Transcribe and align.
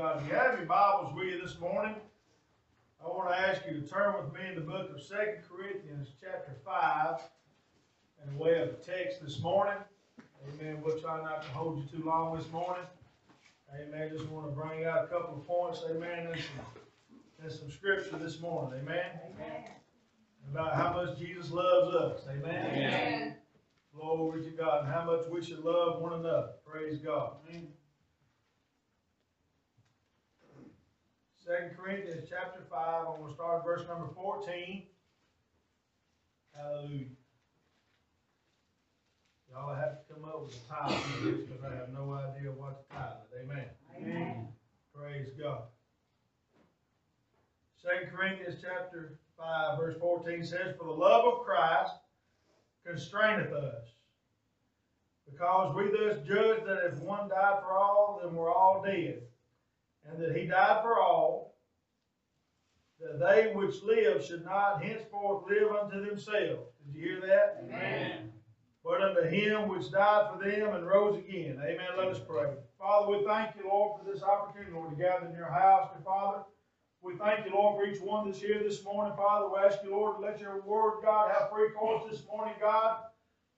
God. 0.00 0.22
If 0.22 0.28
you 0.28 0.34
have 0.34 0.56
your 0.56 0.66
Bibles 0.66 1.14
with 1.14 1.26
you 1.26 1.42
this 1.42 1.60
morning, 1.60 1.94
I 3.04 3.08
want 3.08 3.28
to 3.28 3.38
ask 3.38 3.60
you 3.68 3.78
to 3.78 3.86
turn 3.86 4.14
with 4.14 4.32
me 4.32 4.48
in 4.48 4.54
the 4.54 4.62
book 4.62 4.90
of 4.96 5.02
Second 5.02 5.42
Corinthians, 5.46 6.08
chapter 6.18 6.52
5, 6.64 7.20
in 8.24 8.32
the 8.32 8.42
way 8.42 8.62
of 8.62 8.68
the 8.70 8.92
text 8.92 9.22
this 9.22 9.40
morning. 9.40 9.76
Amen. 10.48 10.78
We'll 10.82 10.98
try 10.98 11.22
not 11.22 11.42
to 11.42 11.48
hold 11.50 11.80
you 11.80 11.98
too 11.98 12.02
long 12.02 12.34
this 12.34 12.50
morning. 12.50 12.82
Amen. 13.78 14.10
Just 14.10 14.26
want 14.30 14.46
to 14.46 14.52
bring 14.52 14.86
out 14.86 15.04
a 15.04 15.06
couple 15.08 15.34
of 15.34 15.46
points, 15.46 15.82
amen, 15.90 16.28
and 16.28 16.40
some, 16.40 16.64
and 17.42 17.52
some 17.52 17.70
scripture 17.70 18.16
this 18.16 18.40
morning. 18.40 18.80
Amen. 18.80 19.20
Amen. 19.34 19.64
About 20.50 20.76
how 20.76 20.94
much 20.94 21.18
Jesus 21.18 21.50
loves 21.50 21.94
us. 21.94 22.22
Amen. 22.30 22.66
Amen. 22.74 23.36
Glory 23.94 24.44
to 24.44 24.50
God, 24.50 24.84
and 24.84 24.94
how 24.94 25.04
much 25.04 25.26
we 25.30 25.44
should 25.44 25.62
love 25.62 26.00
one 26.00 26.14
another. 26.14 26.52
Praise 26.64 27.00
God. 27.00 27.32
Second 31.50 31.76
Corinthians 31.76 32.28
chapter 32.30 32.62
five, 32.70 33.06
I'm 33.08 33.22
gonna 33.22 33.34
start 33.34 33.58
at 33.58 33.64
verse 33.64 33.82
number 33.88 34.06
fourteen. 34.14 34.84
Hallelujah. 36.56 37.06
Y'all 39.50 39.74
have 39.74 39.98
to 39.98 40.14
come 40.14 40.24
up 40.26 40.44
with 40.44 40.54
a 40.54 40.72
title 40.72 40.96
for 40.96 41.24
this, 41.24 41.40
because 41.40 41.64
I 41.64 41.74
have 41.74 41.88
no 41.92 42.12
idea 42.12 42.52
what 42.52 42.88
to 42.88 42.94
title 42.94 43.26
it. 43.34 43.42
Amen. 43.42 43.64
Amen. 43.96 44.48
Praise 44.94 45.30
God. 45.42 45.62
Second 47.82 48.16
Corinthians 48.16 48.62
chapter 48.62 49.18
five, 49.36 49.76
verse 49.76 49.96
fourteen 49.98 50.44
says, 50.44 50.76
For 50.78 50.84
the 50.84 50.92
love 50.92 51.24
of 51.24 51.44
Christ 51.44 51.94
constraineth 52.86 53.52
us. 53.52 53.88
Because 55.28 55.74
we 55.74 55.90
thus 55.90 56.24
judge 56.28 56.64
that 56.64 56.92
if 56.92 57.00
one 57.00 57.28
died 57.28 57.58
for 57.60 57.72
all, 57.72 58.20
then 58.22 58.36
we're 58.36 58.54
all 58.54 58.84
dead. 58.86 59.22
And 60.08 60.20
that 60.22 60.36
he 60.36 60.46
died 60.46 60.82
for 60.82 60.98
all, 60.98 61.54
that 63.00 63.18
they 63.18 63.52
which 63.54 63.82
live 63.82 64.24
should 64.24 64.44
not 64.44 64.82
henceforth 64.82 65.48
live 65.48 65.70
unto 65.72 66.04
themselves. 66.04 66.68
Did 66.86 66.94
you 66.94 67.02
hear 67.02 67.20
that? 67.26 67.62
Amen. 67.64 68.32
but 68.84 69.02
unto 69.02 69.22
him 69.28 69.68
which 69.68 69.90
died 69.90 70.30
for 70.32 70.42
them 70.44 70.74
and 70.74 70.86
rose 70.86 71.18
again. 71.18 71.60
Amen. 71.62 71.86
Let 71.96 72.08
us 72.08 72.20
pray. 72.26 72.50
Father, 72.78 73.10
we 73.10 73.24
thank 73.24 73.54
you, 73.56 73.68
Lord, 73.68 74.00
for 74.00 74.10
this 74.10 74.22
opportunity, 74.22 74.72
Lord, 74.72 74.90
to 74.90 74.96
gather 74.96 75.26
in 75.26 75.34
your 75.34 75.50
house, 75.50 75.90
dear 75.92 76.02
Father. 76.04 76.42
We 77.02 77.14
thank 77.16 77.46
you, 77.46 77.52
Lord, 77.52 77.76
for 77.76 77.86
each 77.86 78.00
one 78.00 78.26
that's 78.26 78.40
here 78.40 78.62
this 78.62 78.84
morning, 78.84 79.14
Father. 79.16 79.48
We 79.48 79.58
ask 79.58 79.78
you, 79.82 79.90
Lord, 79.90 80.16
to 80.16 80.22
let 80.22 80.40
your 80.40 80.60
word, 80.62 81.00
God, 81.02 81.30
have 81.32 81.50
free 81.50 81.70
course 81.70 82.10
this 82.10 82.22
morning, 82.26 82.54
God. 82.60 82.98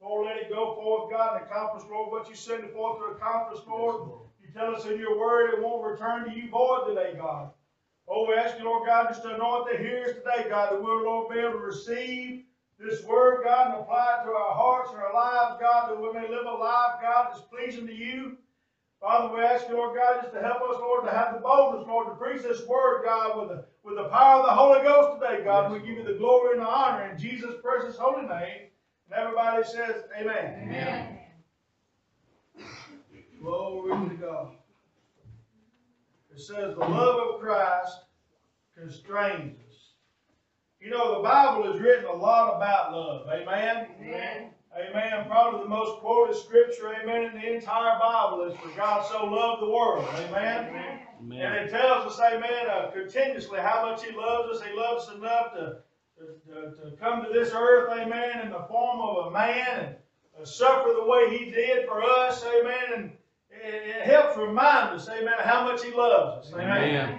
Lord, 0.00 0.27
let 0.27 0.36
it 0.36 0.48
go 0.48 0.74
forth, 0.74 1.10
God, 1.10 1.36
and 1.36 1.46
accomplish, 1.46 1.84
Lord, 1.88 2.10
what 2.10 2.28
you 2.28 2.34
send 2.34 2.64
it 2.64 2.72
forth 2.72 2.98
to 2.98 3.14
accomplish, 3.14 3.60
Lord. 3.66 4.10
Tell 4.55 4.75
us 4.75 4.84
in 4.84 4.98
your 4.98 5.19
word 5.19 5.55
it 5.55 5.62
won't 5.62 5.91
return 5.91 6.25
to 6.25 6.36
you 6.36 6.50
void 6.50 6.86
today, 6.89 7.14
God. 7.17 7.50
Oh, 8.06 8.27
we 8.28 8.34
ask 8.34 8.58
you, 8.58 8.64
Lord 8.64 8.86
God, 8.86 9.08
just 9.08 9.22
to 9.22 9.34
anoint 9.34 9.70
the 9.70 9.78
hearers 9.78 10.17
today, 10.17 10.48
God, 10.48 10.72
that 10.72 10.83
we'll, 10.83 11.05
Lord, 11.05 11.33
be 11.33 11.39
able 11.39 11.53
to 11.53 11.58
receive 11.58 12.42
this 12.78 13.03
word, 13.05 13.45
God, 13.45 13.70
and 13.70 13.80
apply 13.80 14.19
it 14.20 14.25
to 14.27 14.33
our 14.33 14.55
hearts 14.55 14.91
and 14.91 15.00
our 15.00 15.14
lives, 15.14 15.61
God, 15.61 15.89
that 15.89 16.00
we 16.00 16.12
may 16.12 16.28
live 16.28 16.45
a 16.45 16.50
life, 16.50 17.00
God, 17.00 17.28
that's 17.30 17.41
pleasing 17.42 17.86
to 17.86 17.95
you. 17.95 18.36
Father, 19.00 19.34
we 19.34 19.41
ask 19.41 19.69
you, 19.69 19.77
Lord 19.77 19.97
God, 19.97 20.20
just 20.20 20.34
to 20.34 20.41
help 20.41 20.62
us, 20.62 20.77
Lord, 20.80 21.05
to 21.05 21.11
have 21.11 21.34
the 21.34 21.41
boldness, 21.41 21.86
Lord, 21.89 22.08
to 22.08 22.14
preach 22.14 22.42
this 22.42 22.67
word, 22.67 23.05
God, 23.05 23.39
with 23.39 23.48
the, 23.48 23.64
with 23.83 23.97
the 23.97 24.08
power 24.08 24.41
of 24.41 24.47
the 24.47 24.53
Holy 24.53 24.83
Ghost 24.83 25.20
today, 25.20 25.42
God. 25.42 25.73
And 25.73 25.75
we 25.75 25.89
give 25.89 25.98
you 25.98 26.05
the 26.05 26.19
glory 26.19 26.53
and 26.53 26.62
the 26.62 26.69
honor 26.69 27.11
in 27.11 27.19
Jesus' 27.19 27.55
precious 27.62 27.97
holy 27.97 28.28
name. 28.28 28.69
And 29.11 29.14
everybody 29.14 29.64
says, 29.64 30.05
Amen. 30.20 30.61
Amen. 30.62 31.11
Glory 33.42 34.08
to 34.08 34.14
God. 34.14 34.52
It 36.32 36.40
says, 36.40 36.74
the 36.74 36.80
love 36.80 37.34
of 37.34 37.40
Christ 37.40 37.98
constrains 38.78 39.58
us. 39.68 39.76
You 40.80 40.90
know, 40.90 41.16
the 41.16 41.28
Bible 41.28 41.70
has 41.70 41.80
written 41.80 42.04
a 42.04 42.12
lot 42.12 42.56
about 42.56 42.92
love. 42.92 43.26
Amen? 43.28 43.89
Amen. 44.00 44.50
Amen. 44.74 45.27
Probably 45.27 45.64
the 45.64 45.68
most 45.68 46.00
quoted 46.00 46.36
scripture, 46.36 46.94
amen, 46.94 47.24
in 47.24 47.40
the 47.40 47.55
entire 47.55 47.98
Bible 47.98 48.48
is, 48.48 48.58
for 48.58 48.74
God 48.77 49.05
so 49.05 49.27
loved 49.27 49.62
the 49.62 49.68
world. 49.68 50.08
Amen? 50.14 51.00
Amen. 51.20 51.40
And 51.40 51.55
it 51.56 51.70
tells 51.70 52.12
us, 52.12 52.20
amen, 52.20 52.70
uh, 52.70 52.90
continuously 52.92 53.58
how 53.58 53.90
much 53.90 54.05
He 54.05 54.17
loves 54.17 54.56
us. 54.56 54.67
He 54.67 54.74
loves 54.74 55.08
us 55.08 55.14
enough 55.17 55.52
to, 55.55 55.77
to, 56.18 56.80
to, 56.80 56.90
to 56.90 56.96
come 56.96 57.24
to 57.24 57.33
this 57.33 57.52
earth, 57.55 57.90
amen, 57.92 58.40
in 58.46 58.50
the 58.50 58.64
form 58.68 59.00
of 59.00 59.27
a 59.27 59.30
man 59.30 59.96
and 60.36 60.42
uh, 60.42 60.44
suffer 60.44 60.94
the 60.94 61.05
way 61.05 61.36
He 61.36 61.50
did 61.50 61.86
for 61.86 62.02
us, 62.02 62.44
amen. 62.44 62.92
And 62.96 63.11
it, 63.62 63.86
it 63.89 64.02
helps 64.02 64.36
remind 64.36 64.90
us, 64.90 65.08
amen, 65.08 65.34
how 65.45 65.64
much 65.64 65.84
He 65.84 65.92
loves 65.92 66.46
us. 66.46 66.52
Amen. 66.55 66.70
Amen. 66.70 67.18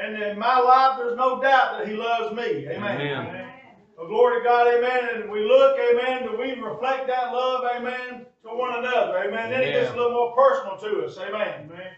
And 0.00 0.22
in 0.22 0.38
my 0.38 0.58
life, 0.58 0.98
there's 0.98 1.16
no 1.16 1.40
doubt 1.40 1.78
that 1.78 1.88
He 1.88 1.94
loves 1.94 2.34
me. 2.34 2.66
Amen. 2.68 3.00
Amen. 3.00 3.48
Well, 3.96 4.08
glory 4.08 4.40
to 4.40 4.44
God, 4.44 4.66
amen. 4.74 5.22
And 5.22 5.30
we 5.30 5.44
look, 5.44 5.78
amen, 5.78 6.24
do 6.24 6.36
we 6.36 6.60
reflect 6.60 7.06
that 7.06 7.32
love, 7.32 7.64
amen, 7.76 8.26
to 8.42 8.48
one 8.48 8.78
another, 8.78 9.18
amen. 9.18 9.50
Then 9.50 9.62
it 9.62 9.72
gets 9.72 9.92
a 9.92 9.96
little 9.96 10.12
more 10.12 10.34
personal 10.34 10.78
to 10.78 11.06
us, 11.06 11.16
amen. 11.18 11.70
amen. 11.70 11.92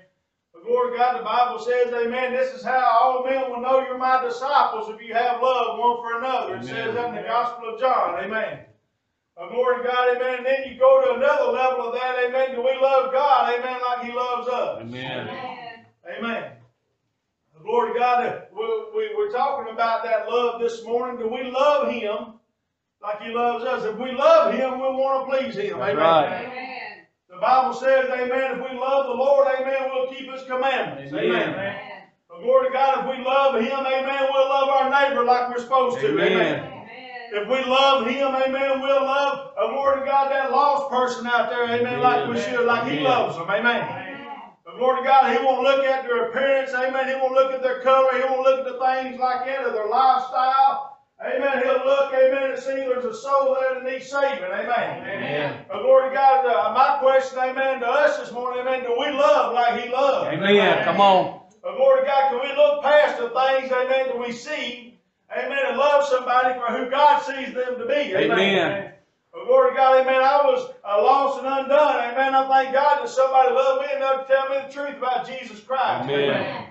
But 0.53 0.65
glory 0.65 0.93
to 0.93 0.97
God, 0.99 1.19
the 1.19 1.25
Bible 1.25 1.59
says, 1.59 1.95
amen, 1.95 2.33
this 2.33 2.53
is 2.53 2.63
how 2.63 3.01
all 3.03 3.25
men 3.25 3.51
will 3.51 3.61
know 3.61 3.81
you're 3.81 3.97
my 3.97 4.23
disciples 4.23 4.91
if 4.91 5.01
you 5.07 5.15
have 5.15 5.41
love 5.41 5.79
one 5.79 5.97
for 5.97 6.19
another. 6.19 6.57
It 6.57 6.65
says 6.65 6.95
that 6.95 7.09
in 7.09 7.15
the 7.15 7.23
Gospel 7.23 7.75
of 7.75 7.81
John, 7.81 8.23
amen. 8.23 8.67
Well, 9.37 9.49
glory 9.49 9.83
to 9.83 9.89
God, 9.89 10.17
amen. 10.17 10.39
And 10.39 10.47
then 10.47 10.73
you 10.73 10.79
go 10.79 11.03
to 11.03 11.15
another 11.15 11.51
level 11.51 11.89
of 11.89 11.95
that, 11.95 12.17
amen. 12.25 12.55
Do 12.55 12.63
we 12.63 12.77
love 12.81 13.13
God, 13.13 13.53
amen, 13.53 13.81
like 13.83 14.07
He 14.07 14.13
loves 14.13 14.49
us? 14.49 14.83
Amen. 14.83 15.29
Amen. 15.29 15.87
Amen. 16.19 16.53
Glory 17.65 17.95
to 17.95 17.99
God. 17.99 18.43
We, 18.55 18.65
we, 18.95 19.15
we're 19.17 19.33
talking 19.33 19.73
about 19.73 20.05
that 20.05 20.29
love 20.29 20.61
this 20.61 20.85
morning. 20.85 21.19
Do 21.19 21.33
we 21.33 21.51
love 21.51 21.91
Him 21.91 22.35
like 23.03 23.23
He 23.23 23.33
loves 23.33 23.65
us? 23.65 23.85
If 23.85 23.97
we 23.97 24.13
love 24.13 24.53
Him, 24.53 24.75
we 24.75 24.87
want 24.87 25.31
to 25.31 25.37
please 25.37 25.57
Him. 25.57 25.81
Amen. 25.81 25.97
right. 25.97 26.45
Amen. 26.45 27.07
The 27.31 27.37
Bible 27.41 27.73
says, 27.73 28.11
Amen, 28.11 28.59
if 28.59 28.71
we 28.71 28.79
love 28.79 29.07
the 29.07 29.15
Lord, 29.15 29.49
Amen, 29.59 29.91
we'll 29.93 30.13
keep 30.13 30.31
His 30.31 30.43
commandments. 30.45 31.13
Amen. 31.13 31.55
Amen. 31.55 31.81
But 32.29 32.41
glory 32.43 32.69
to 32.69 32.73
God, 32.73 32.99
if 33.01 33.19
we 33.19 33.25
love 33.25 33.55
Him, 33.55 33.81
Amen, 33.81 34.29
we'll 34.31 34.49
love 34.49 34.69
our 34.69 34.91
neighbor 34.91 35.25
like 35.25 35.49
we're 35.49 35.63
supposed 35.63 35.99
to. 36.01 36.21
Amen. 36.21 36.84
Amen. 37.35 37.43
Amen. 37.43 37.43
If 37.43 37.49
we 37.49 37.71
love 37.71 38.07
Him, 38.07 38.35
Amen, 38.35 38.81
we'll 38.81 39.05
love, 39.05 39.53
uh, 39.59 39.67
Lord 39.67 39.99
of 39.99 40.05
God, 40.07 40.31
that 40.31 40.51
lost 40.51 40.91
person 40.91 41.27
out 41.27 41.51
there, 41.51 41.65
Amen, 41.65 42.01
like 42.01 42.29
we 42.29 42.41
should, 42.41 42.67
like 42.67 42.91
He 42.91 43.01
loves 43.01 43.37
them. 43.37 43.51
Amen. 43.51 43.83
Amen. 43.83 44.27
But 44.65 44.77
glory 44.79 45.01
to 45.03 45.07
God, 45.07 45.37
He 45.37 45.45
won't 45.45 45.63
look 45.63 45.85
at 45.85 46.05
their 46.05 46.31
appearance, 46.31 46.73
amen. 46.73 47.09
He 47.09 47.15
won't 47.15 47.35
look 47.35 47.53
at 47.53 47.63
their 47.63 47.81
color, 47.83 48.13
He 48.17 48.25
won't 48.25 48.43
look 48.43 48.61
at 48.61 48.65
the 48.65 48.79
things 48.79 49.19
like 49.19 49.47
that 49.47 49.63
or 49.65 49.73
their 49.73 49.89
lifestyle. 49.89 50.91
Amen. 51.25 51.63
He'll 51.63 51.85
look, 51.85 52.13
amen, 52.13 52.53
and 52.53 52.59
see 52.61 52.75
there's 52.75 53.05
a 53.05 53.15
soul 53.15 53.57
there 53.61 53.75
that 53.83 53.91
needs 53.91 54.11
saving. 54.11 54.45
Amen. 54.45 55.03
Amen. 55.07 55.65
But 55.69 55.83
glory 55.83 56.11
to 56.11 56.15
God, 56.15 56.47
uh, 56.47 56.73
my 56.75 56.99
question, 57.01 57.39
amen, 57.39 57.81
to 57.81 57.87
us 57.87 58.19
this 58.19 58.33
morning, 58.33 58.61
amen, 58.67 58.83
do 58.83 58.97
we 58.99 59.11
love 59.11 59.55
like 59.55 59.83
He 59.83 59.91
loves? 59.91 60.29
Amen. 60.29 60.85
Come 60.85 61.01
on. 61.01 61.41
But 61.63 61.79
Lord 61.79 62.01
to 62.01 62.07
God, 62.07 62.31
can 62.31 62.41
we 62.43 62.55
look 62.57 62.83
past 62.83 63.19
the 63.19 63.29
things, 63.31 63.73
amen, 63.73 64.09
that 64.09 64.19
we 64.19 64.33
see, 64.33 64.94
amen, 65.37 65.59
and 65.69 65.77
love 65.77 66.07
somebody 66.07 66.59
for 66.59 66.73
who 66.73 66.91
God 66.91 67.21
sees 67.23 67.55
them 67.55 67.79
to 67.79 67.87
be? 67.87 68.15
Amen. 68.15 68.93
But 69.33 69.47
glory 69.47 69.71
to 69.71 69.77
God, 69.77 70.01
amen. 70.01 70.23
I 70.23 70.43
was 70.45 70.71
uh, 70.85 71.03
lost 71.03 71.39
and 71.39 71.47
undone, 71.49 72.13
amen. 72.13 72.35
I 72.35 72.49
thank 72.49 72.73
God 72.73 73.03
that 73.03 73.09
somebody 73.09 73.53
loved 73.53 73.87
me 73.87 73.97
enough 73.97 74.27
to 74.27 74.33
tell 74.33 74.49
me 74.49 74.57
the 74.67 74.73
truth 74.73 74.97
about 74.99 75.27
Jesus 75.27 75.61
Christ. 75.61 76.05
Amen. 76.05 76.67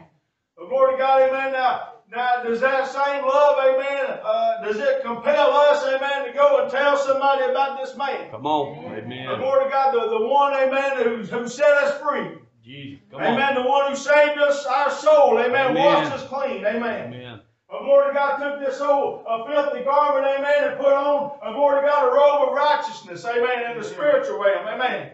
But 0.56 0.69
glory 0.69 0.94
to 0.94 0.97
God, 0.97 1.22
amen. 1.22 1.51
Now, 1.51 1.94
now 2.09 2.41
does 2.44 2.62
that 2.62 2.88
same 2.88 3.25
love, 3.25 3.57
amen, 3.59 4.19
uh, 4.24 4.62
does 4.63 4.78
it 4.78 5.03
compel 5.03 5.51
us, 5.51 5.84
amen, 5.84 6.28
to 6.28 6.34
go 6.34 6.63
and 6.63 6.72
tell 6.72 6.95
somebody 6.95 7.44
about 7.44 7.81
this 7.81 7.97
man? 7.97 8.30
Come 8.31 8.45
on. 8.45 8.84
But 8.84 9.03
Amen. 9.03 9.40
glory 9.40 9.66
to 9.66 9.69
God, 9.69 9.94
the, 9.94 10.19
the 10.19 10.25
one, 10.25 10.53
amen, 10.53 11.03
who, 11.03 11.24
who 11.24 11.47
set 11.47 11.69
us 11.69 12.00
free. 12.00 12.38
Jesus. 12.63 13.03
Come 13.12 13.22
amen. 13.22 13.57
on. 13.57 13.63
The 13.63 13.69
one 13.69 13.90
who 13.90 13.97
saved 13.97 14.40
us, 14.40 14.66
our 14.66 14.90
soul, 14.90 15.38
amen, 15.39 15.71
Amen. 15.71 15.83
washed 15.83 16.13
us 16.13 16.27
clean, 16.27 16.66
amen. 16.66 17.13
Amen. 17.13 17.42
But 17.74 17.86
glory 17.86 18.10
to 18.10 18.14
God 18.14 18.38
took 18.38 18.60
this 18.60 18.80
old 18.81 19.24
a 19.28 19.46
filthy 19.48 19.84
garment, 19.84 20.28
amen, 20.28 20.70
and 20.70 20.78
put 20.78 20.94
on, 20.94 21.31
uh, 21.42 21.54
glory 21.54 21.81
to 21.81 21.88
God, 21.88 22.08
a 22.08 22.14
robe 22.14 22.50
of 22.50 22.54
righteousness, 22.54 23.25
amen, 23.25 23.72
in 23.72 23.81
the 23.81 23.84
spiritual 23.84 24.40
realm, 24.40 24.68
amen. 24.68 25.14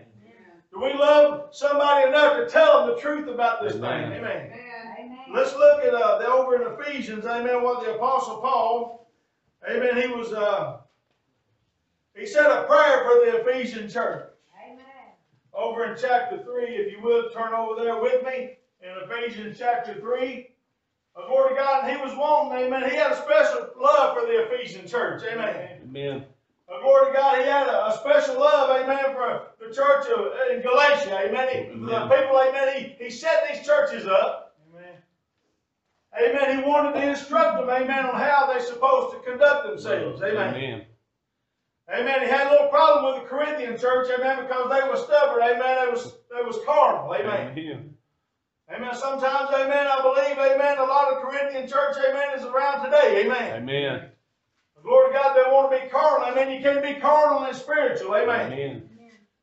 Do 0.74 0.82
we 0.82 0.94
love 0.94 1.56
somebody 1.56 2.10
enough 2.10 2.36
to 2.36 2.50
tell 2.50 2.86
them 2.86 2.94
the 2.94 3.02
truth 3.02 3.30
about 3.30 3.64
this 3.64 3.76
Amen. 3.76 4.12
thing? 4.12 4.20
Amen. 4.20 4.52
Amen. 5.00 5.18
Let's 5.34 5.54
look 5.54 5.86
at 5.86 5.94
uh, 5.94 6.18
the, 6.18 6.28
over 6.28 6.62
in 6.62 6.74
Ephesians, 6.74 7.26
amen, 7.26 7.64
what 7.64 7.86
the 7.86 7.96
Apostle 7.96 8.42
Paul, 8.42 9.10
amen, 9.66 9.96
he 9.96 10.08
was, 10.14 10.34
uh, 10.34 10.80
he 12.14 12.26
said 12.26 12.48
a 12.48 12.66
prayer 12.66 13.06
for 13.06 13.26
the 13.26 13.38
Ephesian 13.38 13.90
church. 13.90 14.28
Amen. 14.62 15.14
Over 15.54 15.86
in 15.86 15.98
chapter 15.98 16.44
3, 16.44 16.66
if 16.66 16.92
you 16.92 17.02
will, 17.02 17.30
turn 17.30 17.54
over 17.54 17.82
there 17.82 18.02
with 18.02 18.22
me, 18.26 18.58
in 18.82 19.10
Ephesians 19.10 19.58
chapter 19.58 19.94
3. 20.02 20.50
Uh, 21.19 21.27
glory 21.27 21.50
to 21.50 21.56
God, 21.56 21.83
and 21.83 21.98
he 21.98 22.01
was 22.04 22.16
wanting, 22.16 22.66
amen, 22.66 22.89
he 22.89 22.95
had 22.95 23.12
a 23.12 23.16
special 23.16 23.69
love 23.80 24.16
for 24.18 24.25
the 24.25 24.45
Ephesian 24.45 24.88
church, 24.88 25.24
amen. 25.30 25.81
Amen. 25.83 26.25
Uh, 26.71 26.81
glory 26.81 27.07
to 27.12 27.18
God, 27.18 27.39
he 27.39 27.45
had 27.45 27.68
a, 27.68 27.88
a 27.88 27.98
special 28.00 28.39
love, 28.39 28.81
amen, 28.81 29.16
for 29.16 29.48
the 29.60 29.74
church 29.74 30.06
of 30.07 30.31
in 30.56 30.62
Galatia, 30.62 31.27
amen. 31.27 31.48
He, 31.51 31.80
The 31.80 32.07
people, 32.07 32.39
amen, 32.39 32.95
he, 32.98 33.04
he 33.04 33.10
set 33.10 33.50
these 33.51 33.66
churches 33.66 34.06
up, 34.06 34.56
Amen. 36.16 36.36
Amen. 36.42 36.57
He 36.57 36.69
wanted 36.69 36.94
to 37.00 37.10
instruct 37.10 37.60
them, 37.60 37.69
amen, 37.69 38.06
on 38.06 38.16
how 38.16 38.48
they're 38.51 38.62
supposed 38.62 39.16
to 39.16 39.30
conduct 39.30 39.68
themselves. 39.68 40.21
Amen. 40.21 40.56
Amen. 40.56 40.86
Amen. 41.92 42.21
He 42.21 42.27
had 42.27 42.48
a 42.48 42.51
little 42.51 42.68
problem 42.68 43.13
with 43.13 43.24
the 43.24 43.30
Corinthian 43.30 43.77
church, 43.77 44.10
amen, 44.16 44.44
because 44.44 44.69
they 44.69 44.88
were 44.88 44.98
stubborn, 44.98 45.42
amen. 45.44 45.86
They 45.86 45.92
was 45.92 46.13
they 46.30 46.42
was 46.45 46.57
carnal, 46.66 47.13
amen. 47.13 47.57
Amen. 47.57 47.89
Amen. 48.71 48.94
Sometimes, 48.94 49.50
amen, 49.50 49.88
I 49.88 50.01
believe, 50.01 50.38
amen, 50.38 50.77
a 50.77 50.83
lot 50.83 51.12
of 51.12 51.24
Corinthian 51.24 51.68
church, 51.68 51.95
amen, 52.07 52.38
is 52.38 52.45
around 52.45 52.86
today, 52.86 53.25
amen. 53.25 53.63
Amen. 53.63 54.10
Glory 54.83 55.12
to 55.12 55.13
God, 55.18 55.33
they 55.36 55.51
want 55.51 55.71
to 55.71 55.80
be 55.80 55.89
carnal, 55.89 56.30
amen. 56.30 56.51
You 56.54 56.62
can't 56.62 56.83
be 56.83 57.01
carnal 57.01 57.44
and 57.45 57.57
spiritual, 57.57 58.16
amen. 58.16 58.54
Amen. 58.54 58.83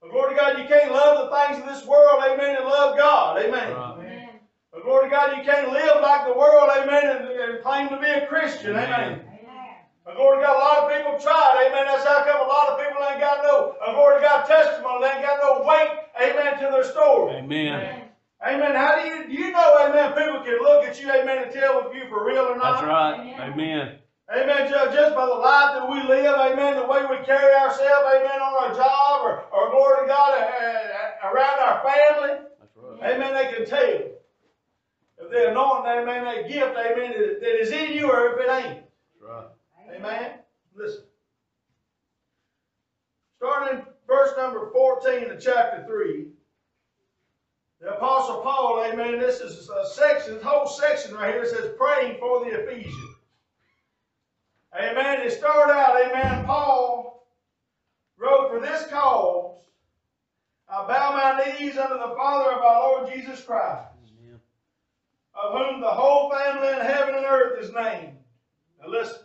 Glory 0.09 0.35
to 0.35 0.41
God, 0.41 0.59
you 0.59 0.69
can't 0.69 0.93
love 0.93 1.29
the 1.29 1.37
things 1.37 1.59
of 1.59 1.67
this 1.67 1.85
world, 1.87 2.23
amen, 2.23 2.57
and 2.57 2.67
love 2.67 2.97
God, 2.97 3.43
amen. 3.43 3.75
Right. 3.75 4.41
But 4.73 4.85
glory 4.85 5.07
to 5.07 5.11
God, 5.11 5.37
you 5.37 5.43
can't 5.43 5.73
live 5.73 6.01
like 6.01 6.27
the 6.27 6.33
world, 6.33 6.71
amen, 6.79 7.17
and, 7.17 7.29
and 7.29 7.63
claim 7.65 7.89
to 7.89 7.99
be 7.99 8.07
a 8.07 8.27
Christian, 8.27 8.71
amen. 8.71 9.27
Amen. 9.27 9.27
But 10.05 10.15
glory 10.15 10.39
to 10.39 10.47
God, 10.47 10.55
a 10.55 10.63
lot 10.63 10.79
of 10.85 10.97
people 10.97 11.19
tried, 11.19 11.67
amen. 11.67 11.87
That's 11.87 12.07
how 12.07 12.23
come 12.23 12.47
a 12.47 12.49
lot 12.49 12.69
of 12.69 12.79
people 12.79 13.03
ain't 13.11 13.19
got 13.19 13.43
no, 13.43 13.75
uh, 13.85 13.93
glory 13.93 14.21
to 14.21 14.23
God, 14.23 14.47
testimony. 14.47 15.03
They 15.03 15.19
ain't 15.19 15.27
got 15.27 15.43
no 15.43 15.67
weight, 15.67 15.91
amen, 16.15 16.63
to 16.63 16.71
their 16.71 16.85
story. 16.85 17.35
Amen. 17.39 17.75
Amen. 17.75 18.06
How 18.41 19.01
do 19.01 19.09
you, 19.09 19.27
do 19.29 19.33
you 19.33 19.51
know, 19.53 19.79
amen, 19.81 20.13
people 20.13 20.41
can 20.45 20.59
look 20.63 20.85
at 20.85 21.01
you, 21.01 21.11
amen, 21.11 21.45
and 21.45 21.53
tell 21.53 21.89
if 21.89 21.95
you 21.97 22.09
for 22.09 22.25
real 22.25 22.45
or 22.45 22.57
not? 22.57 22.81
That's 22.81 22.87
right. 22.87 23.37
Amen. 23.41 23.99
Amen. 24.31 24.69
Ju- 24.69 24.93
Just 24.95 25.15
by 25.15 25.25
the 25.27 25.35
life 25.35 25.75
that 25.75 25.89
we 25.89 26.03
live, 26.03 26.35
amen, 26.37 26.77
the 26.77 26.87
way 26.87 27.03
we 27.09 27.25
carry 27.25 27.55
ourselves, 27.55 28.07
amen, 28.15 28.41
on 28.41 28.65
our 28.71 28.75
job 28.75 29.23
or, 29.23 29.41
or 29.53 29.71
glory 29.71 30.03
to 30.03 30.09
God, 30.09 30.33
uh, 30.33 30.45
uh, 30.45 31.33
around 31.33 31.61
our 31.61 31.83
family. 31.83 32.45
That's 32.61 32.73
right. 32.77 33.15
Amen. 33.15 33.35
They 33.35 33.53
can 33.57 33.67
tell 33.67 34.13
if 35.19 35.31
they're 35.31 35.51
anointed, 35.51 36.03
amen, 36.03 36.25
that 36.25 36.49
gift, 36.49 36.77
amen, 36.77 37.13
that 37.17 37.41
that 37.41 37.61
is 37.61 37.71
in 37.71 37.93
you 37.95 38.11
or 38.11 38.33
if 38.33 38.39
it 38.45 38.51
ain't. 38.51 38.83
That's 38.85 39.23
right. 39.23 39.47
Amen. 39.97 40.33
Listen. 40.75 41.05
Starting 43.39 43.79
in 43.79 43.85
verse 44.07 44.31
number 44.37 44.71
14 44.73 45.31
of 45.31 45.41
chapter 45.41 45.85
3. 45.87 46.27
The 47.81 47.95
Apostle 47.95 48.41
Paul, 48.41 48.85
amen, 48.91 49.19
this 49.19 49.41
is 49.41 49.69
a 49.69 49.87
section, 49.87 50.35
this 50.35 50.43
whole 50.43 50.67
section 50.67 51.15
right 51.15 51.35
here 51.35 51.45
says 51.45 51.73
praying 51.77 52.19
for 52.19 52.45
the 52.45 52.51
Ephesians. 52.53 53.17
Amen. 54.75 55.21
It 55.21 55.33
started 55.33 55.73
out, 55.73 56.01
amen, 56.01 56.45
Paul 56.47 57.27
wrote, 58.17 58.51
For 58.51 58.61
this 58.61 58.87
cause 58.89 59.61
I 60.69 60.87
bow 60.87 61.13
my 61.13 61.45
knees 61.45 61.77
unto 61.77 61.95
the 61.95 62.15
Father 62.17 62.53
of 62.53 62.63
our 62.63 62.81
Lord 62.81 63.13
Jesus 63.13 63.43
Christ, 63.43 63.85
Amen. 64.03 64.41
of 65.35 65.53
whom 65.53 65.81
the 65.81 65.87
whole 65.87 66.31
family 66.31 66.69
in 66.69 66.81
heaven 66.81 67.15
and 67.15 67.25
earth 67.25 67.63
is 67.63 67.73
named. 67.73 68.17
Now 68.81 68.89
listen. 68.89 69.19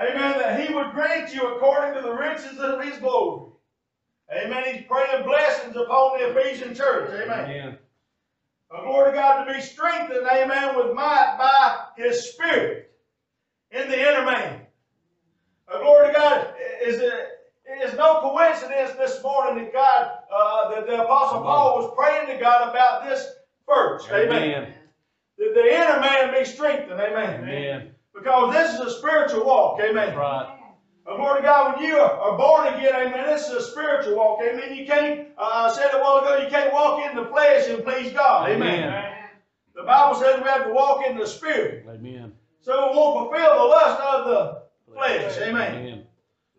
Amen. 0.00 0.38
That 0.38 0.60
he 0.60 0.72
would 0.72 0.92
grant 0.92 1.34
you 1.34 1.56
according 1.56 1.94
to 1.94 2.02
the 2.02 2.14
riches 2.14 2.58
of 2.58 2.82
his 2.82 2.98
glory. 2.98 3.47
Amen. 4.32 4.64
He's 4.66 4.84
praying 4.86 5.24
blessings 5.24 5.76
upon 5.76 6.18
the 6.18 6.28
Ephesian 6.28 6.74
church. 6.74 7.10
Amen. 7.10 7.50
Amen. 7.50 7.78
A 8.70 8.82
glory 8.82 9.12
to 9.12 9.16
God 9.16 9.44
to 9.44 9.54
be 9.54 9.60
strengthened, 9.62 10.26
amen, 10.30 10.76
with 10.76 10.94
might 10.94 11.36
by 11.38 11.78
his 11.96 12.32
spirit 12.32 12.92
in 13.70 13.88
the 13.88 13.98
inner 13.98 14.26
man. 14.26 14.60
A 15.68 15.78
glory 15.78 16.08
to 16.08 16.12
God 16.12 16.54
is 16.84 17.00
it 17.00 17.38
is 17.82 17.94
no 17.94 18.20
coincidence 18.20 18.92
this 18.92 19.22
morning 19.22 19.64
that 19.64 19.72
God, 19.72 20.10
uh, 20.34 20.74
that 20.74 20.86
the 20.86 21.04
Apostle 21.04 21.42
Paul 21.42 21.76
was 21.76 21.94
praying 21.96 22.26
to 22.26 22.40
God 22.42 22.70
about 22.70 23.04
this 23.04 23.26
first. 23.66 24.10
Amen. 24.10 24.42
Amen. 24.42 24.74
That 25.38 25.54
the 25.54 25.74
inner 25.74 26.00
man 26.00 26.34
be 26.38 26.44
strengthened. 26.44 27.00
Amen. 27.00 27.42
Amen. 27.42 27.94
Because 28.14 28.52
this 28.52 28.74
is 28.74 28.80
a 28.80 28.98
spiritual 28.98 29.44
walk. 29.44 29.80
Amen. 29.80 29.94
That's 29.94 30.16
right. 30.16 30.57
Uh, 31.08 31.16
Glory 31.16 31.40
to 31.40 31.46
God, 31.46 31.76
when 31.76 31.86
you 31.86 31.96
are 31.98 32.36
born 32.36 32.66
again, 32.66 32.94
amen, 32.94 33.26
this 33.26 33.48
is 33.48 33.54
a 33.54 33.62
spiritual 33.62 34.16
walk. 34.16 34.40
Amen. 34.42 34.76
You 34.76 34.84
can't, 34.86 35.28
uh, 35.38 35.70
I 35.70 35.72
said 35.72 35.90
a 35.94 35.98
while 36.00 36.18
ago, 36.18 36.36
you 36.36 36.50
can't 36.50 36.72
walk 36.72 37.02
in 37.08 37.16
the 37.16 37.24
flesh 37.26 37.68
and 37.68 37.82
please 37.82 38.12
God. 38.12 38.50
Amen. 38.50 38.84
Amen. 38.84 39.14
The 39.74 39.84
Bible 39.84 40.20
says 40.20 40.42
we 40.42 40.48
have 40.48 40.66
to 40.66 40.72
walk 40.72 41.06
in 41.06 41.16
the 41.16 41.26
spirit. 41.26 41.86
Amen. 41.88 42.32
So 42.60 42.90
we 42.90 42.96
won't 42.98 43.30
fulfill 43.30 43.54
the 43.54 43.64
lust 43.64 44.00
of 44.02 44.24
the 44.26 44.92
flesh. 44.92 45.38
Amen. 45.38 45.74
Amen. 45.76 46.06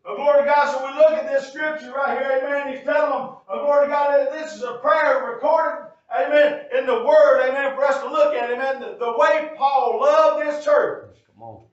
Uh, 0.03 0.15
glory 0.15 0.39
to 0.41 0.45
God. 0.45 0.71
So 0.71 0.83
we 0.83 0.97
look 0.97 1.11
at 1.11 1.29
this 1.31 1.49
scripture 1.49 1.91
right 1.91 2.17
here. 2.17 2.41
Amen. 2.43 2.73
He's 2.73 2.83
telling 2.83 3.11
them, 3.11 3.35
uh, 3.47 3.59
glory 3.59 3.85
to 3.85 3.91
God, 3.91 4.13
that 4.17 4.31
this 4.31 4.55
is 4.55 4.63
a 4.63 4.75
prayer 4.75 5.31
recorded. 5.31 5.85
Amen. 6.17 6.65
In 6.75 6.87
the 6.87 7.03
Word. 7.03 7.47
Amen. 7.47 7.75
For 7.75 7.85
us 7.85 8.01
to 8.01 8.09
look 8.09 8.33
at. 8.33 8.49
Amen. 8.49 8.81
The, 8.81 8.97
the 8.97 9.15
way 9.15 9.51
Paul 9.57 9.99
loved 10.01 10.47
this 10.47 10.65
church. 10.65 11.17
Come 11.35 11.43
on. 11.43 11.63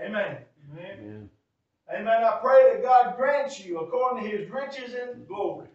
Amen. 0.00 0.36
Amen. 0.70 0.98
Amen. 1.00 1.28
I 1.90 2.38
pray 2.40 2.72
that 2.72 2.82
God 2.82 3.16
grants 3.16 3.64
you 3.64 3.78
according 3.80 4.24
to 4.24 4.36
His 4.36 4.50
riches 4.50 4.94
and 4.94 5.26
glory. 5.26 5.68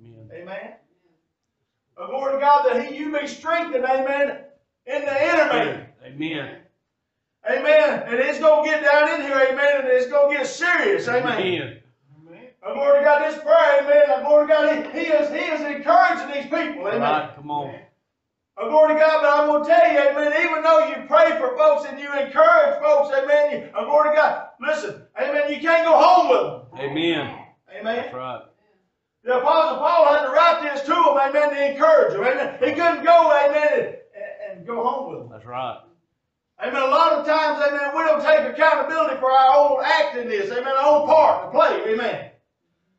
Amen. 0.00 0.30
Amen. 0.32 0.74
Uh, 1.96 2.06
glory 2.06 2.34
to 2.34 2.40
God 2.40 2.66
that 2.66 2.84
He 2.84 2.96
you 2.96 3.18
be 3.18 3.26
strengthened. 3.26 3.84
Amen. 3.84 4.38
In 4.86 5.00
the 5.02 5.24
inner 5.24 5.48
man. 5.52 5.86
Amen. 6.04 6.56
Amen. 7.50 8.02
And 8.06 8.14
it's 8.20 8.38
going 8.38 8.64
to 8.64 8.70
get 8.70 8.82
down 8.84 9.14
in 9.14 9.26
here. 9.26 9.48
Amen. 9.50 9.80
And 9.80 9.88
it's 9.88 10.08
going 10.08 10.32
to 10.32 10.38
get 10.38 10.46
serious. 10.46 11.08
Amen. 11.08 11.40
Amen. 11.40 11.80
Uh, 12.64 12.72
glory 12.72 13.00
to 13.00 13.04
God, 13.04 13.30
this 13.30 13.42
prayer, 13.42 13.82
amen. 13.82 14.02
Uh, 14.08 14.26
glory 14.26 14.46
to 14.46 14.52
God, 14.52 14.94
he, 14.94 15.00
he 15.00 15.06
is 15.06 15.28
he 15.28 15.36
is 15.36 15.60
encouraging 15.60 16.28
these 16.28 16.44
people, 16.44 16.88
amen. 16.88 17.00
Right. 17.00 17.36
Come 17.36 17.50
on. 17.50 17.74
Uh, 18.56 18.68
glory 18.68 18.94
to 18.94 19.00
God, 19.00 19.20
but 19.20 19.40
I'm 19.40 19.46
going 19.48 19.64
to 19.64 19.68
tell 19.68 19.92
you, 19.92 19.98
amen, 19.98 20.32
even 20.46 20.62
though 20.62 20.86
you 20.86 21.08
pray 21.08 21.36
for 21.38 21.56
folks 21.56 21.88
and 21.88 21.98
you 21.98 22.06
encourage 22.06 22.80
folks, 22.80 23.12
amen, 23.12 23.50
you, 23.50 23.68
uh, 23.74 23.84
glory 23.84 24.10
to 24.10 24.16
God, 24.16 24.48
listen, 24.60 25.02
amen, 25.20 25.52
you 25.52 25.60
can't 25.60 25.84
go 25.84 26.00
home 26.00 26.28
with 26.28 26.78
them, 26.80 26.90
Amen. 26.90 27.38
amen. 27.76 27.96
That's 27.96 28.14
right. 28.14 28.42
The 29.24 29.38
Apostle 29.38 29.78
Paul 29.78 30.14
had 30.14 30.26
to 30.26 30.30
write 30.30 30.62
this 30.62 30.82
to 30.82 30.90
them, 30.90 31.18
amen, 31.18 31.50
to 31.50 31.70
encourage 31.72 32.12
them, 32.12 32.22
amen. 32.22 32.58
He 32.60 32.80
couldn't 32.80 33.02
go, 33.02 33.32
amen, 33.32 33.72
and, 33.74 33.86
and, 34.14 34.58
and 34.58 34.66
go 34.66 34.84
home 34.84 35.10
with 35.10 35.18
them. 35.22 35.30
That's 35.32 35.46
right. 35.46 35.80
Amen. 36.62 36.80
A 36.80 36.86
lot 36.86 37.12
of 37.12 37.26
times, 37.26 37.60
amen, 37.66 37.90
we 37.96 38.04
don't 38.04 38.22
take 38.22 38.46
accountability 38.52 39.16
for 39.18 39.32
our 39.32 39.56
own 39.56 39.82
act 39.84 40.16
in 40.16 40.28
this, 40.28 40.52
amen, 40.52 40.74
our 40.78 41.00
own 41.00 41.08
part 41.08 41.46
to 41.46 41.58
play, 41.58 41.92
amen. 41.92 42.30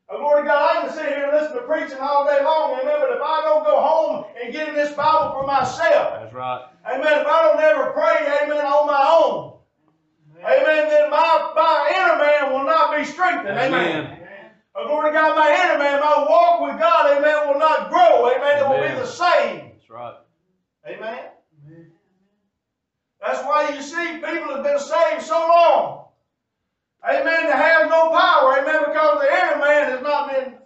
Glory 0.09 0.41
to 0.43 0.47
God, 0.47 0.77
I 0.77 0.81
can 0.81 0.93
sit 0.93 1.07
here 1.07 1.25
and 1.25 1.33
listen 1.33 1.55
to 1.57 1.63
preaching 1.63 1.97
all 1.99 2.25
day 2.25 2.43
long, 2.43 2.79
amen, 2.79 2.97
but 2.99 3.09
if 3.09 3.21
I 3.21 3.41
don't 3.41 3.63
go 3.65 3.81
home 3.81 4.25
and 4.39 4.53
get 4.53 4.69
in 4.69 4.75
this 4.75 4.93
Bible 4.93 5.33
for 5.33 5.47
myself, 5.47 6.21
That's 6.21 6.33
right. 6.33 6.61
amen, 6.85 7.21
if 7.21 7.27
I 7.27 7.41
don't 7.41 7.59
ever 7.59 7.91
pray, 7.91 8.43
amen, 8.43 8.65
on 8.65 8.85
my 8.85 9.01
own, 9.01 9.57
amen, 10.39 10.89
then 10.89 11.09
my, 11.09 11.51
my 11.55 11.93
inner 11.97 12.17
man 12.21 12.53
will 12.53 12.65
not 12.65 12.95
be 12.95 13.03
strengthened, 13.03 13.57
amen. 13.57 14.05
Amen. 14.05 14.51
Glory 14.75 15.09
to 15.09 15.17
God, 15.17 15.35
my 15.35 15.49
inner 15.49 15.79
man, 15.79 15.99
my 15.99 16.25
walk 16.29 16.61
with 16.61 16.79
God, 16.79 17.17
amen, 17.17 17.47
will 17.47 17.59
not 17.59 17.89
grow, 17.89 18.29
amen, 18.29 18.59
it 18.59 18.67
will 18.67 18.81
be 18.87 18.99
the 18.99 19.07
same, 19.07 19.71
That's 19.73 19.89
right. 19.89 20.15
amen. 20.87 21.29
That's 23.19 23.43
why 23.43 23.69
you 23.73 23.81
see 23.81 24.19
people 24.19 24.53
have 24.53 24.63
been 24.63 24.77
saved 24.77 25.23
so 25.23 25.39
long. 25.39 26.05
Amen. 27.03 27.45
To 27.47 27.55
have 27.55 27.89
no 27.89 28.09
power. 28.09 28.57
Amen. 28.59 28.81
Because 28.87 29.19
the 29.21 29.27
inner 29.27 29.59
man 29.59 29.89
has 29.89 30.01
not 30.01 30.27
been. 30.31 30.57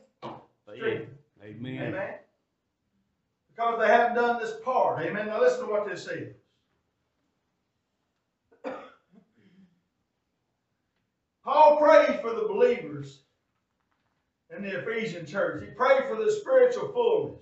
Amen. 0.69 1.07
Amen. 1.43 1.87
Amen. 1.87 2.13
Because 3.59 3.79
they 3.81 3.87
haven't 3.87 4.15
done 4.15 4.39
this 4.39 4.53
part. 4.63 5.01
Amen. 5.01 5.27
Now 5.27 5.41
listen 5.41 5.65
to 5.65 5.71
what 5.71 5.85
this 5.85 6.05
says. 6.05 6.29
Paul 11.43 11.77
prayed 11.77 12.21
for 12.21 12.29
the 12.29 12.47
believers 12.47 13.19
in 14.55 14.63
the 14.63 14.79
Ephesian 14.79 15.25
church. 15.25 15.61
He 15.61 15.71
prayed 15.71 16.05
for 16.07 16.15
their 16.15 16.31
spiritual 16.31 16.87
fullness, 16.93 17.41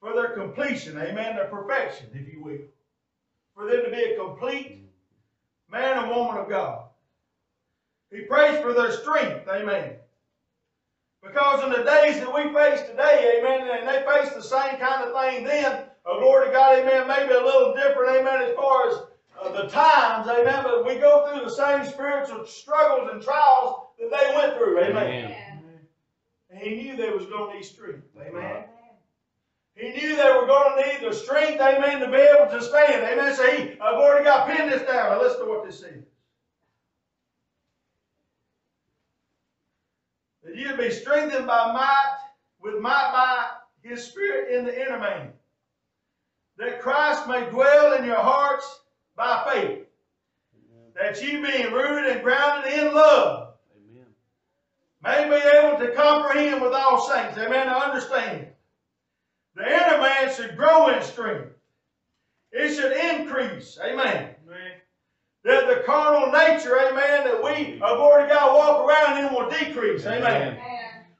for 0.00 0.14
their 0.14 0.30
completion, 0.30 0.98
amen, 0.98 1.36
their 1.36 1.46
perfection, 1.46 2.08
if 2.12 2.32
you 2.32 2.42
will, 2.42 2.58
for 3.54 3.70
them 3.70 3.84
to 3.84 3.90
be 3.90 4.02
a 4.02 4.16
complete 4.16 4.80
man 5.70 5.98
and 5.98 6.10
woman 6.10 6.38
of 6.38 6.48
God. 6.48 6.86
He 8.10 8.22
prays 8.22 8.60
for 8.60 8.72
their 8.72 8.90
strength, 8.90 9.46
amen. 9.48 9.94
Because 11.32 11.64
in 11.64 11.70
the 11.70 11.82
days 11.82 12.20
that 12.20 12.34
we 12.34 12.52
face 12.52 12.82
today, 12.82 13.40
amen, 13.40 13.66
and 13.66 13.88
they 13.88 14.04
face 14.04 14.34
the 14.34 14.42
same 14.42 14.78
kind 14.78 15.02
of 15.02 15.14
thing 15.18 15.44
then, 15.44 15.84
oh, 16.04 16.20
glory 16.20 16.48
to 16.48 16.52
God, 16.52 16.78
amen, 16.78 17.08
maybe 17.08 17.32
a 17.32 17.42
little 17.42 17.74
different, 17.74 18.20
amen, 18.20 18.42
as 18.42 18.54
far 18.54 18.90
as 18.90 18.98
uh, 19.40 19.62
the 19.62 19.66
times, 19.68 20.28
amen, 20.28 20.62
but 20.62 20.84
we 20.84 20.96
go 20.96 21.26
through 21.26 21.42
the 21.42 21.50
same 21.50 21.90
spiritual 21.90 22.44
struggles 22.44 23.08
and 23.10 23.22
trials 23.22 23.86
that 23.98 24.10
they 24.10 24.36
went 24.36 24.58
through, 24.58 24.78
amen. 24.78 25.24
Amen. 25.24 25.60
And 26.50 26.60
he 26.60 26.74
knew 26.74 26.96
they 26.96 27.08
was 27.08 27.24
going 27.24 27.52
to 27.52 27.56
need 27.56 27.64
strength, 27.64 28.06
amen. 28.20 28.64
He 29.74 29.88
knew 29.88 30.16
they 30.16 30.32
were 30.38 30.46
going 30.46 30.76
to 30.76 30.86
need 30.86 31.08
the 31.08 31.14
strength, 31.14 31.62
amen, 31.62 32.00
to 32.00 32.10
be 32.10 32.18
able 32.18 32.50
to 32.50 32.62
stand, 32.62 33.04
amen. 33.04 33.34
So 33.34 33.50
he, 33.50 33.70
I've 33.80 33.96
already 33.96 34.24
got 34.24 34.46
pinned 34.46 34.70
this 34.70 34.82
down. 34.82 35.12
Now 35.12 35.22
listen 35.22 35.40
to 35.40 35.46
what 35.46 35.64
this 35.64 35.80
says. 35.80 36.04
You 40.62 40.76
be 40.76 40.90
strengthened 40.90 41.46
by 41.46 41.72
might, 41.72 42.18
with 42.60 42.80
might 42.80 43.10
by 43.12 43.88
his 43.88 44.04
spirit 44.04 44.54
in 44.56 44.64
the 44.64 44.80
inner 44.80 44.98
man. 44.98 45.32
that 46.56 46.80
Christ 46.80 47.26
may 47.26 47.48
dwell 47.50 47.94
in 47.94 48.04
your 48.04 48.20
hearts 48.20 48.80
by 49.16 49.50
faith, 49.50 49.86
that 50.94 51.20
ye 51.20 51.42
being 51.42 51.72
rooted 51.72 52.12
and 52.12 52.22
grounded 52.22 52.72
in 52.72 52.94
love, 52.94 53.54
Amen. 53.76 54.06
may 55.02 55.28
be 55.28 55.58
able 55.58 55.78
to 55.78 55.94
comprehend 55.96 56.62
with 56.62 56.72
all 56.72 57.00
saints, 57.00 57.36
amen, 57.38 57.66
to 57.66 57.72
understand. 57.72 58.46
The 59.56 59.66
inner 59.66 60.00
man 60.00 60.32
should 60.32 60.56
grow 60.56 60.88
in 60.94 61.02
strength. 61.02 61.50
It 62.52 62.74
should 62.74 62.92
increase, 62.92 63.78
amen. 63.82 64.34
That 65.44 65.66
the 65.66 65.82
carnal 65.84 66.30
nature, 66.30 66.78
amen, 66.78 67.24
that 67.24 67.42
we, 67.42 67.80
uh, 67.82 67.96
glory 67.96 68.22
to 68.22 68.28
God, 68.28 68.54
walk 68.54 68.86
around 68.86 69.24
in 69.24 69.32
will 69.32 69.50
decrease, 69.50 70.06
amen. 70.06 70.56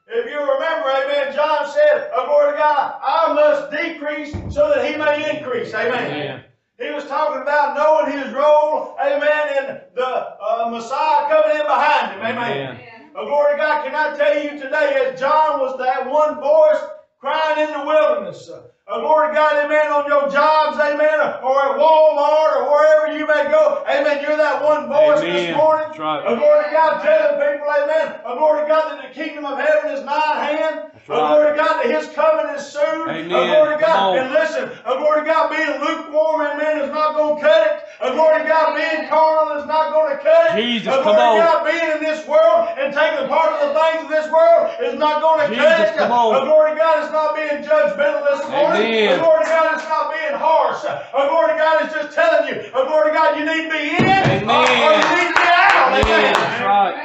If 0.07 0.31
you 0.31 0.39
remember, 0.39 0.89
amen, 0.91 1.35
John 1.35 1.67
said, 1.69 2.09
uh, 2.15 2.27
glory 2.27 2.53
to 2.53 2.59
God, 2.59 2.95
I 3.03 3.33
must 3.35 3.73
decrease 3.73 4.33
so 4.55 4.69
that 4.69 4.87
he 4.89 4.97
may 4.97 5.39
increase, 5.39 5.75
amen. 5.75 6.11
Amen. 6.11 6.45
He 6.79 6.91
was 6.91 7.07
talking 7.07 7.43
about 7.43 7.75
knowing 7.75 8.17
his 8.17 8.33
role, 8.33 8.95
amen, 9.01 9.57
and 9.59 9.81
the 9.97 10.07
uh, 10.07 10.69
Messiah 10.71 11.29
coming 11.29 11.59
in 11.59 11.67
behind 11.67 12.13
him, 12.13 12.21
amen. 12.25 13.11
Oh, 13.17 13.27
glory 13.27 13.53
to 13.53 13.59
God, 13.59 13.85
can 13.85 13.95
I 13.95 14.17
tell 14.17 14.39
you 14.41 14.51
today, 14.51 15.03
as 15.05 15.19
John 15.19 15.59
was 15.59 15.77
that 15.79 16.09
one 16.09 16.41
voice 16.41 16.81
crying 17.19 17.67
in 17.67 17.73
the 17.73 17.85
wilderness, 17.85 18.49
uh, 18.89 18.95
oh, 18.95 19.01
glory 19.01 19.29
to 19.29 19.35
God, 19.35 19.65
amen, 19.65 19.93
on 19.93 20.07
your 20.11 20.29
jobs, 20.29 20.77
amen, 20.77 21.21
or 21.43 21.55
at 21.71 21.79
Walmart 21.79 22.57
or 22.59 22.67
wherever 22.67 23.17
you 23.17 23.27
may 23.27 23.47
go, 23.51 23.85
amen, 23.87 24.23
you're 24.23 24.37
that 24.37 24.63
one 24.63 24.89
voice 24.89 25.21
this 25.21 25.55
morning. 25.57 25.87
That's 25.89 25.99
right. 26.01 26.23
Oh, 26.27 26.35
glory 26.35 26.65
to 26.67 26.71
God, 26.73 27.03
telling 27.03 27.39
people, 27.39 27.69
amen, 27.71 28.21
oh, 28.27 28.37
glory 28.37 28.63
to 28.63 28.69
God, 28.69 28.91
that 28.99 29.03
the 29.07 29.15
kingdom 29.15 29.45
of 29.45 29.59
heaven 29.59 29.93
is 29.93 30.03
nigh 30.03 30.35
at 30.35 30.59
hand. 30.59 30.77
That's 30.95 31.07
Oh, 31.11 31.15
right. 31.15 31.31
glory 31.31 31.51
to 31.51 31.57
God, 31.63 31.75
that 31.83 31.87
his 31.95 32.07
coming 32.15 32.47
is 32.55 32.67
soon. 32.67 33.07
Amen. 33.07 33.31
Oh, 33.31 33.47
glory 33.47 33.75
to 33.79 33.81
God, 33.83 34.17
and 34.19 34.31
listen, 34.35 34.71
oh, 34.85 34.99
glory 34.99 35.21
to 35.23 35.27
God, 35.31 35.45
being 35.55 35.75
lukewarm, 35.79 36.41
amen, 36.43 36.83
is 36.83 36.91
not 36.91 37.15
going 37.15 37.37
to 37.39 37.43
cut 37.43 37.63
it. 37.71 37.75
Oh, 38.03 38.11
glory 38.19 38.43
to 38.43 38.49
God, 38.51 38.75
being 38.75 39.07
carnal 39.09 39.63
is 39.63 39.67
not 39.71 39.95
going 39.95 40.11
to 40.11 40.19
cut 40.23 40.59
it. 40.59 40.59
Jesus, 40.59 40.91
come 40.91 41.03
glory 41.07 41.23
to 41.23 41.23
on. 41.23 41.39
God, 41.39 41.59
being 41.71 41.91
in 41.97 42.01
this 42.03 42.27
world 42.27 42.67
and 42.83 42.91
taking 42.91 43.31
part 43.31 43.51
of 43.55 43.59
the 43.63 43.71
things 43.79 44.03
of 44.07 44.11
this 44.11 44.27
world 44.27 44.75
is 44.83 44.99
not 44.99 45.23
going 45.23 45.39
to 45.47 45.55
cut 45.55 45.87
it. 45.87 45.95
come 45.95 46.11
on. 46.11 46.35
Oh, 46.35 46.45
glory 46.51 46.75
to 46.75 46.77
God, 46.83 46.95
it's 47.03 47.13
not 47.15 47.31
being 47.39 47.63
judgmental 47.63 48.23
this 48.27 48.43
morning. 48.51 48.72
Amen. 48.77 49.21
Oh, 49.21 49.23
glory 49.23 49.45
to 49.45 49.51
God, 49.51 49.75
it's 49.75 49.89
not 49.89 50.05
being 50.13 50.37
harsh. 50.39 50.81
Oh, 51.15 51.29
glory 51.29 51.49
to 51.53 51.59
God, 51.59 51.75
it's 51.85 51.95
just 51.95 52.15
telling 52.15 52.49
you, 52.49 52.57
oh, 52.75 52.87
glory 52.87 53.11
to 53.11 53.15
God, 53.15 53.39
you 53.39 53.45
need 53.45 53.69
to 53.69 53.73
be 53.73 53.83
in 53.97 54.05
Amen. 54.05 54.45
or 54.49 54.93
you 54.97 55.07
need 55.13 55.29
to 55.33 55.37
be 55.37 55.49
out. 55.49 55.93
Amen. 55.93 56.05
Amen. 56.07 56.35
That's 56.35 56.63
right. 56.65 56.97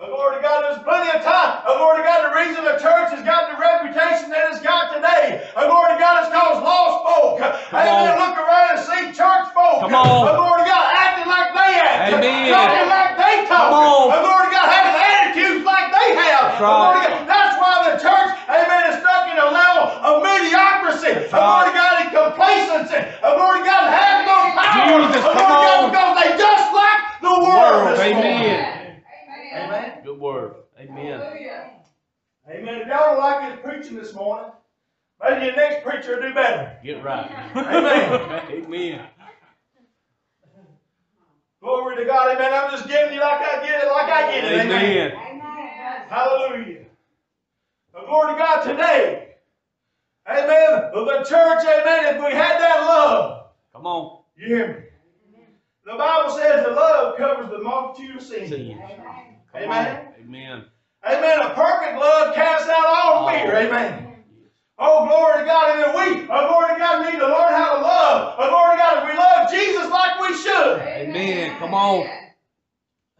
Oh, 0.00 0.08
glory 0.08 0.36
to 0.36 0.42
God, 0.42 0.58
there's 0.64 0.80
plenty 0.80 1.12
of 1.12 1.20
time. 1.20 1.60
Oh, 1.68 1.76
glory 1.76 2.00
to 2.00 2.04
God, 2.08 2.20
the 2.24 2.32
reason 2.32 2.64
the 2.64 2.80
church 2.80 3.12
has 3.12 3.20
got 3.20 3.52
the 3.52 3.60
reputation 3.60 4.32
that 4.32 4.48
it's 4.48 4.64
got 4.64 4.96
today. 4.96 5.44
Oh, 5.56 5.68
glory 5.68 5.92
to 5.92 5.98
God, 6.00 6.24
it's 6.24 6.32
because 6.32 6.56
lost 6.64 6.96
folk. 7.04 7.36
Amen. 7.76 8.16
on. 8.16 8.16
Look 8.16 8.36
around 8.40 8.68
and 8.76 8.80
see 8.80 9.02
church 9.12 9.52
folk. 9.52 9.84
Come 9.84 9.92
on. 9.92 10.24
Oh, 10.24 10.32
glory 10.40 10.64
to 10.64 10.68
God, 10.72 10.84
acting 10.96 11.28
like 11.28 11.52
they 11.52 11.72
act. 11.84 12.16
Amen. 12.16 12.48
Talking 12.48 12.88
like 12.88 13.12
they 13.20 13.34
talk. 13.44 13.68
Come 13.68 13.76
on. 13.76 14.08
Oh, 14.08 14.20
glory 14.24 14.44
to 14.48 14.52
God, 14.56 14.66
having 14.72 14.96
attitudes 14.96 15.64
like 15.68 15.88
they 15.92 16.08
have. 16.16 16.56
That's 16.56 16.64
Oh, 16.64 16.72
glory 16.80 16.96
to 16.96 17.04
right. 17.04 17.20
God, 17.20 17.28
That's 17.28 17.54
why 17.60 17.74
the 17.84 17.94
church, 18.00 18.30
amen, 18.48 18.82
is 18.88 18.96
stuck 19.04 19.28
in 19.28 19.36
a 19.36 19.48
level 19.52 19.84
of 20.00 20.24
mediocrity. 21.32 21.38
That's 21.38 21.38
glory 21.38 21.70
to. 21.70 21.78
God, 21.78 21.94
and 22.00 22.10
complacency. 22.10 23.00
Glory 23.20 23.40
already 23.40 23.64
God, 23.64 23.84
and 23.84 23.94
having 23.94 24.26
no 24.26 24.38
power. 24.58 25.00
Jesus, 25.06 25.22
come 25.22 25.32
glory 25.32 25.46
to 25.46 25.62
God, 25.62 25.84
on. 25.84 25.90
because 25.90 26.12
they 26.18 26.30
just 26.38 26.68
like 26.74 27.02
the 27.20 27.34
world. 27.40 27.60
World, 27.60 27.98
this 27.98 28.14
morning. 28.14 28.32
amen. 28.32 29.02
Amen. 29.54 30.00
Good 30.04 30.18
word. 30.18 30.54
Amen. 30.78 31.20
Amen. 32.48 32.80
If 32.80 32.88
y'all 32.88 33.14
don't 33.14 33.18
like 33.18 33.50
his 33.50 33.60
preaching 33.62 33.96
this 33.96 34.14
morning, 34.14 34.50
maybe 35.22 35.46
your 35.46 35.56
next 35.56 35.84
preacher 35.84 36.16
will 36.16 36.22
do 36.28 36.34
better. 36.34 36.76
Get 36.82 37.02
right. 37.04 37.30
Amen. 37.54 38.42
Amen. 38.64 39.06
Glory 41.60 41.96
to 41.96 42.04
God. 42.06 42.34
Amen. 42.34 42.52
I'm 42.52 42.70
just 42.70 42.88
giving 42.88 43.14
you 43.14 43.20
like 43.20 43.40
I 43.40 43.64
get 43.66 43.84
it, 43.84 43.88
like 43.88 44.10
I 44.10 44.30
get 44.32 44.44
it. 44.44 44.60
Amen. 44.60 45.12
Amen. 45.12 46.08
Hallelujah. 46.08 46.84
But 47.92 48.06
glory 48.06 48.32
to 48.32 48.38
God 48.38 48.62
today. 48.62 49.29
Amen. 50.30 50.90
The 50.92 51.24
church, 51.28 51.64
amen. 51.64 52.14
If 52.14 52.24
we 52.24 52.30
had 52.32 52.58
that 52.58 52.80
love, 52.86 53.46
Come 53.72 53.86
on. 53.86 54.22
you 54.36 54.46
hear 54.46 54.68
me? 54.68 54.74
The 55.84 55.96
Bible 55.96 56.30
says 56.30 56.64
that 56.64 56.74
love 56.74 57.16
covers 57.16 57.50
the 57.50 57.58
multitude 57.58 58.16
of 58.16 58.22
sins. 58.22 58.50
Sins. 58.50 58.74
Come 59.52 59.62
Amen. 59.62 60.08
Amen. 60.20 60.64
Amen. 61.04 61.40
A 61.40 61.54
perfect 61.54 61.98
love 61.98 62.34
casts 62.34 62.68
out 62.68 62.86
all 62.86 63.28
fear. 63.28 63.56
All. 63.56 63.62
Amen. 63.62 64.06
Oh, 64.78 65.04
glory 65.06 65.40
to 65.40 65.44
God. 65.46 65.76
And 65.76 65.82
then 65.82 65.94
we, 65.94 66.28
oh, 66.30 66.46
glory 66.46 66.74
to 66.74 66.78
God, 66.78 67.04
need 67.04 67.18
to 67.18 67.26
learn 67.26 67.52
how 67.52 67.76
to 67.76 67.82
love. 67.82 68.34
Oh, 68.38 68.48
glory 68.48 68.76
to 68.76 68.82
God, 68.82 69.02
if 69.02 69.10
we 69.10 69.18
love 69.18 69.50
Jesus 69.50 69.90
like 69.90 70.20
we 70.20 70.36
should. 70.36 70.78
Amen. 70.80 71.58
Come 71.58 71.74
on. 71.74 72.06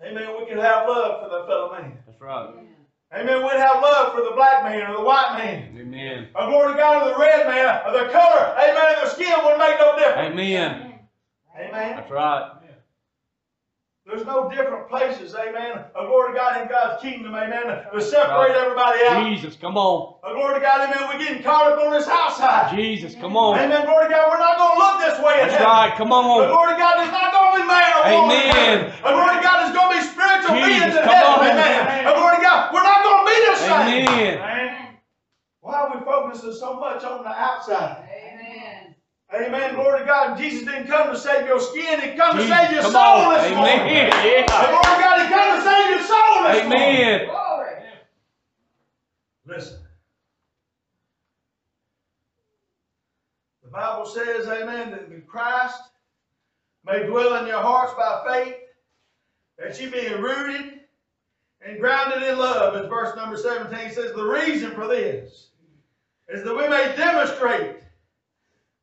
Amen. 0.05 0.29
We 0.38 0.47
can 0.47 0.59
have 0.59 0.88
love 0.88 1.23
for 1.23 1.29
the 1.29 1.47
fellow 1.47 1.73
man. 1.73 1.99
That's 2.07 2.21
right. 2.21 2.50
Amen. 3.12 3.43
We'd 3.43 3.59
have 3.59 3.83
love 3.83 4.14
for 4.14 4.23
the 4.23 4.33
black 4.37 4.62
man 4.62 4.88
or 4.90 4.99
the 4.99 5.02
white 5.02 5.35
man. 5.37 5.70
Amen. 6.00 6.28
Oh, 6.35 6.47
glory 6.49 6.73
to 6.73 6.78
God, 6.78 7.07
or 7.07 7.12
the 7.12 7.19
red 7.21 7.47
man, 7.47 7.80
or 7.87 7.92
the 7.92 8.11
color. 8.12 8.57
Amen. 8.57 8.95
Of 8.97 9.04
the 9.04 9.11
skin 9.11 9.35
wouldn't 9.42 9.59
make 9.59 9.78
no 9.78 9.97
difference. 9.97 10.33
Amen. 10.33 10.99
Amen. 11.59 11.97
That's 11.97 12.11
right. 12.11 12.52
There's 14.07 14.26
no 14.26 14.50
different 14.50 14.88
places, 14.88 15.37
amen. 15.38 15.85
Oh, 15.95 16.09
glory 16.09 16.33
to 16.33 16.38
God 16.38 16.59
in 16.61 16.66
God's 16.66 16.99
kingdom, 17.00 17.30
amen, 17.30 17.69
to 17.95 18.00
separate 18.02 18.57
everybody 18.59 18.99
out. 19.07 19.23
Jesus, 19.30 19.54
come 19.54 19.76
on. 19.78 20.19
Oh, 20.25 20.35
glory 20.35 20.59
to 20.59 20.61
God, 20.61 20.83
amen. 20.83 21.07
We're 21.07 21.23
getting 21.23 21.45
caught 21.45 21.71
up 21.71 21.78
on 21.78 21.92
this 21.92 22.09
outside. 22.09 22.75
Jesus, 22.75 23.14
come 23.14 23.37
on. 23.37 23.54
Amen. 23.61 23.87
Glory 23.87 24.09
to 24.09 24.11
God, 24.11 24.26
we're 24.33 24.42
not 24.42 24.59
going 24.59 24.75
to 24.75 24.78
look 24.83 24.97
this 24.99 25.16
way 25.23 25.38
in 25.38 25.47
That's 25.47 25.62
heaven. 25.62 25.71
right. 25.71 25.95
Come 25.95 26.11
The 26.11 26.19
on. 26.26 26.42
Oh, 26.42 26.49
glory 26.50 26.75
to 26.75 26.78
God 26.80 26.97
is 27.07 27.12
not 27.14 27.28
going 27.30 27.50
to 27.54 27.57
be 27.62 27.64
man 27.71 27.90
or 27.95 28.02
woman. 28.19 28.35
Amen. 28.35 28.76
The 28.90 29.07
oh, 29.07 29.14
glory 29.14 29.35
to 29.38 29.42
God 29.47 29.59
is 29.69 29.73
going 29.78 29.88
to 29.92 29.95
be 29.95 30.02
spiritual 30.02 30.54
Jesus, 30.59 30.66
beings 30.75 30.95
in 30.99 31.02
come 31.07 31.14
heaven. 31.14 31.30
on. 31.30 31.47
Amen. 31.47 32.02
The 32.02 32.14
glory 32.19 32.35
to 32.35 32.42
God, 32.42 32.59
we're 32.75 32.83
not 32.90 32.99
going 33.07 33.21
to 33.21 33.26
be 33.30 33.38
the 33.47 33.57
same. 33.62 34.11
Amen. 34.11 34.35
Why 35.61 35.75
are 35.81 35.99
we 35.99 36.05
focusing 36.05 36.52
so 36.55 36.79
much 36.79 37.05
on 37.05 37.23
the 37.23 37.29
outside? 37.31 38.09
Amen. 38.09 38.95
Amen. 39.33 39.75
Glory 39.75 40.00
to 40.00 40.05
God. 40.07 40.38
Jesus 40.38 40.67
didn't 40.67 40.87
come 40.88 41.12
to 41.12 41.19
save 41.19 41.47
your 41.47 41.61
skin. 41.61 42.00
He 42.00 42.17
come 42.17 42.37
to 42.37 42.43
save 42.49 42.73
your 42.73 42.83
come 42.83 42.93
soul 42.93 43.02
on. 43.02 43.35
this. 43.35 43.52
Amen. 43.52 44.11
The 44.11 44.29
Yeah. 44.29 44.71
Lord 44.73 44.85
God, 44.85 45.21
He 45.21 45.29
come 45.29 45.57
to 45.57 45.62
save 45.62 45.90
your 45.90 46.02
soul 46.02 46.43
this 46.45 46.64
morning. 46.64 47.29
Amen. 47.29 47.29
Listen. 49.47 49.79
The 53.64 53.71
Bible 53.71 54.07
says, 54.07 54.49
amen, 54.49 54.90
that 54.90 55.11
the 55.11 55.21
Christ 55.21 55.81
may 56.85 57.07
dwell 57.07 57.37
in 57.40 57.47
your 57.47 57.61
hearts 57.61 57.93
by 57.97 58.25
faith, 58.26 58.57
that 59.59 59.81
you 59.81 59.90
be 59.90 60.12
rooted 60.14 60.81
and 61.64 61.79
grounded 61.79 62.23
in 62.23 62.38
love, 62.38 62.75
as 62.75 62.88
verse 62.88 63.14
number 63.14 63.37
17 63.37 63.93
says, 63.93 64.12
the 64.12 64.25
reason 64.25 64.73
for 64.73 64.88
this 64.88 65.50
is 66.33 66.45
that 66.45 66.57
we 66.57 66.69
may 66.69 66.95
demonstrate 66.97 67.77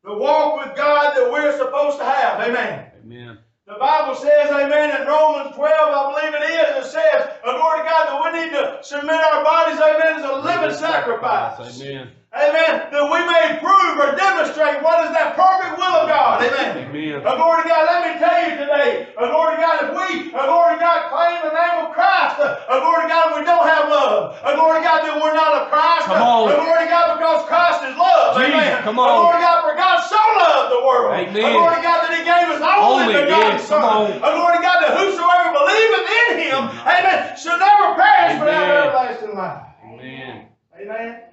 the 0.03 0.13
walk 0.13 0.65
with 0.65 0.75
God 0.75 1.15
that 1.15 1.31
we're 1.31 1.57
supposed 1.57 1.97
to 1.97 2.05
have. 2.05 2.47
Amen. 2.47 2.91
Amen. 3.03 3.39
The 3.67 3.75
Bible 3.79 4.15
says, 4.15 4.49
amen, 4.49 5.01
in 5.01 5.07
Romans 5.07 5.53
12, 5.55 5.59
I 5.59 6.13
believe 6.15 6.33
it 6.35 6.49
is, 6.49 6.85
it 6.85 6.89
says, 6.89 7.29
glory 7.43 7.79
to 7.79 7.83
God, 7.83 8.07
that 8.07 8.21
we 8.23 8.39
need 8.39 8.51
to 8.51 8.79
submit 8.81 9.19
our 9.19 9.43
bodies, 9.43 9.77
amen, 9.77 10.23
as 10.23 10.23
a 10.23 10.35
living 10.35 10.77
sacrifice. 10.77 11.81
Amen. 11.81 12.11
Amen. 12.35 12.91
That 12.91 13.07
we 13.07 13.19
may 13.23 13.55
prove 13.63 13.95
or 14.03 14.11
demonstrate 14.13 14.83
what 14.83 14.99
is 15.07 15.15
that 15.15 15.33
perfect 15.39 15.79
will 15.79 15.95
of 16.03 16.11
God. 16.11 16.43
Amen. 16.43 16.83
Amen. 16.83 17.23
Oh, 17.23 17.39
glory 17.39 17.63
to 17.63 17.67
God, 17.71 17.87
let 17.87 18.03
me 18.03 18.19
tell 18.19 18.37
you 18.43 18.53
today, 18.59 19.15
oh, 19.15 19.31
glory 19.31 19.55
to 19.55 19.61
God, 19.63 19.75
if 19.87 19.89
we, 19.95 20.35
oh, 20.35 20.43
glory 20.45 20.75
to 20.75 20.79
God, 20.83 21.07
claim 21.07 21.39
the 21.47 21.55
name 21.55 21.87
of 21.87 21.95
Christ, 21.95 22.35
oh, 22.43 22.51
oh 22.67 22.77
glory 22.83 23.07
to 23.07 23.09
God, 23.09 23.25
we 23.31 23.41
don't 23.47 23.63
have 23.63 23.87
love, 23.87 24.35
oh, 24.43 24.53
glory 24.59 24.83
to 24.83 24.85
God, 24.85 24.99
then 25.07 25.15
we're 25.23 25.33
not 25.39 25.55
of 25.55 25.71
Christ. 25.71 26.11
Come 26.11 26.19
on. 26.19 26.51
Oh, 26.51 26.55
glory 26.59 26.83
to 26.83 26.89
God, 26.91 27.15
because 27.15 27.41
Christ 27.47 27.79
is 27.87 27.95
love. 27.95 28.35
Jesus, 28.35 28.53
Amen. 28.53 28.83
come 28.83 28.99
Oh, 28.99 29.07
on. 29.07 29.15
glory 29.23 29.39
to 29.39 29.43
God, 29.47 29.57
for 29.63 29.73
God 29.79 29.97
so 30.03 30.19
loved 30.19 30.67
the 30.75 30.81
world. 30.83 31.11
Amen. 31.15 31.41
Oh, 31.47 31.51
glory 31.63 31.75
to 31.79 31.83
God, 31.87 31.99
that 32.05 32.11
He 32.11 32.21
gave 32.27 32.45
His 32.51 32.59
only, 32.59 33.07
Only, 33.07 33.15
begotten 33.23 33.59
Son. 33.63 34.19
Oh, 34.19 34.31
glory 34.35 34.59
to 34.59 34.63
God, 34.67 34.77
that 34.83 34.93
whosoever 34.99 35.47
believeth 35.55 36.05
in 36.11 36.31
Him, 36.43 36.61
amen, 36.83 37.39
should 37.39 37.55
never 37.55 37.95
perish 37.95 38.35
but 38.35 38.51
have 38.51 38.67
everlasting 38.91 39.31
life. 39.31 39.63
Amen. 39.79 40.51
Amen. 40.75 41.26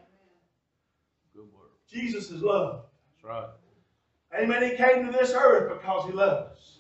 Good 1.94 2.02
word. 2.02 2.10
Jesus 2.10 2.30
is 2.30 2.42
love. 2.42 2.82
That's 3.22 3.24
right. 3.24 3.48
Amen. 4.38 4.62
He 4.62 4.76
came 4.76 5.06
to 5.06 5.12
this 5.12 5.32
earth 5.32 5.72
because 5.72 6.06
he 6.06 6.12
loved 6.12 6.52
us. 6.52 6.78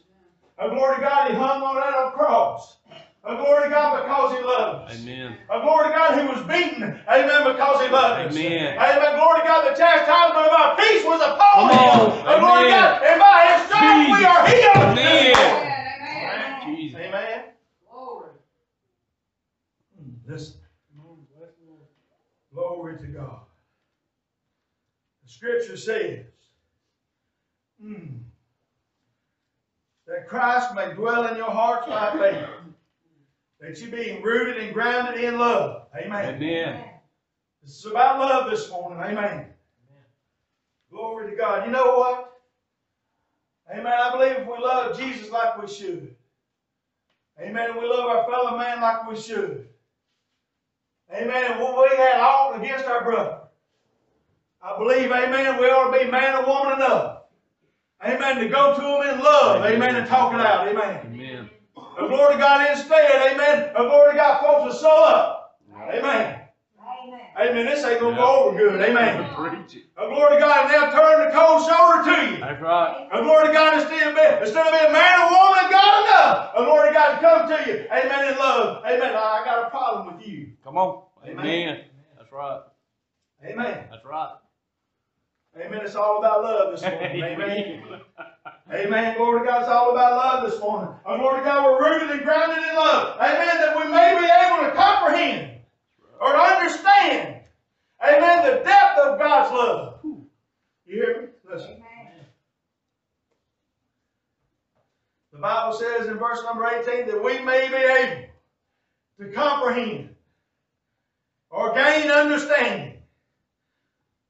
A 0.58 0.68
glory 0.68 0.96
to 0.96 1.02
God, 1.02 1.30
he 1.30 1.36
hung 1.36 1.62
on 1.62 1.76
that 1.76 2.12
cross. 2.12 2.76
A 3.24 3.36
glory 3.36 3.64
to 3.64 3.70
God 3.70 4.02
because 4.02 4.38
he 4.38 4.44
loved 4.44 4.90
us. 4.90 5.00
Amen. 5.00 5.36
A 5.50 5.60
glory 5.60 5.88
to 5.88 5.94
God, 5.94 6.20
he 6.20 6.26
was 6.26 6.42
beaten. 6.46 6.82
Amen. 7.08 7.52
Because 7.52 7.80
he 7.84 7.88
loved 7.88 8.26
us. 8.26 8.36
Amen. 8.36 8.78
Amen. 8.78 9.16
Glory 9.16 9.40
to 9.40 9.46
God, 9.46 9.70
the 9.70 9.76
chastisement 9.76 10.46
of 10.46 10.52
our 10.52 10.76
peace 10.76 11.04
was 11.04 11.20
upon 11.22 11.70
Come 11.70 11.70
him. 11.70 11.88
on. 11.88 12.20
A 12.28 12.38
glory 12.38 12.64
to 12.64 12.68
Amen. 12.68 12.70
God, 12.70 13.02
and 13.02 13.20
by 13.20 13.38
his 13.48 13.66
stripes 13.66 13.98
we 14.04 14.18
Jesus. 14.18 14.26
are 14.28 14.46
healed. 14.46 14.98
Amen. 14.98 15.34
Jesus. 16.66 17.00
Amen. 17.00 17.42
Hmm, 19.96 20.10
listen. 20.26 20.54
Glory 22.52 22.98
to 22.98 23.06
God. 23.06 23.43
The 25.44 25.50
scripture 25.50 25.76
says, 25.76 26.20
Mm. 27.82 28.20
That 30.06 30.26
Christ 30.26 30.74
may 30.74 30.94
dwell 30.94 31.26
in 31.26 31.36
your 31.36 31.50
hearts 31.50 31.86
by 31.86 32.12
faith. 32.12 32.46
That 33.60 33.80
you 33.80 33.90
being 33.90 34.22
rooted 34.22 34.62
and 34.62 34.72
grounded 34.72 35.22
in 35.22 35.38
love. 35.38 35.88
Amen. 35.94 36.36
Amen. 36.36 36.84
This 37.62 37.78
is 37.78 37.86
about 37.86 38.20
love 38.20 38.50
this 38.50 38.70
morning. 38.70 38.98
Amen. 39.00 39.46
Glory 40.90 41.30
to 41.30 41.36
God. 41.36 41.66
You 41.66 41.72
know 41.72 41.96
what? 41.96 42.40
Amen. 43.70 43.86
I 43.86 44.12
believe 44.12 44.36
if 44.36 44.46
we 44.46 44.64
love 44.64 44.98
Jesus 44.98 45.30
like 45.30 45.60
we 45.60 45.68
should. 45.68 46.14
Amen. 47.40 47.70
And 47.70 47.80
we 47.80 47.86
love 47.86 48.06
our 48.06 48.30
fellow 48.30 48.56
man 48.56 48.80
like 48.80 49.10
we 49.10 49.20
should. 49.20 49.68
Amen. 51.12 51.52
And 51.52 51.60
when 51.60 51.74
we 51.76 51.96
had 51.96 52.20
all 52.20 52.54
against 52.54 52.86
our 52.86 53.02
brother, 53.04 53.43
I 54.64 54.78
believe, 54.78 55.10
amen, 55.10 55.60
we 55.60 55.66
ought 55.66 55.92
to 55.92 56.04
be 56.04 56.10
man 56.10 56.42
or 56.42 56.46
woman 56.46 56.76
enough. 56.76 57.24
Amen. 58.04 58.36
To 58.38 58.48
go 58.48 58.74
to 58.74 58.80
them 58.80 59.14
in 59.14 59.24
love. 59.24 59.64
Amen. 59.64 59.96
And 59.96 60.06
talk 60.06 60.34
it 60.34 60.40
out. 60.40 60.68
Amen. 60.68 61.00
Amen. 61.06 61.50
The 61.74 62.06
glory 62.06 62.34
to 62.34 62.38
God 62.38 62.70
instead. 62.70 63.32
Amen. 63.32 63.72
The 63.74 63.82
glory 63.82 64.12
to 64.12 64.16
God, 64.16 64.40
folks, 64.40 64.74
will 64.74 64.80
sew 64.80 65.04
up. 65.04 65.58
Amen. 65.74 66.40
Amen. 67.40 67.66
This 67.66 67.84
ain't 67.84 68.00
going 68.00 68.14
to 68.14 68.20
go 68.20 68.44
over 68.44 68.58
good. 68.58 68.80
Amen. 68.80 69.34
Preach 69.34 69.76
it. 69.76 69.84
A 69.96 70.06
glory 70.06 70.34
to 70.34 70.40
God, 70.40 70.64
and 70.64 70.70
they'll 70.70 70.92
turn 70.92 71.24
the 71.24 71.32
cold 71.32 71.66
shoulder 71.66 72.04
to 72.04 72.34
you. 72.34 72.40
That's 72.40 72.60
right. 72.60 73.08
A 73.10 73.22
glory 73.22 73.46
to 73.48 73.52
God, 73.52 73.80
instead 73.80 74.08
of 74.08 74.14
being, 74.14 74.42
instead 74.42 74.66
of 74.66 74.72
being 74.72 74.92
man 74.92 75.20
or 75.20 75.30
woman, 75.30 75.70
God 75.70 76.04
enough. 76.04 76.54
The 76.54 76.64
glory 76.64 76.88
to 76.88 76.94
God 76.94 77.14
to 77.14 77.20
come 77.20 77.48
to 77.48 77.70
you. 77.70 77.86
Amen. 77.90 78.32
In 78.32 78.38
love. 78.38 78.84
Amen. 78.84 79.14
I 79.14 79.40
I 79.40 79.44
got 79.44 79.66
a 79.66 79.70
problem 79.70 80.16
with 80.16 80.26
you. 80.26 80.52
Come 80.62 80.76
on. 80.76 81.02
Amen. 81.24 81.38
Amen. 81.46 81.84
That's 82.18 82.32
right. 82.32 82.60
Amen. 83.44 83.86
That's 83.90 84.04
right. 84.04 84.36
Amen. 85.56 85.82
It's 85.84 85.94
all 85.94 86.18
about 86.18 86.42
love 86.42 86.72
this 86.72 86.82
morning. 86.82 87.22
Amen. 87.22 88.00
Amen. 88.72 89.16
Glory 89.16 89.40
to 89.40 89.46
God, 89.46 89.60
it's 89.62 89.70
all 89.70 89.92
about 89.92 90.16
love 90.16 90.50
this 90.50 90.60
morning. 90.60 90.92
A 91.06 91.16
glory 91.16 91.38
to 91.38 91.44
God, 91.44 91.64
we're 91.64 91.92
rooted 91.92 92.10
and 92.10 92.24
grounded 92.24 92.58
in 92.58 92.74
love. 92.74 93.16
Amen. 93.20 93.58
That 93.58 93.76
we 93.76 93.90
may 93.92 94.18
be 94.18 94.24
able 94.24 94.68
to 94.68 94.74
comprehend 94.74 95.60
or 96.20 96.32
to 96.32 96.38
understand. 96.38 97.42
Amen. 98.02 98.44
The 98.44 98.64
depth 98.64 98.98
of 98.98 99.18
God's 99.18 99.52
love. 99.52 100.00
You 100.02 100.26
hear 100.86 101.22
me? 101.22 101.28
Listen. 101.48 101.82
The 105.32 105.38
Bible 105.38 105.72
says 105.72 106.06
in 106.08 106.18
verse 106.18 106.42
number 106.44 106.66
18 106.66 107.06
that 107.06 107.22
we 107.22 107.38
may 107.40 107.68
be 107.68 107.74
able 107.74 108.28
to 109.20 109.32
comprehend 109.36 110.14
or 111.50 111.74
gain 111.74 112.10
understanding 112.10 112.93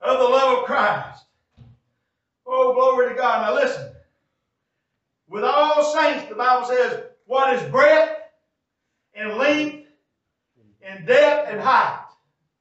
of 0.04 0.18
the 0.18 0.24
love 0.24 0.58
of 0.58 0.64
Christ. 0.64 1.24
Oh, 2.46 2.74
glory 2.74 3.08
to 3.10 3.14
God. 3.14 3.48
Now 3.48 3.54
listen. 3.54 3.90
With 5.28 5.44
all 5.44 5.82
saints, 5.94 6.28
the 6.28 6.34
Bible 6.34 6.66
says, 6.66 7.04
what 7.26 7.54
is 7.54 7.62
breadth 7.70 8.20
and 9.14 9.34
length 9.34 9.86
and 10.82 11.06
depth 11.06 11.50
and 11.50 11.60
height. 11.60 12.04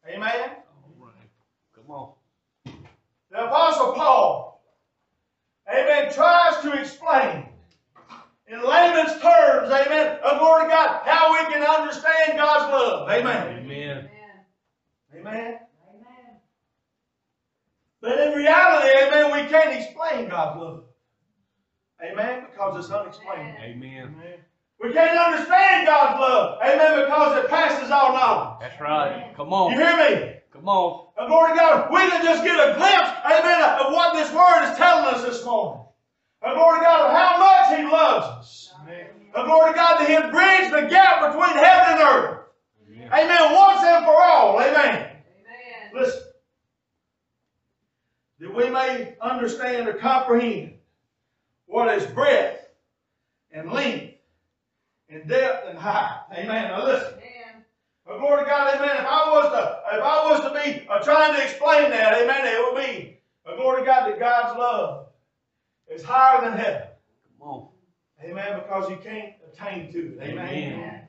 Amen. 0.08 0.52
All 1.00 1.06
right. 1.06 1.14
Come 1.76 1.92
on. 1.92 2.14
The 3.32 3.46
Apostle 3.46 3.94
Paul, 3.94 4.64
amen, 5.68 6.14
tries 6.14 6.62
to 6.62 6.72
explain 6.80 7.48
in 8.48 8.60
layman's 8.64 9.20
terms, 9.22 9.72
amen, 9.72 10.20
of 10.24 10.40
glory 10.40 10.64
to 10.64 10.70
God, 10.70 11.02
how 11.04 11.32
we 11.32 11.52
can 11.52 11.64
understand 11.64 12.38
God's 12.38 12.72
love. 12.72 13.10
Amen. 13.10 13.58
Amen. 13.60 14.10
Amen. 15.16 15.60
But 18.04 18.20
in 18.20 18.34
reality, 18.34 18.90
amen, 19.02 19.32
we 19.32 19.50
can't 19.50 19.80
explain 19.80 20.28
God's 20.28 20.60
love. 20.60 20.84
Amen, 22.04 22.48
because 22.52 22.84
it's 22.84 22.94
unexplainable. 22.94 23.64
Amen. 23.64 24.14
amen. 24.20 24.40
We 24.82 24.92
can't 24.92 25.18
understand 25.18 25.88
God's 25.88 26.20
love. 26.20 26.60
Amen, 26.62 27.06
because 27.06 27.42
it 27.42 27.50
passes 27.50 27.92
all 27.92 28.12
knowledge. 28.12 28.60
That's 28.60 28.82
right. 28.82 29.32
Come 29.38 29.54
on. 29.54 29.72
You 29.72 29.78
hear 29.78 29.96
me? 29.96 30.34
Come 30.52 30.68
on. 30.68 31.08
And 31.18 31.30
glory 31.30 31.54
to 31.54 31.56
God, 31.56 31.94
we 31.94 32.00
can 32.10 32.26
just 32.26 32.44
get 32.44 32.60
a 32.60 32.76
glimpse, 32.76 33.10
amen, 33.24 33.80
of 33.80 33.94
what 33.94 34.14
this 34.14 34.34
word 34.34 34.70
is 34.70 34.78
telling 34.78 35.16
us 35.16 35.24
this 35.24 35.46
morning. 35.46 35.86
And 36.42 36.56
glory 36.56 36.80
to 36.80 36.84
God, 36.84 37.10
of 37.10 37.16
how 37.16 37.40
much 37.40 37.80
He 37.80 37.86
loves 37.86 38.28
us. 38.38 38.74
Amen. 38.82 39.08
And 39.34 39.46
glory 39.46 39.72
to 39.72 39.76
God, 39.78 40.02
that 40.02 40.10
He 40.10 40.30
bridged 40.30 40.74
the 40.76 40.90
gap 40.90 41.32
between 41.32 41.56
heaven 41.56 41.94
and 41.94 42.02
earth. 42.02 42.40
Amen. 42.86 43.10
Amen. 43.14 43.56
Once 43.56 43.82
and 43.82 44.04
for 44.04 44.22
all. 44.22 44.60
Amen. 44.60 45.08
Amen. 45.08 45.92
Listen. 45.94 46.33
That 48.44 48.54
we 48.54 48.70
may 48.70 49.16
understand 49.22 49.88
or 49.88 49.94
comprehend 49.94 50.74
what 51.66 51.98
is 51.98 52.06
breadth 52.08 52.68
and 53.54 53.72
length 53.72 54.16
and 55.08 55.26
depth 55.30 55.70
and 55.70 55.80
height. 55.80 56.24
Amen. 56.34 56.68
Now 56.68 56.84
listen. 56.84 57.14
Oh, 58.06 58.20
glory 58.20 58.44
to 58.44 58.50
God, 58.50 58.76
amen. 58.76 58.98
If 58.98 59.06
I 59.06 59.30
was 59.32 59.50
to, 59.50 59.96
if 59.96 60.04
I 60.04 60.30
was 60.30 60.42
to 60.42 60.50
be 60.62 60.86
uh, 60.90 61.00
trying 61.00 61.34
to 61.34 61.42
explain 61.42 61.90
that, 61.92 62.22
amen, 62.22 62.42
it 62.44 62.60
would 62.60 62.86
be, 62.86 63.18
uh, 63.46 63.56
glory 63.56 63.80
to 63.80 63.86
God, 63.86 64.10
that 64.10 64.20
God's 64.20 64.60
love 64.60 65.08
is 65.90 66.04
higher 66.04 66.42
than 66.42 66.60
heaven. 66.60 66.88
Come 67.40 67.48
on. 67.48 67.68
Amen, 68.22 68.60
because 68.60 68.90
you 68.90 68.98
can't 68.98 69.36
attain 69.50 69.90
to 69.94 70.18
it. 70.18 70.22
Amen. 70.22 70.48
Amen. 70.50 71.02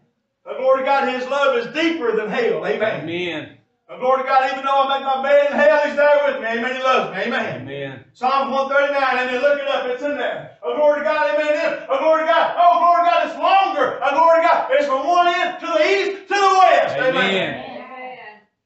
Uh, 0.49 0.57
glory 0.57 0.83
to 0.83 0.85
God, 0.85 1.09
His 1.09 1.29
love 1.29 1.59
is 1.59 1.75
deeper 1.75 2.15
than 2.15 2.31
hell. 2.31 2.65
Amen. 2.65 3.01
Amen. 3.01 3.59
Uh, 3.89 3.99
glory 3.99 4.23
to 4.23 4.29
God, 4.29 4.51
even 4.51 4.65
though 4.65 4.89
I 4.89 4.97
make 4.99 5.05
my 5.07 5.23
bed 5.23 5.51
in 5.51 5.57
hell, 5.59 5.81
He's 5.85 5.97
there 5.97 6.21
with 6.27 6.41
me. 6.41 6.49
Amen. 6.49 6.77
He 6.77 6.83
loves 6.83 7.15
me. 7.15 7.23
Amen. 7.25 7.61
Amen. 7.63 8.05
Psalms 8.15 8.51
139, 8.51 9.29
amen. 9.29 9.43
Look 9.43 9.61
it 9.61 9.69
up. 9.69 9.87
It's 9.87 10.03
in 10.03 10.17
there. 10.17 10.57
Oh, 10.63 10.75
glory 10.77 11.01
to 11.01 11.05
God, 11.05 11.35
amen. 11.35 11.53
It- 11.53 11.87
Oh, 11.91 11.99
glory 11.99 12.23
to 12.23 12.27
God. 12.27 12.55
Oh, 12.57 12.79
glory 12.81 13.05
to 13.05 13.11
God. 13.11 13.27
It's 13.29 13.37
longer. 13.37 14.01
Oh, 14.03 14.11
glory 14.17 14.41
to 14.43 14.49
God. 14.49 14.69
It's 14.73 14.87
from 14.89 15.07
one 15.07 15.29
end 15.29 15.61
to 15.61 15.67
the 15.67 15.85
east 15.85 16.29
to 16.29 16.35
the 16.35 16.57
west. 16.65 16.97
Amen. 16.97 17.61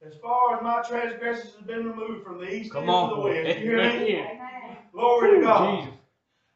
As 0.07 0.14
far 0.22 0.57
as 0.57 0.62
my 0.62 0.83
transgressions 0.83 1.54
have 1.59 1.66
been 1.66 1.85
removed 1.90 2.24
from 2.24 2.38
the 2.38 2.48
east 2.54 2.70
Come 2.72 2.88
end 2.88 3.11
to 3.11 3.14
the 3.16 3.20
on. 3.20 3.24
west. 3.24 3.59
You 3.59 3.70
hear 3.70 3.76
me? 3.76 4.14
Amen. 4.20 4.76
Glory 4.92 5.35
to 5.35 5.40
God. 5.44 5.81
Jesus. 5.81 5.94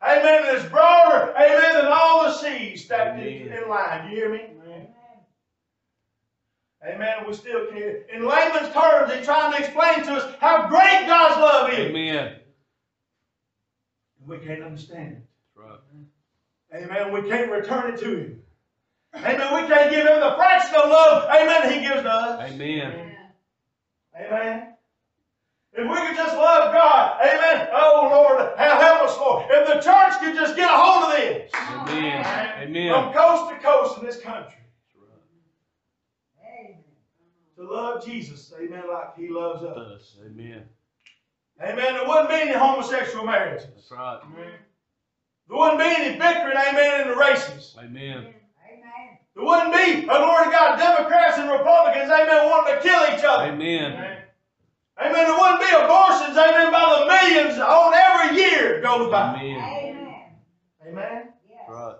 Amen. 0.02 0.44
And 0.48 0.56
it's 0.56 0.68
broader, 0.68 1.32
amen, 1.36 1.74
than 1.74 1.86
all 1.86 2.24
the 2.24 2.32
seas 2.32 2.84
stacked 2.84 3.18
in, 3.18 3.26
Amen. 3.26 3.62
in 3.64 3.68
line. 3.68 4.08
You 4.08 4.16
hear 4.16 4.30
me? 4.30 4.46
Amen. 6.86 7.16
We 7.26 7.32
still 7.34 7.66
can't. 7.66 7.98
In 8.12 8.26
layman's 8.26 8.72
terms, 8.72 9.12
he's 9.12 9.24
trying 9.24 9.52
to 9.52 9.58
explain 9.58 10.04
to 10.04 10.14
us 10.14 10.34
how 10.40 10.68
great 10.68 11.06
God's 11.06 11.36
love 11.36 11.70
is. 11.72 11.90
Amen. 11.90 12.36
We 14.26 14.38
can't 14.38 14.62
understand 14.62 15.12
it. 15.12 15.22
Right. 15.54 15.78
Amen. 16.74 17.12
We 17.12 17.28
can't 17.28 17.50
return 17.50 17.94
it 17.94 18.00
to 18.00 18.16
him. 18.16 18.42
Amen. 19.14 19.54
We 19.54 19.68
can't 19.68 19.90
give 19.90 20.06
him 20.06 20.20
the 20.20 20.34
fraction 20.36 20.74
of 20.76 20.88
love, 20.88 21.28
amen, 21.28 21.72
he 21.72 21.86
gives 21.86 22.02
to 22.02 22.10
us. 22.10 22.50
Amen. 22.50 23.12
Amen. 24.18 24.68
If 25.74 25.88
we 25.88 26.06
could 26.06 26.16
just 26.16 26.36
love 26.36 26.72
God, 26.72 27.18
amen. 27.20 27.68
Oh, 27.72 28.08
Lord, 28.10 28.52
how 28.58 28.78
help 28.78 29.08
us, 29.08 29.16
Lord. 29.16 29.46
If 29.50 29.66
the 29.66 29.80
church 29.80 30.18
could 30.20 30.34
just 30.34 30.54
get 30.54 30.70
a 30.70 30.74
hold 30.74 31.10
of 31.10 31.16
this 31.16 31.50
Amen. 31.54 32.26
Amen. 32.60 32.92
from 32.92 33.12
coast 33.14 33.50
to 33.50 33.58
coast 33.60 33.98
in 33.98 34.04
this 34.04 34.20
country 34.20 34.58
That's 37.51 37.51
right. 37.51 37.51
To 37.62 37.72
love 37.72 38.04
Jesus, 38.04 38.52
amen, 38.60 38.84
like 38.92 39.16
he 39.16 39.28
loves 39.28 39.62
us. 39.62 39.76
Us. 39.76 40.16
Amen. 40.24 40.64
Amen. 41.60 41.94
There 41.94 42.06
wouldn't 42.06 42.28
be 42.28 42.34
any 42.34 42.54
homosexual 42.54 43.24
marriages. 43.24 43.68
That's 43.74 43.90
right. 43.90 44.20
Amen. 44.24 44.52
There 45.48 45.58
wouldn't 45.58 45.78
be 45.78 45.84
any 45.84 46.18
bickering, 46.18 46.56
amen, 46.56 47.02
in 47.02 47.08
the 47.08 47.16
races. 47.16 47.76
Amen. 47.78 48.18
Amen. 48.18 49.18
There 49.34 49.44
wouldn't 49.44 49.72
be, 49.72 50.08
oh, 50.08 50.20
Lord 50.20 50.50
God, 50.50 50.76
Democrats 50.78 51.38
and 51.38 51.50
Republicans, 51.50 52.10
amen, 52.10 52.50
wanting 52.50 52.74
to 52.74 52.80
kill 52.80 53.02
each 53.14 53.24
other. 53.24 53.52
Amen. 53.52 54.18
Amen. 54.98 55.12
There 55.12 55.38
wouldn't 55.38 55.60
be 55.60 55.74
abortions, 55.74 56.36
amen, 56.36 56.72
by 56.72 56.98
the 56.98 57.06
millions 57.06 57.58
on 57.58 57.94
every 57.94 58.38
year 58.38 58.80
goes 58.82 59.10
by. 59.10 59.40
Amen. 59.40 60.24
Amen. 60.86 61.28
That's 61.48 61.70
right. 61.70 61.96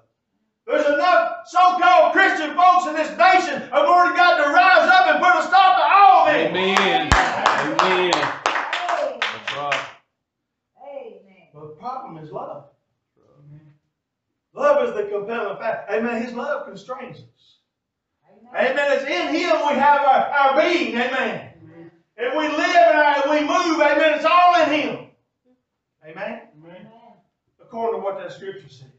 There's 0.66 0.86
enough 0.86 1.21
so-called 1.46 2.12
Christian 2.12 2.54
folks 2.54 2.86
in 2.86 2.94
this 2.94 3.10
nation, 3.18 3.62
have 3.62 3.86
already 3.86 4.16
got 4.16 4.36
to 4.44 4.50
rise 4.50 4.88
up 4.88 5.06
and 5.08 5.22
put 5.22 5.36
a 5.36 5.46
stop 5.46 5.76
to 5.76 5.82
all 5.82 6.26
this. 6.26 6.48
Amen. 6.48 7.10
Amen. 7.12 8.10
That's 8.12 9.56
right. 9.56 9.86
But 11.54 11.60
the 11.60 11.74
problem 11.78 12.18
is 12.18 12.30
love. 12.30 12.64
Love 14.54 14.88
is 14.88 14.94
the 14.94 15.04
compelling 15.10 15.56
fact. 15.58 15.90
Amen. 15.90 16.22
His 16.22 16.34
love 16.34 16.66
constrains 16.66 17.18
us. 17.18 17.58
Amen. 18.54 18.92
It's 18.92 19.04
in 19.04 19.34
Him 19.34 19.56
we 19.66 19.74
have 19.74 20.02
our, 20.02 20.26
our 20.26 20.60
being. 20.60 20.94
Amen. 20.94 21.48
And 22.18 22.38
we 22.38 22.48
live 22.48 22.60
and, 22.60 22.98
our, 22.98 23.22
and 23.22 23.30
we 23.30 23.40
move. 23.40 23.80
Amen. 23.80 24.14
It's 24.14 24.26
all 24.26 24.62
in 24.62 24.70
Him. 24.70 25.06
Amen. 26.06 26.42
According 27.60 28.00
to 28.00 28.04
what 28.04 28.18
that 28.18 28.32
scripture 28.32 28.68
says. 28.68 28.91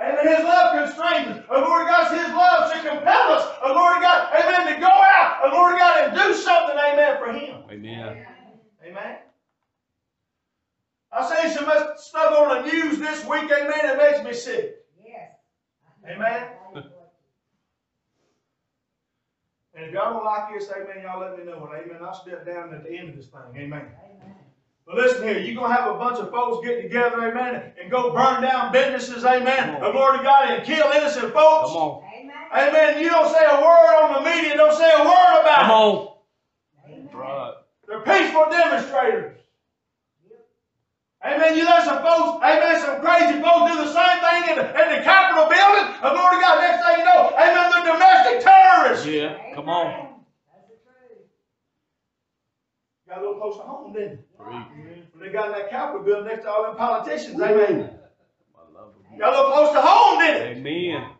Amen. 0.00 0.28
His 0.28 0.44
love 0.44 0.72
constrains 0.72 1.38
us. 1.38 1.44
Oh, 1.48 1.60
Lord 1.60 1.86
God, 1.86 2.12
His 2.12 2.34
love 2.34 2.70
should 2.70 2.82
compel 2.82 3.32
us. 3.32 3.56
Oh, 3.62 3.72
Lord 3.72 4.02
God, 4.02 4.28
amen, 4.34 4.74
to 4.74 4.80
go 4.80 4.86
out. 4.88 5.38
Oh, 5.44 5.50
Lord 5.52 5.78
God, 5.78 6.04
and 6.04 6.16
do 6.16 6.34
something, 6.34 6.76
amen, 6.76 7.16
for 7.18 7.32
Him. 7.32 7.62
Amen. 7.70 8.26
Amen. 8.84 9.16
I 11.12 11.28
say 11.28 11.54
so 11.54 11.64
much, 11.64 11.80
much 11.80 11.98
stuff 11.98 12.38
on 12.38 12.66
the 12.66 12.72
news 12.72 12.98
this 12.98 13.24
week, 13.26 13.50
amen, 13.50 13.72
it 13.72 13.96
makes 13.96 14.22
me 14.22 14.34
sick. 14.34 14.84
Yes. 15.02 15.30
Amen. 16.06 16.48
And 19.74 19.84
if 19.84 19.92
y'all 19.92 20.14
don't 20.14 20.24
like 20.24 20.58
this, 20.58 20.70
amen, 20.70 21.02
y'all 21.04 21.20
let 21.20 21.38
me 21.38 21.44
know. 21.44 21.68
And 21.70 21.84
amen, 21.84 22.02
I'll 22.02 22.14
step 22.14 22.46
down 22.46 22.72
at 22.74 22.82
the 22.82 22.90
end 22.96 23.10
of 23.10 23.16
this 23.16 23.26
thing. 23.26 23.40
Amen. 23.56 23.88
Amen. 24.04 24.35
But 24.86 24.96
listen 24.96 25.24
here, 25.26 25.38
you're 25.38 25.56
going 25.56 25.68
to 25.70 25.76
have 25.76 25.92
a 25.92 25.98
bunch 25.98 26.18
of 26.20 26.30
folks 26.30 26.64
get 26.64 26.80
together, 26.80 27.28
amen, 27.28 27.72
and 27.80 27.90
go 27.90 28.12
burn 28.14 28.40
down 28.40 28.70
businesses, 28.72 29.24
amen, 29.24 29.80
the 29.80 29.88
Lord 29.88 30.14
of 30.14 30.22
God, 30.22 30.48
and 30.50 30.64
kill 30.64 30.90
innocent 30.92 31.24
Come 31.24 31.32
folks. 31.32 31.70
on. 31.72 32.02
Amen. 32.16 32.36
Amen. 32.54 33.02
You 33.02 33.08
don't 33.10 33.28
say 33.34 33.44
a 33.44 33.56
word 33.60 33.94
on 34.04 34.22
the 34.22 34.30
media, 34.30 34.56
don't 34.56 34.76
say 34.78 34.88
a 34.94 34.98
word 35.02 35.40
about 35.42 35.58
Come 35.66 35.70
it. 35.70 35.74
on. 35.74 36.08
Amen. 36.86 37.02
That's 37.02 37.14
right. 37.16 37.54
They're 37.88 38.00
peaceful 38.02 38.46
demonstrators. 38.48 39.32
Amen. 41.24 41.58
You 41.58 41.64
let 41.64 41.84
some 41.84 42.02
folks, 42.04 42.44
amen, 42.44 42.80
some 42.80 43.00
crazy 43.00 43.40
folks 43.42 43.72
do 43.72 43.78
the 43.82 43.90
same 43.92 44.20
thing 44.22 44.50
in 44.50 44.56
the, 44.62 44.66
in 44.70 44.98
the 44.98 45.02
Capitol 45.02 45.50
building. 45.50 45.86
And 45.98 46.14
glory 46.14 46.36
to 46.36 46.40
God, 46.40 46.60
next 46.62 46.86
thing 46.86 46.98
you 46.98 47.04
know, 47.04 47.34
amen, 47.34 47.70
they're 47.74 47.92
domestic 47.92 48.40
terrorists. 48.46 49.06
Yeah. 49.06 49.34
Come 49.56 49.68
on. 49.68 50.22
That's 50.54 50.68
the 50.68 50.74
truth. 50.86 51.26
Got 53.08 53.18
a 53.18 53.20
little 53.22 53.40
close 53.40 53.56
to 53.56 53.62
home, 53.62 53.92
didn't 53.92 54.12
it? 54.12 54.16
Preach. 54.18 54.25
When 54.46 55.20
they 55.20 55.32
got 55.32 55.46
in 55.46 55.52
that 55.52 55.70
Capitol 55.70 56.02
building 56.02 56.26
next 56.26 56.42
to 56.44 56.50
all 56.50 56.64
them 56.64 56.76
politicians, 56.76 57.40
amen. 57.40 57.90
I 58.54 58.78
love 58.78 58.92
it. 59.12 59.18
Got 59.18 59.32
a 59.32 59.36
little 59.36 59.52
close 59.52 59.72
to 59.72 59.82
home, 59.82 60.18
didn't 60.20 60.42
it? 60.42 60.56
Amen. 60.58 61.10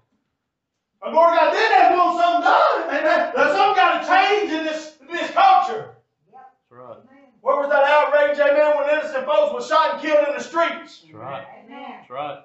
And 1.02 1.12
glory 1.12 1.32
to 1.32 1.36
God, 1.38 1.54
then 1.54 1.70
they 1.70 1.96
want 1.96 2.20
something 2.20 2.42
done. 2.42 2.82
Amen. 2.88 3.32
There's 3.34 3.56
some 3.56 3.74
got 3.74 4.00
to 4.00 4.08
change 4.08 4.52
in 4.52 4.64
this, 4.64 4.96
in 5.00 5.06
this 5.08 5.30
culture. 5.30 5.94
That's 6.32 6.44
right. 6.70 6.98
Where 7.40 7.56
was 7.56 7.68
that 7.68 7.84
outrage, 7.84 8.38
amen, 8.38 8.76
when 8.76 8.90
innocent 8.90 9.24
folks 9.24 9.54
were 9.54 9.62
shot 9.62 9.94
and 9.94 10.02
killed 10.02 10.26
in 10.26 10.34
the 10.34 10.42
streets? 10.42 11.02
That's 11.02 11.14
right. 11.14 11.46
Amen. 11.64 11.94
That's 11.98 12.10
right. 12.10 12.42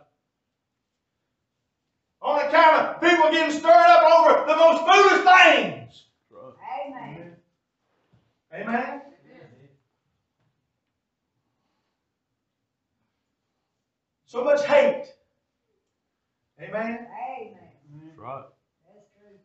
On 2.22 2.40
account 2.40 2.76
of 2.82 3.02
people 3.02 3.32
getting 3.32 3.58
stirred 3.58 3.72
up 3.72 4.04
over 4.20 4.46
the 4.48 4.56
most 4.56 4.82
foolish 4.82 5.26
things. 5.26 6.06
That's 6.30 6.56
right. 6.60 6.88
Amen. 6.88 7.36
Amen. 8.54 9.02
So 14.32 14.46
much 14.46 14.64
hate. 14.64 15.12
Amen. 16.58 17.06
Amen. 17.06 17.60
That's 18.08 18.18
right. 18.18 18.46
That's 18.88 19.06
true. 19.20 19.36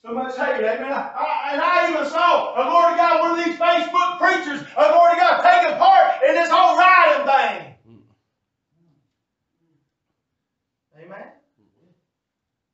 So 0.00 0.12
much 0.14 0.36
hate. 0.36 0.64
Amen. 0.64 0.92
I, 0.92 0.94
I- 0.94 1.50
and 1.54 1.60
I 1.60 1.90
even 1.90 2.06
saw, 2.08 2.54
a 2.54 2.62
Lord 2.70 2.92
of 2.92 2.98
God, 2.98 3.20
one 3.20 3.36
of 3.36 3.44
these 3.44 3.56
Facebook 3.56 4.18
preachers, 4.18 4.64
a 4.76 4.82
Lord 4.92 5.10
of 5.10 5.18
God, 5.18 5.42
taking 5.42 5.76
part 5.76 6.22
in 6.22 6.36
this 6.36 6.48
whole 6.48 6.78
rioting 6.78 7.26
thing. 7.26 7.74
Mm. 7.90 8.02
Amen. 11.02 11.26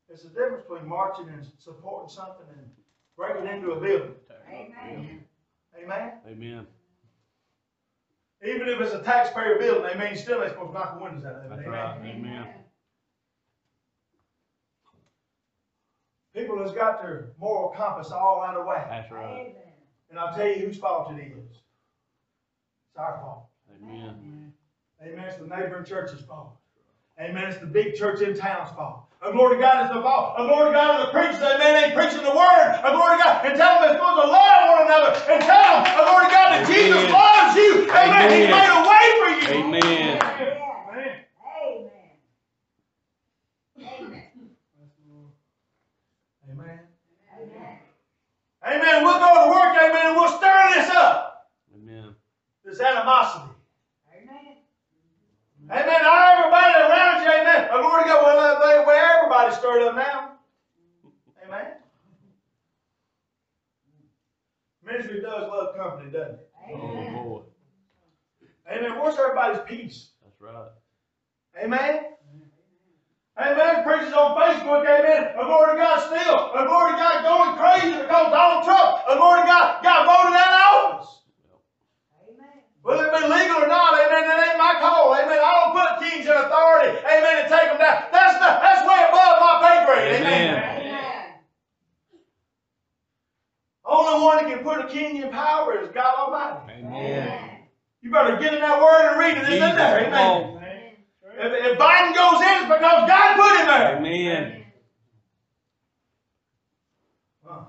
There's 0.06 0.26
a 0.26 0.28
difference 0.28 0.64
between 0.68 0.86
marching 0.86 1.30
and 1.30 1.46
supporting 1.56 2.10
something 2.10 2.44
and 2.58 2.68
breaking 3.16 3.46
into 3.46 3.72
a 3.72 3.80
building. 3.80 4.16
Amen. 4.52 5.24
Amen. 5.82 6.12
Amen. 6.28 6.66
Even 8.44 8.68
if 8.68 8.80
it's 8.80 8.92
a 8.92 8.98
taxpayer 8.98 9.58
building, 9.58 9.90
amen, 9.94 10.12
you 10.12 10.18
still 10.18 10.42
ain't 10.42 10.52
supposed 10.52 10.72
to 10.72 10.78
knock 10.78 10.98
the 10.98 11.04
windows 11.04 11.24
out 11.24 11.36
of 11.36 11.44
it. 11.44 11.48
That's 11.48 11.62
Amen. 11.62 11.72
right. 11.72 11.98
Amen. 12.04 12.46
People 16.34 16.60
has 16.62 16.72
got 16.72 17.00
their 17.00 17.30
moral 17.38 17.70
compass 17.70 18.10
all 18.10 18.42
out 18.42 18.56
of 18.56 18.66
whack. 18.66 18.88
That's 18.90 19.10
right. 19.10 19.32
Amen. 19.32 19.54
And 20.10 20.18
I'll 20.18 20.34
tell 20.34 20.46
you 20.46 20.66
whose 20.66 20.76
fault 20.76 21.12
it 21.12 21.20
is. 21.20 21.38
It's 21.38 22.98
our 22.98 23.18
fault. 23.20 23.46
Amen. 23.80 24.52
Amen. 25.02 25.24
It's 25.24 25.38
the 25.38 25.46
neighboring 25.46 25.84
church's 25.84 26.20
fault. 26.20 26.56
Amen. 27.20 27.44
It's 27.44 27.58
the 27.58 27.66
big 27.66 27.94
church 27.94 28.20
in 28.20 28.36
town's 28.36 28.74
fault. 28.74 29.04
And 29.22 29.32
glory 29.32 29.56
to 29.56 29.60
God 29.62 29.86
is 29.86 29.96
the 29.96 30.02
fault. 30.02 30.34
And 30.38 30.48
glory 30.48 30.70
to 30.70 30.74
God 30.76 31.00
is 31.00 31.06
the 31.06 31.12
preachers, 31.12 31.40
amen, 31.40 31.84
ain't 31.84 31.94
preaching 31.94 32.22
the 32.22 32.34
word. 32.34 32.68
And 32.84 32.92
glory 32.96 33.16
to 33.16 33.22
God. 33.24 33.46
And 33.46 33.56
tell 33.56 33.80
them 33.80 33.88
they're 33.88 33.96
supposed 33.96 34.20
to 34.20 34.28
love 34.28 34.60
one 34.74 34.82
another. 34.84 35.12
And 35.32 35.40
tell 35.44 35.70
them, 35.80 35.82
and 35.88 36.04
glory 36.04 36.24
to 36.26 36.32
God, 36.32 36.48
that 36.52 36.64
Jesus 36.68 37.04
loves 37.08 37.54
you. 37.56 37.88
Amen. 37.88 38.28
He 38.30 38.44
Amen. 38.44 38.52
made 38.52 38.72
a 38.72 38.82
way 38.84 39.06
for 39.20 39.30
you. 39.32 39.46
Amen. 39.64 40.20
Amen. 40.20 40.64
Amen. 40.92 41.24
Amen. 43.80 44.28
Amen. 46.50 46.78
Amen. 47.40 47.78
Amen. 48.66 49.04
We'll 49.04 49.18
go 49.18 49.30
to 49.44 49.50
work, 49.50 49.76
amen, 49.76 50.06
and 50.08 50.16
we'll 50.16 50.28
stir 50.28 50.70
this 50.74 50.90
up. 50.90 51.50
Amen. 51.74 52.14
This 52.64 52.80
animosity. 52.80 53.52
Amen. 54.12 54.56
Amen. 55.70 56.02
Now 56.02 56.38
everybody 56.38 56.74
around 56.80 57.22
you, 57.24 57.28
amen. 57.28 57.68
And 57.72 57.80
glory 57.82 58.02
to 58.04 58.08
God, 58.08 58.22
well, 58.24 58.38
uh, 58.38 58.58
they, 58.60 58.84
well, 58.84 59.16
everybody's 59.16 59.58
stirred 59.58 59.82
up 59.82 59.96
now. 59.96 60.32
Amen. 61.46 61.72
Ministry 64.84 65.20
does 65.20 65.48
love 65.50 65.73
company, 65.84 66.10
doesn't 66.10 66.40
it? 66.40 66.48
Oh, 66.72 66.96
Amen. 66.96 67.22
boy. 67.22 67.40
Amen. 68.70 68.92
Where's 69.00 69.18
everybody's 69.18 69.60
peace? 69.68 70.08
That's 70.22 70.40
right. 70.40 70.72
Amen. 71.62 72.00
Amen. 73.36 73.82
Preachers 73.82 74.14
on 74.14 74.32
Facebook, 74.38 74.86
amen. 74.86 75.34
And 75.36 75.44
glory 75.44 75.74
to 75.74 75.82
God 75.82 75.98
still. 76.06 76.54
And 76.56 76.64
glory 76.66 76.92
to 76.92 76.98
God 76.98 77.16
going 77.26 77.52
crazy 77.58 77.98
because 78.00 78.30
Donald 78.30 78.64
Trump, 78.64 79.04
and 79.10 79.18
glory 79.18 79.42
to 79.42 79.46
God, 79.46 79.82
got 79.82 80.06
voted 80.06 80.38
out 80.38 80.54
of 80.54 80.64
office. 80.72 81.20
Amen. 82.24 82.62
Whether 82.80 83.04
it 83.04 83.12
be 83.12 83.22
legal 83.28 83.64
or 83.64 83.68
not, 83.68 83.98
amen, 83.98 84.24
that 84.24 84.38
ain't 84.48 84.58
my 84.58 84.78
call. 84.80 85.12
Amen. 85.12 85.36
I 85.36 85.50
don't 85.50 85.72
put 85.76 85.90
kings 86.00 86.24
in 86.24 86.32
authority, 86.32 86.96
amen, 87.04 87.44
and 87.44 87.48
take 87.50 87.68
them 87.68 87.78
down. 87.82 88.08
That's 88.08 88.38
the, 88.40 88.48
that's 88.48 88.82
way 88.86 89.02
above 89.02 89.34
my 89.42 89.52
pay 89.60 89.78
grade. 89.84 90.22
Amen. 90.22 90.32
Amen. 90.32 90.64
Amen. 90.64 90.73
Only 94.04 94.24
one 94.24 94.36
that 94.36 94.54
can 94.54 94.64
put 94.64 94.84
a 94.84 94.88
king 94.88 95.16
in 95.16 95.30
power 95.30 95.80
is 95.80 95.88
God 95.94 96.14
Almighty. 96.18 96.72
Amen. 96.84 97.50
You 98.02 98.10
better 98.10 98.36
get 98.36 98.52
in 98.52 98.60
that 98.60 98.80
word 98.80 99.10
and 99.10 99.18
read 99.18 99.38
it. 99.38 99.38
It's 99.38 99.48
in 99.48 99.54
Jesus, 99.54 99.74
there. 99.76 100.04
come 100.04 100.12
Amen. 100.12 100.60
If, 101.36 101.72
if 101.72 101.78
Biden 101.78 102.14
goes 102.14 102.40
in, 102.42 102.56
it's 102.58 102.66
because 102.66 103.08
God 103.08 103.36
put 103.36 103.60
him 103.60 103.66
there. 103.66 103.96
Amen. 103.96 104.64
Huh. 107.44 107.60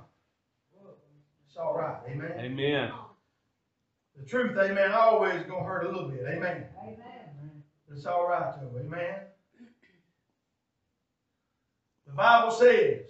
It's 1.48 1.58
all 1.58 1.76
right. 1.78 1.98
Amen. 2.08 2.32
Amen. 2.38 2.92
The 4.18 4.26
truth, 4.26 4.58
amen, 4.58 4.92
always 4.92 5.44
gonna 5.44 5.66
hurt 5.66 5.86
a 5.86 5.92
little 5.92 6.10
bit. 6.10 6.22
Amen. 6.22 6.66
Amen. 6.82 7.64
It's 7.92 8.06
all 8.06 8.28
right 8.28 8.54
though. 8.60 8.80
Amen. 8.80 9.16
The 12.08 12.14
Bible 12.14 12.52
says 12.52 13.02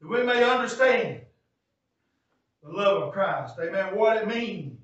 that 0.00 0.08
we 0.08 0.22
may 0.22 0.44
understand 0.44 1.21
the 2.62 2.70
love 2.70 3.02
of 3.02 3.12
Christ. 3.12 3.54
Amen. 3.60 3.96
What 3.96 4.16
it 4.16 4.28
means. 4.28 4.78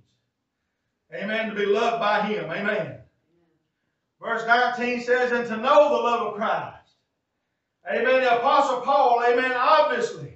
Amen. 1.14 1.48
To 1.48 1.54
be 1.54 1.66
loved 1.66 2.00
by 2.00 2.22
Him. 2.22 2.50
Amen. 2.50 2.98
Verse 4.20 4.44
19 4.46 5.02
says, 5.02 5.32
and 5.32 5.46
to 5.46 5.56
know 5.56 5.88
the 5.88 6.02
love 6.02 6.26
of 6.28 6.34
Christ. 6.34 6.74
Amen. 7.90 8.22
The 8.22 8.38
Apostle 8.38 8.80
Paul, 8.80 9.22
amen, 9.26 9.52
obviously. 9.54 10.34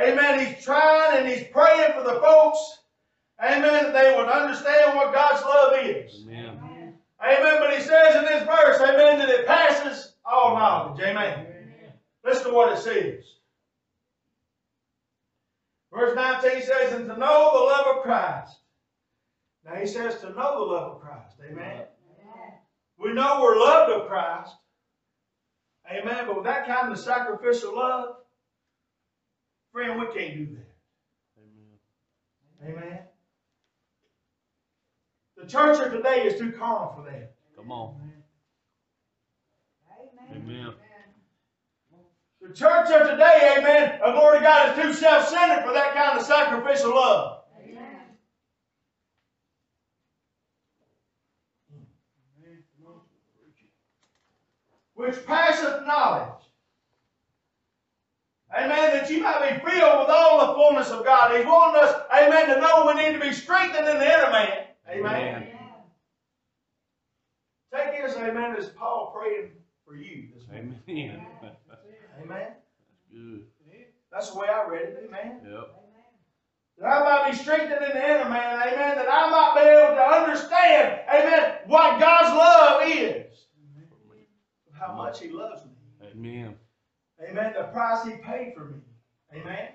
Amen. 0.00 0.46
He's 0.46 0.64
trying 0.64 1.18
and 1.18 1.28
he's 1.28 1.46
praying 1.52 1.92
for 1.92 2.02
the 2.02 2.18
folks. 2.20 2.78
Amen. 3.40 3.84
That 3.84 3.92
they 3.92 4.16
would 4.16 4.28
understand 4.28 4.96
what 4.96 5.12
God's 5.12 5.42
love 5.42 5.74
is. 5.84 6.24
Amen. 6.24 6.58
Amen. 6.58 6.94
Amen. 7.22 7.56
But 7.60 7.74
he 7.74 7.82
says 7.82 8.16
in 8.16 8.24
this 8.24 8.42
verse, 8.44 8.80
amen, 8.80 9.18
that 9.18 9.28
it 9.28 9.46
passes 9.46 10.14
all 10.24 10.56
knowledge. 10.56 11.00
Amen. 11.02 11.46
Listen 12.24 12.50
to 12.50 12.54
what 12.54 12.72
it 12.72 12.78
says. 12.80 13.24
Verse 15.92 16.16
19 16.16 16.62
says, 16.62 16.92
and 16.92 17.06
to 17.06 17.16
know 17.16 17.50
the 17.52 17.64
love 17.64 17.96
of 17.96 18.02
Christ. 18.02 18.56
Now 19.64 19.74
he 19.74 19.86
says 19.86 20.20
to 20.20 20.30
know 20.30 20.58
the 20.58 20.72
love 20.72 20.92
of 20.92 21.00
Christ. 21.00 21.36
Amen. 21.44 21.64
Amen. 21.64 21.86
We 22.98 23.12
know 23.12 23.40
we're 23.42 23.58
loved 23.58 23.92
of 23.92 24.08
Christ. 24.08 24.54
Amen. 25.90 26.24
But 26.26 26.36
with 26.36 26.44
that 26.44 26.66
kind 26.66 26.90
of 26.90 26.98
sacrificial 26.98 27.76
love, 27.76 28.16
friend, 29.72 30.00
we 30.00 30.06
can't 30.06 30.34
do 30.34 30.56
that. 30.56 30.74
Amen. 31.38 32.76
Amen. 32.76 32.98
The 35.36 35.46
church 35.46 35.78
of 35.78 35.92
today 35.92 36.22
is 36.22 36.38
too 36.38 36.52
carnal 36.52 36.94
for 36.96 37.10
that. 37.10 37.34
Come 37.56 37.70
on. 37.70 37.96
Amen. 40.30 40.42
Amen. 40.42 40.74
The 42.42 42.52
church 42.52 42.90
of 42.90 43.08
today, 43.08 43.54
amen, 43.56 44.00
and 44.04 44.14
Lord 44.16 44.38
to 44.38 44.44
God, 44.44 44.76
is 44.76 44.82
too 44.82 44.92
self-centered 44.92 45.64
for 45.64 45.72
that 45.72 45.94
kind 45.94 46.18
of 46.18 46.26
sacrificial 46.26 46.90
love. 46.90 47.44
Amen. 47.62 48.00
which 54.94 55.24
passeth 55.24 55.86
knowledge. 55.86 56.42
Amen. 58.52 58.90
That 58.90 59.08
you 59.08 59.22
might 59.22 59.40
be 59.40 59.70
filled 59.70 60.00
with 60.00 60.08
all 60.10 60.46
the 60.46 60.54
fullness 60.54 60.90
of 60.90 61.04
God. 61.04 61.36
He's 61.36 61.46
wanting 61.46 61.80
us, 61.80 61.94
amen, 62.12 62.48
to 62.48 62.60
know 62.60 62.86
we 62.86 62.94
need 62.94 63.12
to 63.12 63.20
be 63.20 63.32
strengthened 63.32 63.88
in 63.88 63.98
the 63.98 64.04
inner 64.04 64.30
man. 64.32 64.66
Amen. 64.90 65.48
Amen. 67.72 68.04
is, 68.04 68.16
amen, 68.16 68.56
is 68.56 68.68
Paul 68.70 69.14
praying 69.16 69.50
for 69.86 69.94
you 69.94 70.28
this 70.34 70.46
morning. 70.48 70.78
Amen. 70.88 71.26
Amen. 72.20 72.52
Good. 73.10 73.44
That's 74.10 74.30
the 74.30 74.38
way 74.38 74.48
I 74.48 74.68
read 74.68 74.82
it, 74.82 75.04
amen. 75.08 75.40
Yep. 75.44 75.74
That 76.78 76.86
I 76.86 77.04
might 77.04 77.30
be 77.30 77.36
strengthened 77.36 77.82
in 77.82 77.92
the 77.92 78.04
inner 78.04 78.28
man, 78.28 78.60
amen. 78.60 78.96
That 78.96 79.08
I 79.10 79.30
might 79.30 79.54
be 79.54 79.68
able 79.68 79.94
to 79.94 80.02
understand, 80.02 81.00
amen, 81.08 81.58
what 81.66 82.00
God's 82.00 82.30
love 82.30 82.82
is. 82.86 83.46
How 84.72 84.94
much 84.94 85.20
He 85.20 85.30
loves 85.30 85.62
me. 85.64 85.70
Amen. 86.10 86.56
Amen. 87.28 87.54
The 87.56 87.64
price 87.64 88.04
He 88.04 88.12
paid 88.16 88.54
for 88.56 88.64
me. 88.64 88.80
Amen. 89.32 89.68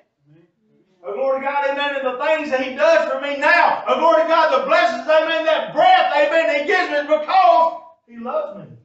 Oh, 1.03 1.13
glory 1.13 1.39
to 1.39 1.45
God, 1.45 1.69
amen, 1.69 1.95
and 1.95 2.05
the 2.05 2.23
things 2.23 2.49
that 2.49 2.61
He 2.61 2.75
does 2.75 3.09
for 3.09 3.21
me 3.21 3.37
now. 3.37 3.83
Oh, 3.87 3.99
glory 3.99 4.23
to 4.23 4.27
God, 4.27 4.61
the 4.61 4.65
blessings, 4.65 5.07
amen, 5.07 5.45
that 5.45 5.73
breath, 5.73 6.13
amen, 6.15 6.61
He 6.61 6.67
gives 6.67 6.89
me 6.89 7.01
because 7.03 7.81
He 8.07 8.17
loves 8.17 8.57
me. 8.59 8.76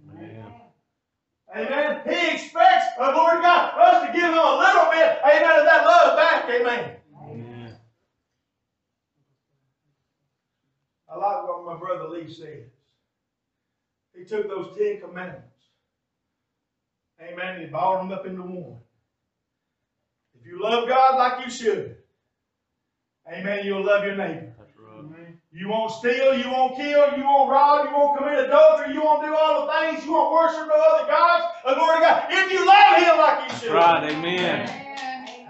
Amen. 1.54 2.00
He 2.06 2.30
expects, 2.32 2.86
oh, 2.98 3.10
Lord 3.14 3.42
God, 3.42 3.72
us 3.78 4.06
to 4.06 4.12
give 4.12 4.24
Him 4.24 4.34
a 4.34 4.58
little 4.58 4.90
bit, 4.90 5.18
amen, 5.24 5.58
of 5.60 5.64
that 5.66 5.84
love 5.84 6.16
back. 6.16 6.48
Amen. 6.50 6.96
Amen. 7.22 7.76
I 11.10 11.16
like 11.16 11.44
what 11.44 11.64
my 11.64 11.78
brother 11.78 12.08
Lee 12.08 12.28
says. 12.28 12.64
He 14.14 14.24
took 14.24 14.48
those 14.48 14.74
Ten 14.76 15.00
Commandments, 15.00 15.46
amen, 17.20 17.54
and 17.54 17.60
he 17.64 17.66
balled 17.70 18.00
them 18.00 18.12
up 18.12 18.26
into 18.26 18.42
one. 18.42 18.76
If 20.38 20.46
you 20.46 20.62
love 20.62 20.88
God 20.88 21.16
like 21.16 21.44
you 21.44 21.50
should, 21.50 21.96
amen, 23.32 23.64
you'll 23.64 23.84
love 23.84 24.04
your 24.04 24.16
neighbor. 24.16 24.51
You 25.54 25.68
won't 25.68 25.92
steal, 25.92 26.34
you 26.34 26.48
won't 26.48 26.76
kill, 26.76 27.16
you 27.16 27.24
won't 27.24 27.50
rob, 27.50 27.84
you 27.84 27.92
won't 27.94 28.16
commit 28.16 28.46
adultery, 28.46 28.94
you 28.94 29.02
won't 29.02 29.22
do 29.22 29.34
all 29.34 29.66
the 29.66 29.72
things, 29.72 30.04
you 30.04 30.12
won't 30.12 30.32
worship 30.32 30.66
no 30.66 30.74
other 30.74 31.06
gods. 31.06 31.44
Oh, 31.66 31.74
glory 31.74 31.96
to 31.96 32.00
God. 32.00 32.24
If 32.30 32.52
you 32.52 32.66
love 32.66 32.96
Him 32.96 33.18
like 33.18 33.50
you 33.50 33.56
should. 33.58 33.72
right. 33.74 34.10
Amen. 34.10 34.70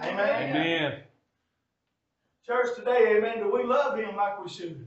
Amen. 0.03 0.57
Amen. 0.57 1.01
Church 2.45 2.75
today, 2.77 3.17
amen, 3.17 3.39
do 3.39 3.53
we 3.53 3.63
love 3.63 3.97
Him 3.97 4.17
like 4.17 4.43
we 4.43 4.51
should? 4.51 4.85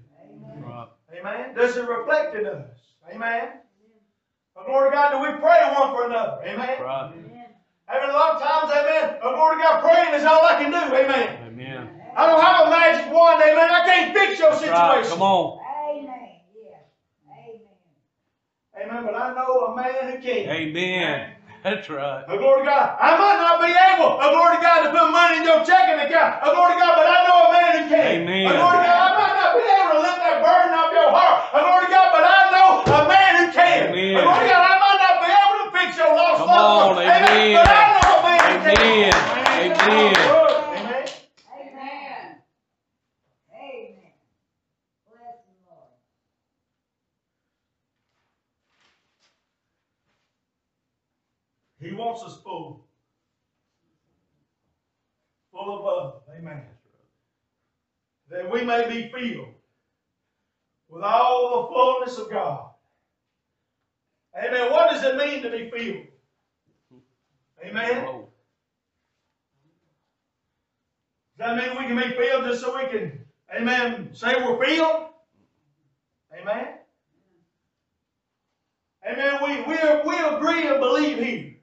Right. 0.57 0.87
Amen. 1.17 1.55
Does 1.55 1.77
it 1.77 1.87
reflect 1.87 2.35
in 2.35 2.45
us? 2.45 2.67
Amen. 3.09 3.59
Oh, 4.57 4.65
glory 4.65 4.89
to 4.89 4.95
God, 4.95 5.11
do 5.11 5.19
we 5.21 5.39
pray 5.39 5.59
one 5.73 5.91
for 5.91 6.07
another? 6.07 6.41
Amen. 6.43 6.81
Right. 6.81 7.11
Amen. 7.15 7.45
A 7.87 8.11
lot 8.11 8.35
of 8.35 8.41
times, 8.41 8.71
amen. 8.71 9.19
Oh, 9.21 9.33
glory 9.35 9.57
to 9.57 9.63
God, 9.63 9.81
praying 9.81 10.13
is 10.13 10.25
all 10.25 10.43
I 10.43 10.55
can 10.55 10.71
do. 10.71 10.93
Amen. 10.93 11.44
Amen. 12.15 12.23
I 12.23 12.31
don't 12.31 12.41
have 12.41 12.67
a 12.67 12.69
magic 12.69 13.11
wand. 13.11 13.41
Amen. 13.43 13.69
I 13.69 13.85
can't 13.85 14.13
fix 14.15 14.39
your 14.39 14.51
That's 14.51 14.63
right. 14.63 15.03
situation. 15.03 15.11
Come 15.11 15.21
on. 15.21 15.59
Amen. 15.91 16.39
Yeah. 16.55 16.79
Amen. 17.27 17.75
Amen. 18.79 19.03
But 19.03 19.15
I 19.15 19.33
know 19.35 19.67
a 19.67 19.75
man 19.75 20.15
who 20.15 20.21
can. 20.23 20.49
Amen. 20.49 21.31
That's 21.63 21.89
right. 21.89 22.23
Oh, 22.29 22.37
glory 22.37 22.61
to 22.61 22.65
God. 22.69 22.95
I 23.01 23.17
might 23.17 23.41
not 23.41 23.57
be 23.59 23.73
able, 23.73 24.21
oh, 24.21 24.29
glory 24.31 24.55
to 24.55 24.61
God, 24.61 24.79
to 24.85 24.89
put 24.93 25.09
money 25.09 25.41
in 25.41 25.43
your 25.43 25.65
checking 25.65 25.97
account. 25.97 26.39
Oh, 26.45 26.53
glory 26.53 26.77
to 26.77 26.79
God, 26.79 26.93
but 26.93 27.09
I 27.09 27.17
know 27.25 27.37
a 27.41 27.51
man 27.51 27.71
who 27.73 27.83
can. 27.89 28.05
Amen. 28.21 28.47
Oh, 28.47 28.53
glory 28.53 28.77
to 28.79 28.85
God. 28.85 29.01
I 29.01 29.09
might 29.17 29.33
not 29.35 29.51
be 29.57 29.65
able 29.65 29.91
to 29.97 29.99
lift 30.05 30.19
that 30.21 30.37
burden 30.45 30.71
off 30.77 30.93
your 30.93 31.09
heart. 31.09 31.35
Oh, 31.51 31.65
glory 31.65 31.83
to 31.83 31.91
God, 31.91 32.07
but 32.13 32.21
I 32.21 32.39
know 32.53 32.85
a 32.85 33.01
man 33.09 33.31
who 33.41 33.45
can. 33.49 33.81
Amen. 33.91 34.13
Oh, 34.13 34.29
glory 34.29 34.45
to 34.45 34.53
God. 34.53 34.61
I 34.61 34.77
might 34.77 34.99
not 35.01 35.15
be 35.25 35.29
able 35.33 35.57
to 35.65 35.67
fix 35.73 35.89
your 35.97 36.13
lost 36.13 36.37
Come 36.45 36.53
loved 36.53 36.69
on, 36.69 37.01
one. 37.01 37.01
Amen. 37.01 37.33
amen. 37.33 37.57
But 37.57 37.65
I 37.65 37.83
know 37.97 38.13
a 38.13 38.21
man 38.29 38.45
who 38.45 38.61
can. 38.61 38.77
Amen. 38.77 39.09
Amen. 39.65 39.81
Amen. 39.81 41.09
Amen. 41.49 42.45
Amen. 43.57 44.13
Bless 45.09 45.41
the 45.49 45.53
Lord. 45.65 45.97
He 51.85 51.93
wants 51.93 52.23
us 52.23 52.41
full. 52.43 52.83
Full 55.51 55.77
of 55.77 55.83
love. 55.83 56.21
Amen. 56.35 56.63
That 58.31 58.51
we 58.51 58.63
may 58.63 58.87
be 58.87 59.11
filled 59.13 59.53
with 60.89 61.03
all 61.03 61.61
the 61.61 61.67
fullness 61.73 62.17
of 62.17 62.31
God. 62.31 62.71
Amen. 64.35 64.71
What 64.71 64.89
does 64.89 65.03
it 65.03 65.15
mean 65.15 65.43
to 65.43 65.51
be 65.51 65.69
filled? 65.69 66.07
Amen. 67.63 68.05
Does 71.37 71.37
that 71.37 71.55
mean 71.57 71.77
we 71.77 71.85
can 71.85 71.97
be 71.97 72.15
filled 72.15 72.45
just 72.45 72.61
so 72.61 72.75
we 72.75 72.87
can, 72.87 73.19
amen, 73.55 74.09
say 74.13 74.33
we're 74.37 74.63
filled? 74.63 75.09
Amen. 76.33 76.79
Amen. 79.07 79.39
We, 79.43 79.61
we, 79.61 79.77
we 80.07 80.35
agree 80.35 80.67
and 80.67 80.79
believe 80.79 81.19
here. 81.19 81.54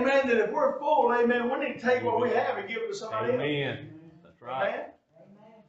Amen. 0.00 0.28
That 0.28 0.38
if 0.38 0.50
we're 0.50 0.78
full, 0.78 1.12
amen, 1.12 1.50
we 1.50 1.66
need 1.66 1.80
to 1.80 1.80
take 1.80 2.02
what 2.02 2.20
we 2.20 2.30
have 2.30 2.58
and 2.58 2.68
give 2.68 2.78
it 2.78 2.88
to 2.88 2.94
somebody 2.94 3.32
else. 3.32 3.42
Amen. 3.42 3.88
That's 4.22 4.40
right. 4.42 4.68
Amen. 4.68 4.84
Amen. 5.16 5.62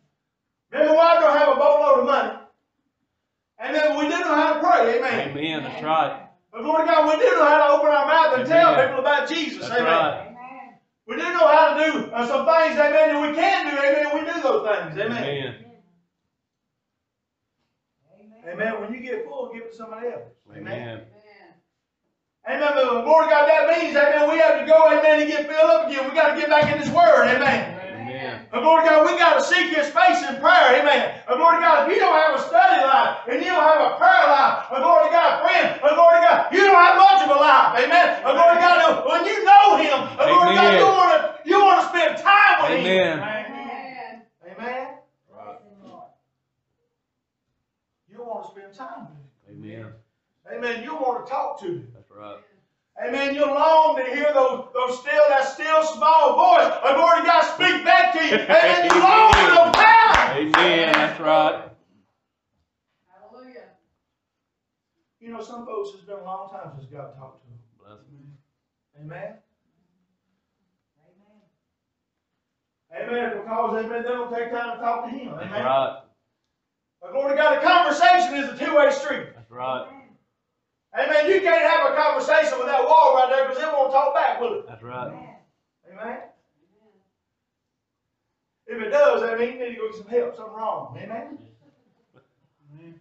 Remember, 0.71 0.95
why 0.95 1.19
don't 1.19 1.37
have 1.37 1.49
a 1.49 1.55
boatload 1.55 1.99
of 1.99 2.05
money. 2.05 2.39
Amen. 3.63 3.97
We 3.97 4.03
do 4.03 4.19
know 4.19 4.35
how 4.35 4.53
to 4.53 4.59
pray. 4.59 4.97
Amen. 4.97 5.29
Amen. 5.29 5.63
That's 5.63 5.83
right. 5.83 6.27
But 6.51 6.63
Lord 6.63 6.85
God, 6.85 7.07
we 7.07 7.23
do 7.23 7.31
know 7.31 7.45
how 7.45 7.67
to 7.67 7.73
open 7.73 7.87
our 7.87 8.05
mouth 8.05 8.39
and 8.39 8.47
tell 8.47 8.75
people 8.75 8.99
about 8.99 9.29
Jesus. 9.29 9.67
That's 9.67 9.79
amen. 9.79 9.85
right. 9.85 10.27
Amen. 10.27 10.79
We 11.07 11.15
do 11.15 11.23
know 11.23 11.47
how 11.47 11.77
to 11.77 11.85
do 11.85 12.11
uh, 12.11 12.27
some 12.27 12.45
things, 12.45 12.77
amen, 12.77 13.09
that 13.09 13.21
we 13.21 13.35
can 13.35 13.71
do, 13.71 13.81
amen. 13.81 14.05
We 14.13 14.31
do 14.31 14.41
those 14.41 14.67
things, 14.67 14.97
amen. 14.97 15.23
Amen. 15.23 15.65
Amen. 18.13 18.53
Amen. 18.53 18.81
When 18.81 18.93
you 18.93 18.99
get 18.99 19.25
full, 19.25 19.51
give 19.53 19.63
it 19.63 19.71
to 19.71 19.77
somebody 19.77 20.07
else. 20.07 20.29
Amen. 20.51 20.67
Amen. 20.67 21.01
But 22.45 23.05
Lord 23.05 23.29
God, 23.29 23.47
that 23.47 23.65
means, 23.69 23.95
amen, 23.95 24.29
we 24.29 24.37
have 24.37 24.59
to 24.59 24.65
go, 24.65 24.85
amen, 24.85 25.21
and 25.21 25.29
get 25.29 25.47
filled 25.49 25.69
up 25.69 25.87
again. 25.87 26.09
We 26.09 26.13
got 26.13 26.33
to 26.33 26.39
get 26.39 26.49
back 26.49 26.71
in 26.71 26.77
this 26.77 26.89
word, 26.89 27.25
amen. 27.25 27.81
Amen. 27.97 28.45
And 28.53 28.61
Lord 28.61 28.85
God, 28.85 29.09
we 29.09 29.17
got 29.17 29.39
to 29.39 29.43
seek 29.43 29.73
His 29.73 29.89
face 29.89 30.21
in 30.21 30.37
prayer, 30.37 30.81
amen. 30.81 31.21
And 31.29 31.39
Lord 31.39 31.57
God, 31.61 31.89
if 31.89 31.95
you 31.95 31.99
don't 31.99 32.13
have 32.13 32.37
a 32.37 32.43
study 32.45 32.81
life 32.85 33.25
and 33.25 33.41
you 33.41 33.49
don't 33.49 33.65
have 33.65 33.93
a 33.93 33.97
prayer 33.97 34.25
life, 34.29 34.69
and 34.69 34.83
Lord 34.83 35.09
God, 35.09 35.41
friend, 35.41 35.79
and 35.81 35.97
Lord 35.97 36.17
God, 36.21 36.53
you 36.53 36.61
don't 36.61 36.77
have 36.77 36.97
much 36.97 37.21
of 37.25 37.29
a 37.29 37.39
life, 37.41 37.71
amen. 37.81 38.07
And 38.21 38.33
Lord 38.37 38.57
God, 38.61 39.05
when 39.09 39.25
you 39.25 39.37
know 39.41 39.65
Him, 39.81 39.97
and 40.19 40.27
Lord 40.29 40.53
God, 40.53 40.77
you 40.77 40.85
want 40.85 41.09
to 41.17 41.49
you 41.49 41.57
want 41.57 41.81
to 41.81 41.87
spend 41.89 42.17
time 42.21 42.57
with 42.61 42.85
Amen. 42.85 43.17
Him. 43.17 43.23
Amen. 43.23 44.21
Amen. 44.45 44.87
You 48.09 48.19
want 48.21 48.45
to 48.45 48.51
spend 48.51 48.73
time 48.75 49.07
with 49.09 49.17
Him. 49.17 49.63
Amen. 49.63 49.93
Amen. 50.51 50.83
You 50.83 50.93
want 50.95 51.25
to 51.25 51.31
talk 51.31 51.59
to 51.61 51.65
Him. 51.65 51.90
That's 52.11 52.19
right. 52.19 53.07
Amen. 53.07 53.35
You 53.35 53.45
long 53.45 53.95
to 53.97 54.03
hear 54.03 54.31
those, 54.33 54.67
those 54.73 54.99
still, 54.99 55.23
that 55.29 55.47
still 55.47 55.83
small 55.83 56.35
voice 56.35 56.71
of 56.83 56.97
Lord 56.97 57.25
God 57.25 57.41
speak 57.41 57.83
back 57.85 58.13
to 58.13 58.23
you. 58.25 58.35
Amen. 58.35 58.85
You 58.85 58.99
long 58.99 59.33
for 59.33 59.47
those 59.47 59.75
times. 59.75 60.55
Amen. 60.55 60.93
That's 60.93 61.19
right. 61.19 61.63
Hallelujah. 63.09 63.63
You 65.19 65.29
know, 65.29 65.41
some 65.41 65.65
folks, 65.65 65.91
it's 65.95 66.03
been 66.03 66.17
a 66.17 66.23
long 66.23 66.49
time 66.49 66.71
since 66.77 66.91
God 66.91 67.15
talked 67.17 67.43
to 67.43 67.49
them. 67.49 67.59
Bless 67.79 67.99
him. 67.99 68.37
Amen. 68.99 69.35
Amen. 72.93 73.09
Amen. 73.09 73.37
Because, 73.37 73.85
amen, 73.85 74.03
they 74.03 74.09
don't 74.09 74.33
take 74.33 74.51
time 74.51 74.77
to 74.77 74.83
talk 74.83 75.05
to 75.05 75.09
Him. 75.09 75.31
That's 75.31 75.47
Amen. 75.47 75.65
right. 75.65 76.01
But 77.01 77.13
Lord 77.13 77.37
God, 77.37 77.57
a 77.57 77.61
conversation 77.61 78.35
is 78.35 78.49
a 78.49 78.57
two-way 78.63 78.91
street. 78.91 79.27
That's 79.33 79.49
right. 79.49 80.00
Amen. 80.97 81.29
You 81.29 81.41
can't 81.41 81.61
have 81.69 81.91
a 81.91 81.95
conversation 81.95 82.57
with 82.59 82.67
that 82.67 82.83
wall 82.83 83.15
right 83.15 83.31
there 83.33 83.47
because 83.47 83.63
it 83.63 83.67
won't 83.71 83.91
talk 83.91 84.13
back, 84.13 84.41
will 84.41 84.59
it? 84.59 84.67
That's 84.67 84.83
right. 84.83 85.07
Amen. 85.07 85.35
Amen. 85.91 86.17
If 88.67 88.81
it 88.81 88.89
does, 88.89 89.21
that 89.21 89.39
means 89.39 89.53
you 89.53 89.59
need 89.59 89.75
to 89.75 89.81
go 89.81 89.87
get 89.89 89.97
some 89.97 90.07
help. 90.07 90.35
Something 90.35 90.55
wrong. 90.55 90.97
Amen. 91.01 91.37
Mm-hmm. 92.73 92.91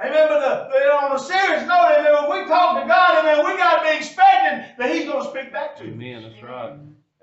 Amen. 0.00 0.26
But 0.28 0.42
uh, 0.44 0.68
the, 0.68 0.78
the- 0.78 0.92
on 0.92 1.16
a 1.16 1.18
serious 1.18 1.62
note, 1.66 1.96
amen, 1.98 2.28
when 2.28 2.42
we 2.42 2.48
talk 2.48 2.80
to 2.82 2.86
God, 2.88 3.18
amen, 3.24 3.44
we 3.44 3.56
got 3.58 3.82
to 3.82 3.90
be 3.90 3.96
expecting 3.96 4.74
that 4.78 4.90
He's 4.94 5.06
going 5.06 5.22
to 5.24 5.30
speak 5.30 5.52
back 5.52 5.76
to 5.76 5.82
us. 5.84 5.88
Amen. 5.88 6.22
That's 6.22 6.42
right. 6.42 6.72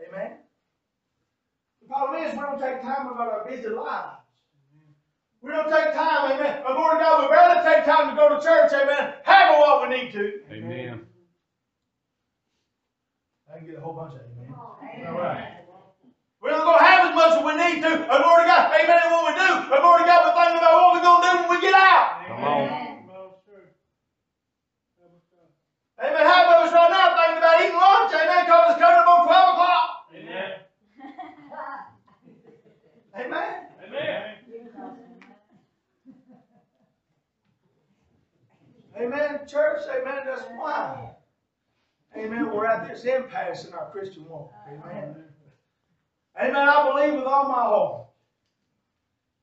Amen. 0.10 0.38
The 1.82 1.88
problem 1.88 2.22
is 2.24 2.34
we 2.34 2.40
don't 2.40 2.60
take 2.60 2.82
time 2.82 3.08
about 3.08 3.28
our 3.32 3.46
busy 3.48 3.68
lives. 3.68 4.18
We 5.46 5.52
don't 5.52 5.70
take 5.70 5.94
time, 5.94 6.32
amen. 6.32 6.64
But 6.66 6.74
Lord 6.74 6.98
God, 6.98 7.22
we'd 7.22 7.30
rather 7.30 7.62
take 7.62 7.86
time 7.86 8.10
to 8.10 8.16
go 8.18 8.34
to 8.34 8.42
church, 8.42 8.74
amen, 8.74 9.14
having 9.24 9.60
what 9.60 9.88
we 9.88 9.96
need 9.96 10.12
to. 10.14 10.42
Amen. 10.50 11.06
I 13.54 13.58
can 13.60 13.68
get 13.68 13.78
a 13.78 13.80
whole 13.80 13.94
bunch 13.94 14.16
of 14.16 14.22
amen. 14.26 14.50
Amen. 14.50 15.06
All 15.06 15.22
right. 15.22 15.62
We 16.42 16.50
don't 16.50 16.66
go 16.66 16.78
have 16.82 17.10
as 17.10 17.16
much 17.16 17.38
as 17.38 17.46
we 17.46 17.54
need 17.62 17.78
to. 17.86 17.94
And 17.94 18.22
Lord 18.26 18.42
God, 18.50 18.74
amen, 18.74 18.98
and 19.06 19.12
when 19.14 19.22
we 19.30 19.34
do, 19.38 19.70
and 19.70 19.84
Lord 19.86 20.02
God, 20.10 20.26
we're 20.26 20.34
thinking 20.34 20.58
about 20.58 20.82
what 20.82 20.98
we're 20.98 21.06
going 21.06 21.22
to 21.22 21.30
do 21.30 21.38
when 21.38 21.50
we 21.54 21.62
get 21.62 21.76
out. 21.78 22.26
Come 22.26 22.44
on. 22.44 22.66
Amen. 26.02 26.26
Half 26.26 26.46
of 26.50 26.66
us 26.66 26.74
right 26.74 26.90
now 26.90 27.14
thinking 27.22 27.38
about 27.38 27.62
eating 27.62 27.78
lunch, 27.78 28.14
amen, 28.18 28.46
because 28.50 28.74
it's 28.74 28.82
coming 28.82 28.98
up 28.98 29.14
on 29.14 29.30
12 29.30 29.54
o'clock. 29.54 30.10
Amen. 30.10 30.66
Amen, 33.16 33.55
church, 39.48 39.82
amen, 39.90 40.22
that's 40.26 40.44
why. 40.58 41.12
Amen, 42.18 42.52
we're 42.52 42.66
at 42.66 42.88
this 42.88 43.04
impasse 43.04 43.66
in 43.66 43.74
our 43.74 43.90
Christian 43.92 44.28
walk. 44.30 44.54
Amen. 44.68 45.16
Amen, 46.40 46.56
I 46.56 46.92
believe 46.92 47.16
with 47.16 47.26
all 47.26 47.48
my 47.48 47.56
heart. 47.56 48.08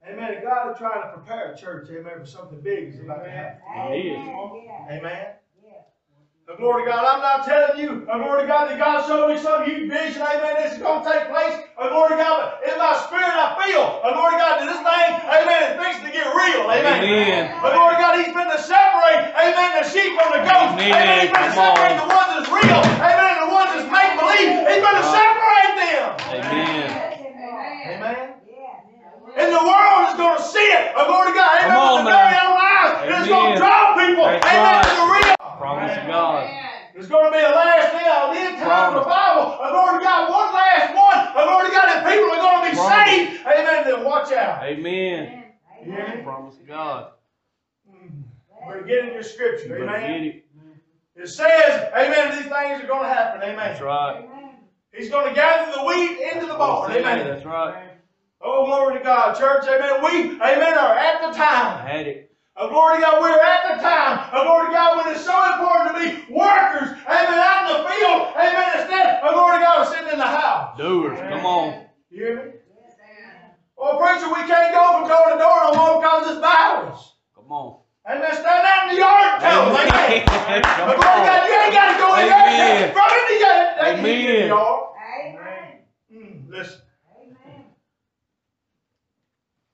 Amen, 0.08 0.34
that 0.34 0.42
God 0.42 0.72
is 0.72 0.78
trying 0.78 1.02
to 1.02 1.08
prepare 1.16 1.52
a 1.52 1.56
church, 1.56 1.88
amen, 1.90 2.18
for 2.18 2.26
something 2.26 2.60
big 2.60 2.94
is 2.94 3.00
about 3.00 3.24
to 3.24 3.30
happen. 3.30 3.60
He 3.92 4.08
is. 4.08 4.18
Amen. 4.90 5.26
The 6.52 6.60
glory 6.60 6.84
to 6.84 6.92
God. 6.92 7.00
I'm 7.00 7.24
not 7.24 7.48
telling 7.48 7.80
you, 7.80 8.04
a 8.12 8.20
glory 8.20 8.44
to 8.44 8.48
God, 8.48 8.68
that 8.68 8.76
God 8.76 9.08
showed 9.08 9.32
me 9.32 9.40
some 9.40 9.64
huge 9.64 9.88
vision, 9.88 10.20
amen, 10.20 10.60
this 10.60 10.76
is 10.76 10.84
going 10.84 11.00
to 11.00 11.06
take 11.08 11.32
place. 11.32 11.56
A 11.80 11.88
glory 11.88 12.12
to 12.12 12.20
God, 12.20 12.60
but 12.60 12.60
in 12.68 12.76
my 12.76 12.92
spirit 13.08 13.32
I 13.32 13.56
feel, 13.56 13.80
a 14.04 14.12
glory 14.12 14.36
to 14.36 14.40
God, 14.44 14.60
that 14.60 14.68
this 14.68 14.82
thing, 14.84 15.10
amen, 15.32 15.60
is 15.64 15.72
fixing 15.80 16.04
to 16.04 16.12
get 16.12 16.28
real. 16.28 16.68
Amen. 16.68 17.08
Amen. 17.08 17.56
A 17.56 17.68
glory 17.72 17.96
to 17.96 18.00
God, 18.04 18.20
He's 18.20 18.36
been 18.36 18.52
to 18.52 18.60
separate, 18.60 19.32
amen, 19.32 19.80
the 19.80 19.84
sheep 19.88 20.12
from 20.12 20.28
the 20.28 20.44
goats. 20.44 20.76
Amen. 20.76 20.92
Amen. 20.92 21.16
He's 21.24 21.32
been 21.32 21.48
to 21.48 21.56
separate 21.56 21.96
the 21.96 22.08
ones 22.12 22.30
that's 22.36 22.50
real, 22.52 22.80
amen, 23.00 23.28
and 23.32 23.42
the 23.48 23.52
ones 23.56 23.70
that's 23.72 23.88
make 23.88 24.12
believe. 24.20 24.52
He's 24.68 24.82
been 24.84 24.96
to 25.00 25.08
separate 25.08 25.72
them. 25.80 26.04
Amen. 26.36 26.88
Amen. 27.96 28.28
And 29.40 29.48
the 29.48 29.64
world 29.64 30.00
is 30.12 30.20
going 30.20 30.36
to 30.36 30.44
see 30.44 30.68
it. 30.68 30.92
A 30.92 31.08
glory 31.08 31.32
to 31.32 31.34
God. 31.40 31.64
Amen. 31.64 31.72
Come 31.72 31.80
on, 31.80 32.04
With 32.04 32.12
their 32.12 32.20
very 32.20 32.36
own 32.44 32.60
eyes. 32.60 32.92
And 33.00 33.10
it's 33.16 33.28
going 33.32 33.56
to 33.56 33.58
draw 33.58 33.96
people. 33.96 34.28
That's 34.28 34.44
amen. 34.44 34.60
right. 34.60 34.84
To 34.84 34.92
the 35.00 35.08
real. 35.08 35.31
Promise 35.62 35.96
of 35.98 36.06
God. 36.08 36.58
There's 36.92 37.06
going 37.06 37.24
to 37.32 37.38
be 37.38 37.42
a 37.42 37.48
last 37.50 37.92
day, 37.92 38.04
a 38.04 38.48
end 38.50 38.58
time 38.58 38.94
revival. 38.94 39.56
I've 39.62 39.74
already 39.74 40.04
got 40.04 40.28
One 40.28 40.52
last 40.52 40.94
one. 40.94 41.18
I've 41.18 41.48
already 41.48 41.72
got 41.72 41.88
And 41.88 42.06
people 42.06 42.30
are 42.32 42.42
going 42.42 42.64
to 42.64 42.70
be 42.70 42.76
Promise. 42.76 43.08
saved. 43.08 43.46
Amen. 43.46 43.84
Then 43.84 44.04
watch 44.04 44.32
out. 44.32 44.64
Amen. 44.64 45.44
Hear? 45.84 46.20
Promise 46.24 46.56
of 46.58 46.66
God. 46.66 47.12
Mm. 47.88 48.22
Better 48.68 48.82
get 48.82 49.04
in 49.06 49.14
your 49.14 49.22
scripture. 49.22 49.68
You 49.78 49.84
Amen. 49.84 50.24
it. 50.24 50.44
It 51.14 51.28
says, 51.28 51.90
Amen. 51.94 52.32
These 52.32 52.50
things 52.50 52.82
are 52.82 52.86
going 52.86 53.04
to 53.04 53.08
happen. 53.08 53.42
Amen. 53.42 53.56
That's 53.56 53.80
right. 53.80 54.28
He's 54.92 55.10
going 55.10 55.28
to 55.28 55.34
gather 55.34 55.72
the 55.72 55.84
wheat 55.84 56.18
into 56.34 56.46
the 56.46 56.54
barn. 56.54 56.90
Amen. 56.92 57.26
That's 57.26 57.44
right. 57.46 57.92
Oh, 58.40 58.66
glory 58.66 58.98
to 58.98 59.04
God, 59.04 59.38
church. 59.38 59.64
Amen. 59.66 60.02
We, 60.02 60.34
amen, 60.40 60.74
are 60.76 60.96
at 60.96 61.20
the 61.22 61.28
I 61.28 61.32
time. 61.32 61.86
had 61.86 62.06
it. 62.08 62.21
Oh, 62.54 62.68
glory 62.68 62.96
to 62.96 63.00
God, 63.00 63.20
we're 63.22 63.40
at 63.40 63.76
the 63.76 63.82
time. 63.82 64.28
Oh, 64.32 64.44
glory 64.44 64.66
to 64.68 64.72
God, 64.72 64.96
when 64.98 65.14
it's 65.14 65.24
so 65.24 65.32
important 65.52 65.96
to 65.96 66.00
be 66.04 66.32
workers. 66.32 66.92
Amen. 67.08 67.40
Out 67.40 67.64
in 67.64 67.68
the 67.72 67.88
field. 67.88 68.28
Amen. 68.36 68.68
Instead, 68.76 69.20
oh, 69.24 69.32
glory 69.32 69.56
to 69.56 69.64
God, 69.64 69.88
sitting 69.88 70.12
in 70.12 70.18
the 70.18 70.26
house. 70.26 70.76
Doers. 70.76 71.18
Come 71.18 71.46
on. 71.46 71.86
You 72.10 72.24
hear 72.24 72.36
me? 72.36 72.52
Oh, 73.78 73.98
preacher, 73.98 74.28
we 74.28 74.46
can't 74.46 74.72
go 74.72 75.00
from 75.00 75.08
door 75.08 75.32
to 75.32 75.38
door 75.40 75.58
no 75.66 75.74
more 75.74 76.00
because 76.00 76.28
of 76.28 76.34
this 76.36 76.40
virus. 76.44 77.16
Come 77.34 77.50
on. 77.50 77.80
Amen. 78.06 78.32
Stand 78.34 78.66
out 78.68 78.88
in 78.88 78.94
the 78.94 79.00
yard 79.00 79.32
and 79.32 79.42
tell 79.42 79.66
them. 79.66 79.76
Amen. 79.76 80.62
Come 80.62 80.88
But 80.88 80.96
glory 81.00 81.18
to 81.18 81.26
God, 81.26 81.48
you 81.48 81.54
ain't 81.56 81.74
got 81.74 81.92
to 81.92 81.98
go 81.98 82.08
in 82.20 82.26
there. 82.28 82.46
Amen. 82.46 82.92
From 82.92 83.10
in 83.10 83.26
the 83.32 83.40
yard. 83.40 83.62
They 83.80 83.94
can 83.96 84.06
in 84.06 84.48
the 84.48 84.92
Amen. 85.24 85.78
Mm, 86.12 86.50
listen. 86.50 86.80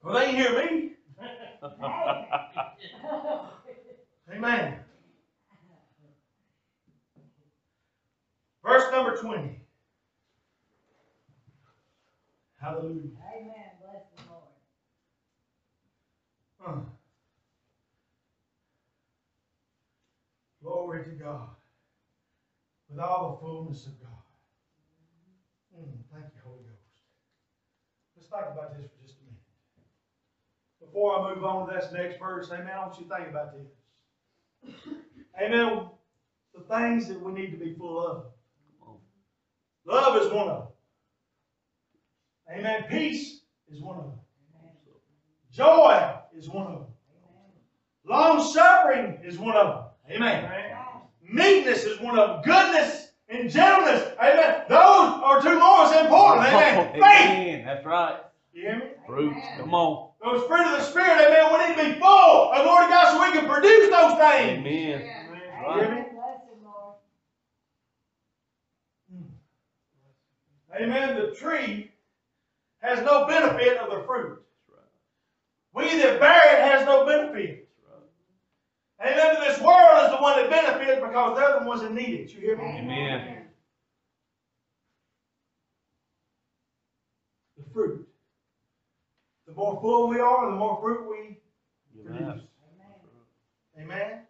Well, 0.03 0.15
they 0.15 0.35
hear 0.35 0.53
me. 0.57 0.93
Amen. 4.33 4.79
Verse 8.63 8.85
number 8.93 9.17
20. 9.17 9.61
Hallelujah. 12.61 13.09
Huh. 16.61 16.81
Glory 20.63 21.05
to 21.05 21.11
God. 21.11 21.49
With 22.89 23.01
all 23.01 23.33
the 23.33 23.47
fullness 23.47 23.87
of 23.87 24.01
God. 24.01 24.11
Mm, 25.77 25.93
thank 26.13 26.25
you, 26.35 26.41
Holy 26.45 26.59
Ghost. 26.59 27.03
Let's 28.17 28.29
think 28.29 28.43
about 28.53 28.77
this 28.77 28.91
for 28.91 29.03
just 29.07 29.19
a 29.21 29.25
minute. 29.25 29.43
Before 30.93 31.21
I 31.21 31.35
move 31.35 31.45
on 31.45 31.69
to 31.69 31.75
this 31.75 31.93
next 31.93 32.19
verse, 32.19 32.51
amen, 32.51 32.71
I 32.75 32.79
want 32.79 32.99
you 32.99 33.07
to 33.07 33.15
think 33.15 33.29
about 33.29 33.53
this. 33.53 34.75
Amen. 35.41 35.89
The 36.55 36.61
things 36.75 37.09
that 37.09 37.21
we 37.21 37.33
need 37.33 37.51
to 37.51 37.57
be 37.57 37.75
full 37.75 38.07
of. 38.07 38.25
Love 39.85 40.23
is 40.23 40.33
one 40.33 40.49
of 40.49 40.59
them. 40.59 40.69
Amen. 42.59 42.85
Peace 42.89 43.41
is 43.71 43.83
one 43.83 43.99
of 43.99 44.05
them. 44.05 44.13
Joy 45.53 46.15
is 46.37 46.49
one 46.49 46.67
of 46.67 46.73
them. 46.73 46.85
Long 48.05 48.43
suffering 48.43 49.19
is 49.23 49.39
one 49.39 49.57
of 49.57 49.85
them. 50.09 50.17
Amen. 50.17 50.51
Meekness 51.31 51.85
is 51.85 52.01
one 52.01 52.19
of 52.19 52.29
them. 52.29 52.43
Goodness 52.43 53.09
and 53.29 53.51
gentleness. 53.51 54.11
Amen. 54.19 54.63
Those 54.69 55.21
are 55.23 55.43
two 55.43 55.59
more 55.59 55.85
as 55.85 56.05
important. 56.05 56.49
Amen. 56.49 56.93
Faith. 56.93 57.03
Amen. 57.03 57.65
That's 57.67 57.85
right. 57.85 58.21
You 58.55 58.63
hear 58.63 58.79
me? 58.79 58.85
Fruits. 59.07 59.47
Come 59.59 59.75
on. 59.75 60.08
Those 60.23 60.47
fruit 60.47 60.67
of 60.67 60.79
the 60.79 60.83
Spirit, 60.83 61.21
amen, 61.21 61.53
we 61.53 61.59
need 61.69 61.77
to 61.77 61.95
be 61.95 62.01
full 62.01 62.53
of 62.53 62.67
Lord 62.67 62.89
God 62.89 63.13
so 63.13 63.23
we 63.23 63.33
can 63.33 63.49
produce 63.49 63.89
those 63.89 64.13
things. 64.19 64.59
Amen. 64.59 65.09
You 65.69 65.75
hear 65.75 65.95
me? 65.95 66.05
Amen. 70.81 71.17
The 71.17 71.35
tree 71.35 71.91
has 72.81 73.05
no 73.05 73.27
benefit 73.27 73.79
of 73.79 73.91
the 73.91 74.05
fruit. 74.07 74.43
We 75.75 75.85
that 76.03 76.21
bear 76.21 76.57
it 76.57 76.73
has 76.73 76.85
no 76.87 77.05
benefit. 77.07 77.69
Amen. 79.01 79.37
This 79.47 79.61
world 79.61 80.05
is 80.05 80.11
the 80.11 80.17
one 80.17 80.37
that 80.37 80.51
benefits 80.51 81.01
because 81.01 81.39
they're 81.39 81.61
the 81.61 81.67
ones 81.67 81.83
that 81.83 81.93
need 81.93 82.21
it. 82.21 82.33
You 82.33 82.41
hear 82.41 82.57
me? 82.57 82.65
Amen. 82.65 83.45
The 87.57 87.65
fruit. 87.73 88.08
The 89.59 89.65
more 89.65 89.81
full 89.81 90.09
we 90.09 90.21
are, 90.21 90.53
the 90.53 90.57
more 90.57 90.79
fruit 90.81 91.11
we 91.11 91.37
produce. 92.05 92.23
Amen. 92.23 92.43
Amen. 93.81 94.21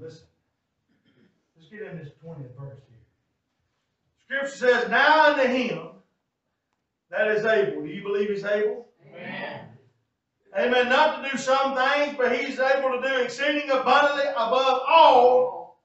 Listen. 0.00 0.26
Let's 1.56 1.70
get 1.70 1.82
in 1.82 1.98
this 1.98 2.08
20th 2.24 2.58
verse 2.58 2.80
here. 2.88 4.40
Scripture 4.40 4.56
says, 4.56 4.90
Now 4.90 5.30
unto 5.30 5.46
him 5.46 5.78
that 7.12 7.28
is 7.28 7.44
able. 7.44 7.82
Do 7.82 7.88
you 7.88 8.02
believe 8.02 8.28
he's 8.28 8.42
able? 8.42 8.88
Amen. 9.06 9.68
Amen. 10.58 10.88
Not 10.88 11.22
to 11.22 11.30
do 11.30 11.38
some 11.38 11.76
things, 11.76 12.16
but 12.18 12.36
he's 12.36 12.58
able 12.58 13.00
to 13.00 13.08
do 13.08 13.22
exceeding 13.22 13.70
abundantly 13.70 14.32
above 14.32 14.80
all 14.88 15.80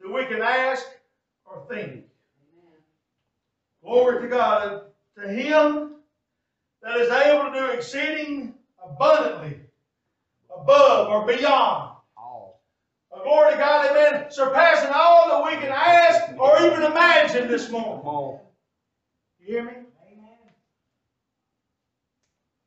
that 0.00 0.12
we 0.12 0.24
can 0.24 0.42
ask 0.42 0.84
or 1.44 1.64
think. 1.70 2.02
Glory 3.80 4.22
to 4.22 4.28
God. 4.28 4.82
To 5.20 5.28
him 5.28 5.95
that 6.82 6.96
is 6.98 7.10
able 7.10 7.50
to 7.52 7.58
do 7.58 7.66
exceeding 7.72 8.54
abundantly 8.84 9.60
above 10.54 11.08
or 11.08 11.26
beyond. 11.26 11.96
All. 12.16 12.62
Uh, 13.14 13.22
Glory 13.22 13.52
to 13.52 13.58
God, 13.58 13.90
amen. 13.90 14.26
Surpassing 14.30 14.90
all 14.94 15.28
that 15.28 15.50
we 15.50 15.58
can 15.60 15.72
ask 15.72 16.32
or 16.38 16.58
even 16.66 16.82
imagine 16.82 17.48
this 17.48 17.70
morning. 17.70 18.04
On. 18.04 18.40
You 19.40 19.46
hear 19.46 19.64
me? 19.64 19.72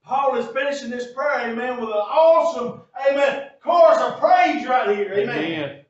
Paul 0.09 0.37
is 0.37 0.47
finishing 0.47 0.89
this 0.89 1.13
prayer, 1.13 1.51
amen, 1.51 1.79
with 1.79 1.89
an 1.89 1.95
awesome, 1.95 2.81
amen, 3.11 3.49
chorus 3.63 3.99
of 4.01 4.19
praise 4.19 4.65
right 4.65 4.97
here, 4.97 5.13
amen. 5.13 5.37
Amen. 5.37 5.85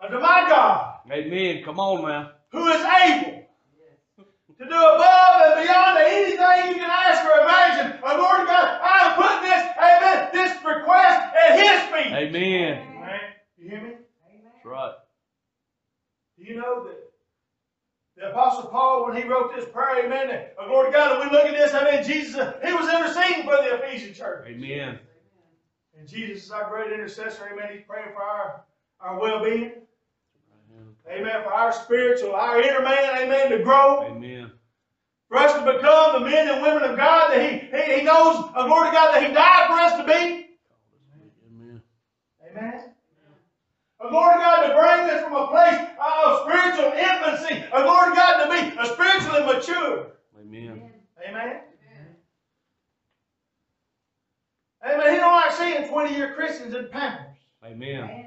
Unto 0.00 0.18
my 0.18 0.46
God, 0.48 0.94
Amen. 1.10 1.62
Come 1.62 1.78
on 1.78 2.08
now. 2.08 2.30
who 2.52 2.66
is 2.68 2.80
able 2.80 3.33
to 4.64 4.70
do 4.70 4.76
above 4.76 5.42
and 5.44 5.66
beyond 5.66 5.98
anything 5.98 6.74
you 6.74 6.80
can 6.80 6.90
ask 6.90 7.24
or 7.24 7.40
imagine. 7.40 7.92
And 7.92 8.18
Lord 8.18 8.46
God, 8.46 8.80
I 8.82 8.94
am 9.04 9.12
putting 9.20 9.44
this, 9.44 9.64
amen, 9.76 10.30
this 10.32 10.52
request 10.64 11.20
at 11.36 11.58
His 11.58 11.80
feet. 11.92 12.12
Amen. 12.12 12.96
Amen. 12.96 13.20
You 13.58 13.68
hear 13.68 13.82
me? 13.82 13.92
That's 14.44 14.64
right. 14.64 14.94
Do 16.38 16.44
you 16.44 16.56
know 16.56 16.84
that 16.84 17.00
the 18.16 18.30
Apostle 18.30 18.70
Paul, 18.70 19.06
when 19.06 19.16
he 19.16 19.28
wrote 19.28 19.54
this 19.54 19.66
prayer, 19.66 20.06
amen, 20.06 20.28
that, 20.28 20.54
oh, 20.60 20.66
Lord 20.68 20.92
God, 20.92 21.20
and 21.20 21.30
we 21.30 21.36
look 21.36 21.46
at 21.46 21.52
this, 21.52 21.74
amen, 21.74 22.04
Jesus, 22.04 22.36
he 22.64 22.72
was 22.72 22.88
interceding 22.88 23.44
for 23.44 23.56
the 23.56 23.74
Ephesian 23.74 24.14
church. 24.14 24.46
Amen. 24.48 24.98
And 25.98 26.08
Jesus 26.08 26.44
is 26.44 26.50
our 26.50 26.68
great 26.68 26.92
intercessor, 26.92 27.50
amen. 27.52 27.68
He's 27.72 27.82
praying 27.88 28.12
for 28.14 28.22
our, 28.22 28.64
our 29.00 29.18
well-being, 29.18 29.72
amen, 31.10 31.42
for 31.42 31.52
our 31.52 31.72
spiritual, 31.72 32.34
our 32.34 32.60
inner 32.60 32.82
man, 32.82 33.18
amen, 33.22 33.50
to 33.50 33.64
grow. 33.64 34.04
Amen. 34.04 34.33
For 35.28 35.38
us 35.38 35.54
to 35.54 35.72
become 35.72 36.22
the 36.22 36.30
men 36.30 36.48
and 36.48 36.62
women 36.62 36.82
of 36.90 36.96
God 36.96 37.32
that 37.32 37.40
He, 37.40 37.58
he, 37.58 37.98
he 37.98 38.02
knows, 38.04 38.50
uh, 38.54 38.66
glory 38.66 38.88
to 38.88 38.92
God, 38.92 39.14
that 39.14 39.26
He 39.26 39.32
died 39.34 39.66
for 39.68 39.80
us 39.80 39.96
to 39.98 40.04
be. 40.04 40.50
Amen. 41.48 41.82
Amen. 42.50 42.94
A 44.00 44.08
glory 44.10 44.34
to 44.34 44.38
God 44.40 44.66
to 44.66 44.74
bring 44.74 45.10
us 45.10 45.22
from 45.22 45.34
a 45.34 45.46
place 45.48 45.88
of 45.98 46.40
spiritual 46.42 46.92
infancy, 46.92 47.64
a 47.72 47.82
glory 47.82 48.10
to 48.10 48.16
God 48.16 48.44
to 48.44 48.50
be 48.50 48.76
a 48.78 48.86
spiritually 48.86 49.46
mature. 49.46 50.12
Amen. 50.38 50.90
Amen. 51.26 51.60
Amen. 54.86 55.14
He 55.14 55.18
don't 55.18 55.32
like 55.32 55.52
seeing 55.52 55.88
twenty-year 55.88 56.34
Christians 56.34 56.74
in 56.74 56.88
Pampers 56.88 57.38
Amen. 57.64 58.04
Amen. 58.04 58.26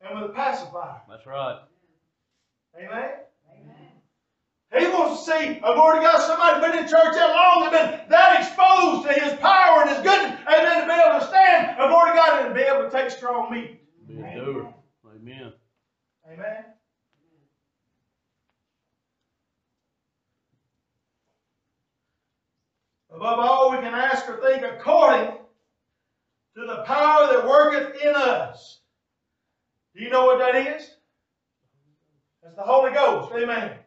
and 0.00 0.20
with 0.20 0.30
a 0.30 0.32
pacifier. 0.32 1.00
That's 1.08 1.26
right. 1.26 1.60
Amen. 2.76 3.10
Amen. 3.52 3.93
He 4.78 4.86
wants 4.86 5.24
to 5.24 5.30
see, 5.30 5.60
glory 5.60 6.00
to 6.00 6.04
God, 6.04 6.20
somebody 6.20 6.60
been 6.60 6.78
in 6.78 6.88
church 6.88 7.14
that 7.14 7.30
long, 7.30 7.70
they've 7.70 7.80
been 7.80 8.00
that 8.08 8.40
exposed 8.40 9.06
to 9.06 9.12
His 9.12 9.38
power 9.38 9.82
and 9.82 9.90
His 9.90 10.00
goodness, 10.00 10.40
amen, 10.48 10.80
to 10.80 10.86
be 10.86 10.92
able 10.92 11.20
to 11.20 11.26
stand, 11.26 11.76
glory 11.76 12.10
to 12.10 12.16
God, 12.16 12.46
and 12.46 12.54
be 12.54 12.62
able 12.62 12.82
to 12.82 12.90
take 12.90 13.10
strong 13.10 13.52
meat. 13.52 13.80
Be 14.08 14.20
a 14.20 14.34
doer. 14.34 14.74
Amen. 15.14 15.52
Amen. 16.32 16.64
Above 23.14 23.38
all, 23.38 23.70
we 23.70 23.76
can 23.76 23.94
ask 23.94 24.28
or 24.28 24.40
think 24.40 24.64
according 24.64 25.36
to 26.56 26.66
the 26.66 26.82
power 26.84 27.32
that 27.32 27.46
worketh 27.46 28.02
in 28.02 28.14
us. 28.16 28.80
Do 29.94 30.02
you 30.02 30.10
know 30.10 30.26
what 30.26 30.40
that 30.40 30.56
is? 30.56 30.90
That's 32.42 32.56
the 32.56 32.62
Holy 32.62 32.92
Ghost. 32.92 33.32
Amen. 33.36 33.78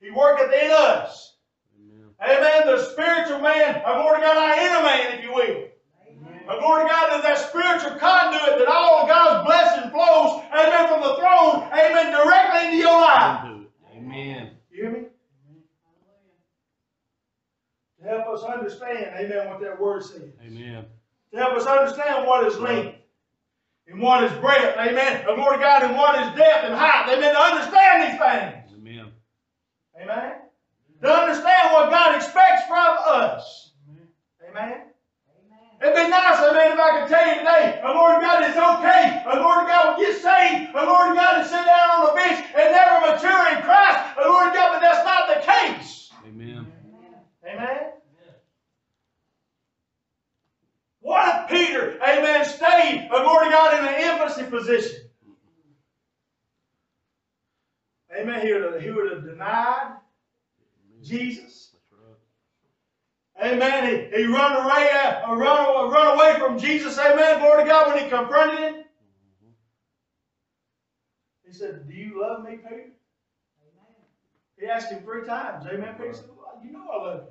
He 0.00 0.10
worketh 0.10 0.52
in 0.52 0.70
us. 0.70 1.36
Amen. 1.78 2.08
Amen. 2.20 2.66
The 2.66 2.84
spiritual 2.84 3.40
man, 3.40 3.76
a 3.76 3.94
glory 3.94 4.20
to 4.20 4.26
God, 4.26 4.36
our 4.36 4.58
inner 4.58 4.82
man, 4.82 5.18
if 5.18 5.24
you 5.24 5.32
will. 5.34 5.68
Amen. 6.08 6.40
A 6.48 6.58
glory 6.58 6.84
to 6.84 6.90
God 6.90 7.16
is 7.16 7.22
that 7.22 7.38
spiritual 7.38 7.98
conduit 7.98 8.58
that 8.58 8.68
all 8.68 9.02
of 9.02 9.08
God's 9.08 9.46
blessing 9.46 9.90
flows, 9.90 10.42
amen, 10.52 10.88
from 10.88 11.02
the 11.02 11.16
throne, 11.16 11.68
amen, 11.72 12.12
directly 12.12 12.66
into 12.66 12.76
your 12.78 13.00
life. 13.00 13.46
Amen. 13.94 14.50
You 14.70 14.82
hear 14.82 14.92
me? 14.92 15.06
To 18.00 18.08
help 18.08 18.28
us 18.28 18.42
understand, 18.42 19.12
amen, 19.18 19.48
what 19.48 19.60
that 19.60 19.78
word 19.78 20.02
says. 20.02 20.32
Amen. 20.42 20.86
To 21.32 21.38
help 21.38 21.52
us 21.58 21.66
understand 21.66 22.26
what 22.26 22.46
is 22.46 22.58
length 22.58 22.96
and 23.86 24.00
what 24.00 24.24
is 24.24 24.32
breadth, 24.38 24.78
amen. 24.78 25.22
A 25.28 25.34
glory 25.34 25.58
to 25.58 25.62
God 25.62 25.82
and 25.82 25.94
what 25.94 26.18
is 26.22 26.34
depth 26.34 26.64
and 26.64 26.74
height, 26.74 27.12
amen, 27.12 27.34
to 27.34 27.40
understand 27.40 28.02
these 28.02 28.18
things. 28.18 28.59
Amen. 30.02 30.18
Amen. 30.18 30.34
To 31.02 31.12
understand 31.12 31.72
what 31.72 31.90
God 31.90 32.16
expects 32.16 32.64
from 32.66 32.96
us. 33.06 33.72
Amen. 33.90 34.08
Amen. 34.48 34.82
It'd 35.82 35.94
be 35.94 36.08
nice, 36.08 36.40
amen, 36.40 36.72
if 36.72 36.78
I 36.78 37.00
could 37.00 37.08
tell 37.08 37.26
you 37.26 37.38
today, 37.38 37.80
the 37.82 37.88
Lord 37.88 38.20
God, 38.20 38.42
it's 38.44 38.56
okay. 38.56 39.22
The 39.24 39.40
Lord 39.40 39.66
God 39.66 39.96
will 39.96 40.04
get 40.04 40.20
saved. 40.20 40.74
The 40.74 40.84
Lord 40.84 41.16
God 41.16 41.38
to 41.38 41.44
sit 41.44 41.64
down 41.64 41.90
on 41.90 42.06
the 42.06 42.12
bench 42.20 42.44
and 42.54 42.70
never 42.72 43.12
mature 43.12 43.56
in 43.56 43.62
Christ. 43.62 44.16
The 44.16 44.28
Lord 44.28 44.52
God, 44.52 44.72
but 44.72 44.80
that's 44.80 45.04
not 45.04 45.28
the 45.28 45.40
case. 45.40 46.10
Amen. 46.26 46.66
Amen. 47.46 47.62
Amen. 47.64 47.90
What 51.00 51.44
if 51.44 51.50
Peter, 51.50 51.98
amen, 52.02 52.44
stayed, 52.44 53.08
the 53.10 53.18
Lord 53.18 53.50
God, 53.50 53.78
in 53.78 53.86
an 53.86 54.00
infancy 54.02 54.50
position? 54.50 55.09
Amen. 58.16 58.46
He 58.46 58.52
would 58.52 58.62
have, 58.62 58.82
he 58.82 58.90
would 58.90 59.10
have 59.10 59.24
denied 59.24 59.96
Jesus. 61.02 61.70
Amen. 63.42 64.10
He, 64.12 64.16
he 64.16 64.24
run 64.26 64.64
away, 64.64 64.90
uh, 64.90 65.34
run, 65.34 65.90
run 65.90 66.16
away 66.18 66.38
from 66.38 66.58
Jesus. 66.58 66.98
Amen. 66.98 67.38
Glory 67.38 67.64
to 67.64 67.68
God 67.68 67.94
when 67.94 68.04
he 68.04 68.10
confronted 68.10 68.58
him. 68.58 68.84
He 71.46 71.52
said, 71.52 71.86
Do 71.86 71.94
you 71.94 72.20
love 72.20 72.44
me, 72.44 72.56
Peter? 72.56 72.74
Amen. 72.74 72.92
He 74.58 74.66
asked 74.66 74.90
him 74.90 75.02
three 75.02 75.24
times. 75.24 75.66
Amen. 75.66 75.94
Peter 75.96 76.12
said, 76.12 76.26
well, 76.36 76.60
You 76.62 76.72
know 76.72 76.86
I 76.92 76.96
love 77.02 77.20
you. 77.22 77.28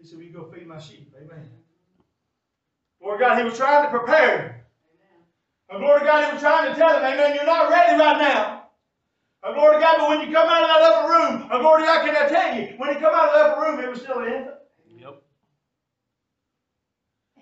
He 0.00 0.06
said, 0.06 0.18
Will 0.18 0.24
you 0.24 0.32
go 0.32 0.44
feed 0.44 0.66
my 0.66 0.78
sheep? 0.78 1.12
Amen. 1.16 1.48
Lord 3.02 3.20
God, 3.20 3.38
he 3.38 3.44
was 3.44 3.56
trying 3.56 3.84
to 3.84 3.90
prepare 3.90 4.42
him. 4.42 4.54
And 5.70 5.80
glory 5.80 6.00
to 6.00 6.06
God, 6.06 6.26
he 6.26 6.32
was 6.32 6.42
trying 6.42 6.72
to 6.72 6.78
tell 6.78 6.96
him, 6.96 7.04
Amen, 7.04 7.34
you're 7.34 7.44
not 7.44 7.70
ready 7.70 7.98
right 7.98 8.18
now. 8.18 8.57
And 9.44 9.54
glory 9.54 9.74
to 9.76 9.80
God, 9.80 9.96
but 9.98 10.08
when 10.08 10.20
you 10.26 10.34
come 10.34 10.48
out 10.48 10.62
of 10.62 10.68
that 10.68 10.82
upper 10.82 11.12
room, 11.12 11.42
and 11.50 11.60
glory 11.60 11.82
to 11.82 11.86
God, 11.86 12.04
can 12.04 12.16
I 12.16 12.28
tell 12.28 12.58
you, 12.58 12.74
when 12.76 12.92
you 12.92 13.00
come 13.00 13.14
out 13.14 13.28
of 13.28 13.34
the 13.34 13.40
upper 13.40 13.60
room, 13.60 13.80
it 13.80 13.88
was 13.88 14.00
still 14.00 14.18
an 14.18 14.32
infant. 14.32 14.56
Yep. 14.98 15.22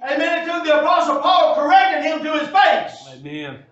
Amen. 0.03 0.42
It 0.42 0.53
took 0.53 0.64
the 0.64 0.78
Apostle 0.78 1.20
Paul 1.20 1.55
correcting 1.55 2.03
him 2.03 2.22
to 2.22 2.32
his 2.38 2.49
face. 2.49 3.18
Amen. 3.18 3.64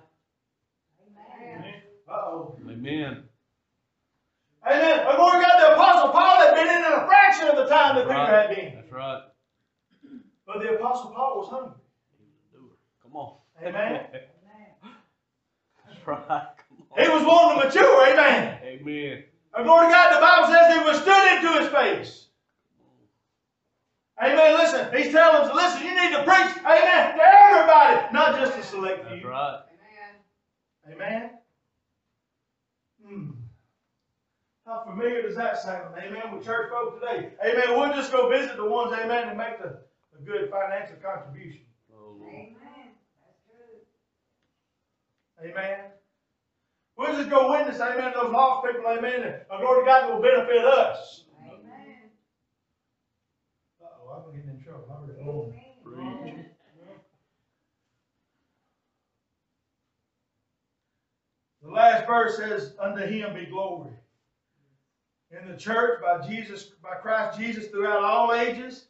Amen. 1.39 1.75
Uh-oh. 2.09 2.59
Amen. 2.63 3.25
Amen. 4.67 5.01
And 5.01 5.17
glory 5.17 5.41
to 5.41 5.47
God, 5.47 5.61
the 5.61 5.75
Apostle 5.75 6.09
Paul 6.09 6.39
had 6.39 6.55
been 6.55 6.69
in 6.69 6.81
it 6.83 6.93
a 6.93 7.07
fraction 7.07 7.49
of 7.49 7.57
the 7.57 7.67
time 7.67 7.97
that 7.97 8.07
Peter 8.07 8.27
had 8.27 8.49
been. 8.57 8.75
That's 8.77 8.91
right. 8.91 9.23
But 10.47 10.61
the 10.61 10.75
Apostle 10.77 11.11
Paul 11.11 11.39
was 11.39 11.51
hungry. 11.51 11.81
Come 13.03 13.17
on. 13.17 13.37
Amen. 13.61 13.75
Amen. 13.75 14.07
That's 15.87 16.07
right. 16.07 16.49
He 16.97 17.09
was 17.09 17.25
wanting 17.25 17.61
to 17.61 17.67
mature. 17.67 18.07
Amen. 18.09 18.59
Amen. 18.63 19.25
And 19.57 19.65
glory 19.65 19.87
to 19.87 19.93
God, 19.93 20.15
the 20.15 20.21
Bible 20.21 20.49
says 20.53 20.75
he 20.75 20.81
was 20.85 21.01
stood 21.01 21.37
into 21.37 21.51
his 21.61 21.69
face. 21.69 22.27
Amen. 24.23 24.55
Listen, 24.55 24.89
he's 24.95 25.13
telling 25.13 25.43
us, 25.43 25.51
listen, 25.55 25.83
you 25.87 25.95
need 25.95 26.13
to 26.17 26.23
preach, 26.23 26.57
amen, 26.65 27.17
to 27.17 27.23
everybody, 27.23 28.07
not 28.13 28.37
just 28.39 28.55
to 28.57 28.63
select 28.63 29.01
few. 29.01 29.09
That's 29.11 29.21
few. 29.21 29.29
right. 29.29 29.61
Amen. 30.87 30.97
Amen. 31.03 31.31
Hmm. 33.05 33.31
How 34.67 34.83
familiar 34.85 35.23
does 35.23 35.35
that 35.37 35.59
sound? 35.61 35.95
Amen. 35.99 36.23
With 36.33 36.45
church 36.45 36.71
folk 36.71 37.01
today. 37.01 37.31
Amen. 37.45 37.77
We'll 37.79 37.93
just 37.93 38.13
go 38.13 38.29
visit 38.31 38.57
the 38.57 38.65
ones, 38.65 38.93
amen, 38.93 39.27
that 39.27 39.37
make 39.37 39.59
the, 39.61 39.81
the 40.17 40.25
good 40.25 40.49
financial 40.49 40.97
contribution. 41.03 41.63
Oh, 41.93 42.15
Lord. 42.19 42.33
Amen. 42.33 42.95
That's 43.21 43.41
true. 45.43 45.51
Amen. 45.51 45.81
We'll 46.97 47.17
just 47.17 47.31
go 47.31 47.51
witness, 47.51 47.81
amen, 47.81 48.13
to 48.13 48.21
those 48.23 48.33
lost 48.33 48.67
people, 48.67 48.89
amen, 48.89 49.23
and 49.23 49.61
glory 49.61 49.83
to 49.83 49.87
God 49.87 50.03
that 50.03 50.15
will 50.15 50.23
benefit 50.23 50.65
us. 50.65 51.25
Amen. 51.45 52.11
Uh-oh, 53.83 54.25
I'm 54.29 54.35
getting 54.35 54.51
in 54.51 54.63
trouble. 54.63 54.87
I 54.89 54.95
already 54.95 55.25
know. 55.25 55.53
Preach. 55.83 56.47
The 61.65 61.71
last 61.71 62.07
verse 62.07 62.37
says, 62.37 62.75
Unto 62.79 63.05
him 63.07 63.35
be 63.35 63.47
glory. 63.47 63.91
In 65.31 65.49
the 65.51 65.57
church 65.57 66.01
by 66.01 66.25
Jesus, 66.27 66.71
by 66.83 66.97
Christ 67.03 67.39
Jesus 67.39 67.69
throughout 67.69 68.05
all 68.05 68.35
ages. 68.35 68.85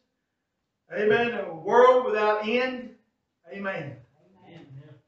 Amen. 0.93 1.29
In 1.29 1.39
a 1.39 1.55
world 1.55 2.05
without 2.05 2.47
end. 2.47 2.91
Amen. 3.51 3.97
Amen. 4.47 4.67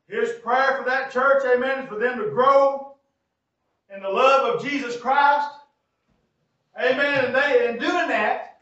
His 0.09 0.31
prayer 0.43 0.79
for 0.79 0.89
that 0.89 1.11
church, 1.11 1.43
amen, 1.45 1.81
is 1.81 1.89
for 1.89 1.99
them 1.99 2.19
to 2.19 2.31
grow 2.31 2.86
in 3.95 4.03
the 4.03 4.09
love 4.09 4.55
of 4.55 4.65
Jesus 4.65 4.97
Christ. 4.97 5.49
Amen. 6.79 7.27
And 7.27 7.35
they 7.35 7.69
in 7.69 7.79
doing 7.79 8.09
that, 8.09 8.59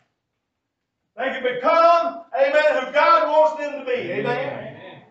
they 1.17 1.25
can 1.25 1.43
become, 1.43 2.23
amen, 2.35 2.87
who 2.87 2.93
God 2.93 3.29
wants 3.29 3.61
them 3.61 3.81
to 3.81 3.85
be. 3.85 3.93
Amen. 3.93 5.03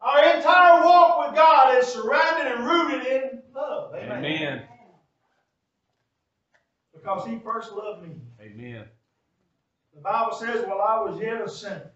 Our 0.00 0.36
entire 0.36 0.84
walk 0.84 1.26
with 1.26 1.36
God 1.36 1.76
is 1.76 1.86
surrounded 1.86 2.52
and 2.52 2.66
rooted 2.66 3.06
in 3.06 3.42
love. 3.54 3.94
Amen. 3.94 4.24
Amen. 4.24 4.62
Because 6.94 7.26
He 7.26 7.38
first 7.38 7.72
loved 7.72 8.06
me. 8.06 8.14
Amen. 8.40 8.84
The 9.94 10.00
Bible 10.00 10.36
says, 10.36 10.64
while 10.66 10.80
I 10.80 11.00
was 11.02 11.20
yet 11.20 11.40
a 11.40 11.48
sinner, 11.48 11.90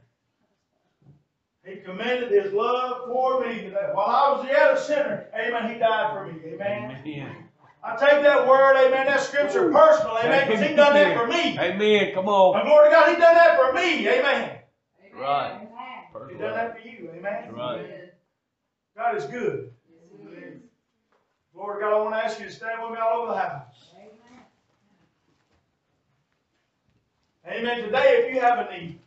He 1.64 1.76
commended 1.76 2.30
His 2.30 2.52
love 2.52 3.06
for 3.06 3.40
me. 3.40 3.68
That 3.68 3.94
while 3.94 4.06
I 4.06 4.36
was 4.36 4.46
yet 4.48 4.74
a 4.74 4.80
sinner, 4.80 5.28
amen, 5.34 5.72
He 5.72 5.78
died 5.78 6.12
for 6.12 6.32
me. 6.32 6.54
Amen. 6.54 6.98
Amen. 7.06 7.41
I 7.84 7.96
take 7.96 8.22
that 8.22 8.46
word, 8.46 8.76
amen, 8.76 9.06
that 9.06 9.20
scripture 9.20 9.70
personal, 9.72 10.16
amen, 10.18 10.46
because 10.46 10.62
He 10.62 10.74
done 10.74 10.94
that 10.94 11.16
for 11.18 11.26
me. 11.26 11.58
Amen. 11.58 12.14
Come 12.14 12.28
on. 12.28 12.56
And 12.56 12.68
glory 12.68 12.88
to 12.88 12.94
God, 12.94 13.08
He 13.08 13.16
done 13.16 13.34
that 13.34 13.58
for 13.58 13.72
me. 13.72 14.06
Amen. 14.08 14.58
Right. 15.14 15.50
Amen. 15.50 15.68
He 16.06 16.12
Perfect. 16.12 16.40
done 16.40 16.54
that 16.54 16.80
for 16.80 16.88
you. 16.88 17.10
Amen. 17.16 17.52
Right. 17.52 17.86
God 18.96 19.16
is 19.16 19.24
good. 19.24 19.70
Yes, 19.90 20.52
Lord 21.54 21.80
God, 21.80 21.92
I 21.92 22.00
want 22.02 22.14
to 22.14 22.24
ask 22.24 22.38
you 22.38 22.46
to 22.46 22.52
stand 22.52 22.82
with 22.82 22.92
me 22.92 22.98
all 22.98 23.22
over 23.22 23.32
the 23.32 23.38
house. 23.38 23.90
Amen. 27.44 27.66
Amen. 27.66 27.84
Today, 27.84 28.22
if 28.22 28.34
you 28.34 28.40
have 28.40 28.58
a 28.66 28.70
need, 28.70 28.98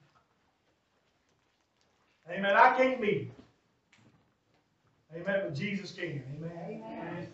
amen, 2.29 2.55
I 2.55 2.75
can't 2.75 2.99
meet 2.99 3.21
it. 3.21 3.31
Amen, 5.15 5.41
but 5.45 5.55
Jesus 5.55 5.93
can. 5.93 6.21
Amen. 6.35 6.83
Amen. 6.83 7.27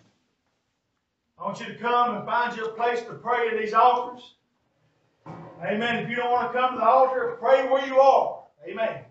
I 1.41 1.45
want 1.45 1.59
you 1.59 1.65
to 1.65 1.75
come 1.75 2.17
and 2.17 2.25
find 2.25 2.55
you 2.55 2.65
a 2.65 2.69
place 2.73 3.01
to 3.01 3.13
pray 3.13 3.49
in 3.49 3.57
these 3.57 3.73
altars. 3.73 4.35
Amen. 5.63 6.03
If 6.03 6.09
you 6.09 6.15
don't 6.15 6.31
want 6.31 6.53
to 6.53 6.59
come 6.59 6.73
to 6.73 6.77
the 6.77 6.85
altar, 6.85 7.35
pray 7.39 7.67
where 7.67 7.83
you 7.85 7.99
are. 7.99 8.43
Amen. 8.67 9.05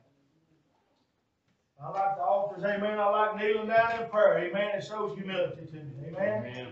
I 1.82 1.90
like 1.90 2.16
the 2.16 2.22
altars. 2.22 2.62
Amen. 2.62 3.00
I 3.00 3.08
like 3.08 3.36
kneeling 3.36 3.66
down 3.66 4.00
in 4.00 4.08
prayer. 4.10 4.38
Amen. 4.38 4.76
It 4.76 4.84
shows 4.84 5.18
humility 5.18 5.66
to 5.66 5.76
me. 5.76 6.08
Amen. 6.08 6.44
Amen. 6.46 6.68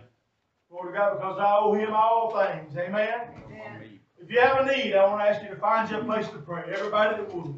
Lord 0.71 0.95
God, 0.95 1.15
because 1.15 1.39
I 1.41 1.57
owe 1.57 1.75
Him 1.75 1.93
all 1.93 2.31
things. 2.31 2.77
Amen. 2.77 3.21
Amen. 3.47 3.99
If 4.21 4.31
you 4.31 4.41
have 4.41 4.65
a 4.65 4.77
need, 4.77 4.95
I 4.95 5.07
want 5.09 5.23
to 5.23 5.29
ask 5.29 5.43
you 5.43 5.49
to 5.49 5.57
find 5.57 5.91
you 5.91 5.99
a 5.99 6.05
place 6.05 6.29
to 6.29 6.39
pray. 6.39 6.65
Everybody 6.73 7.17
that 7.17 7.35
would. 7.35 7.55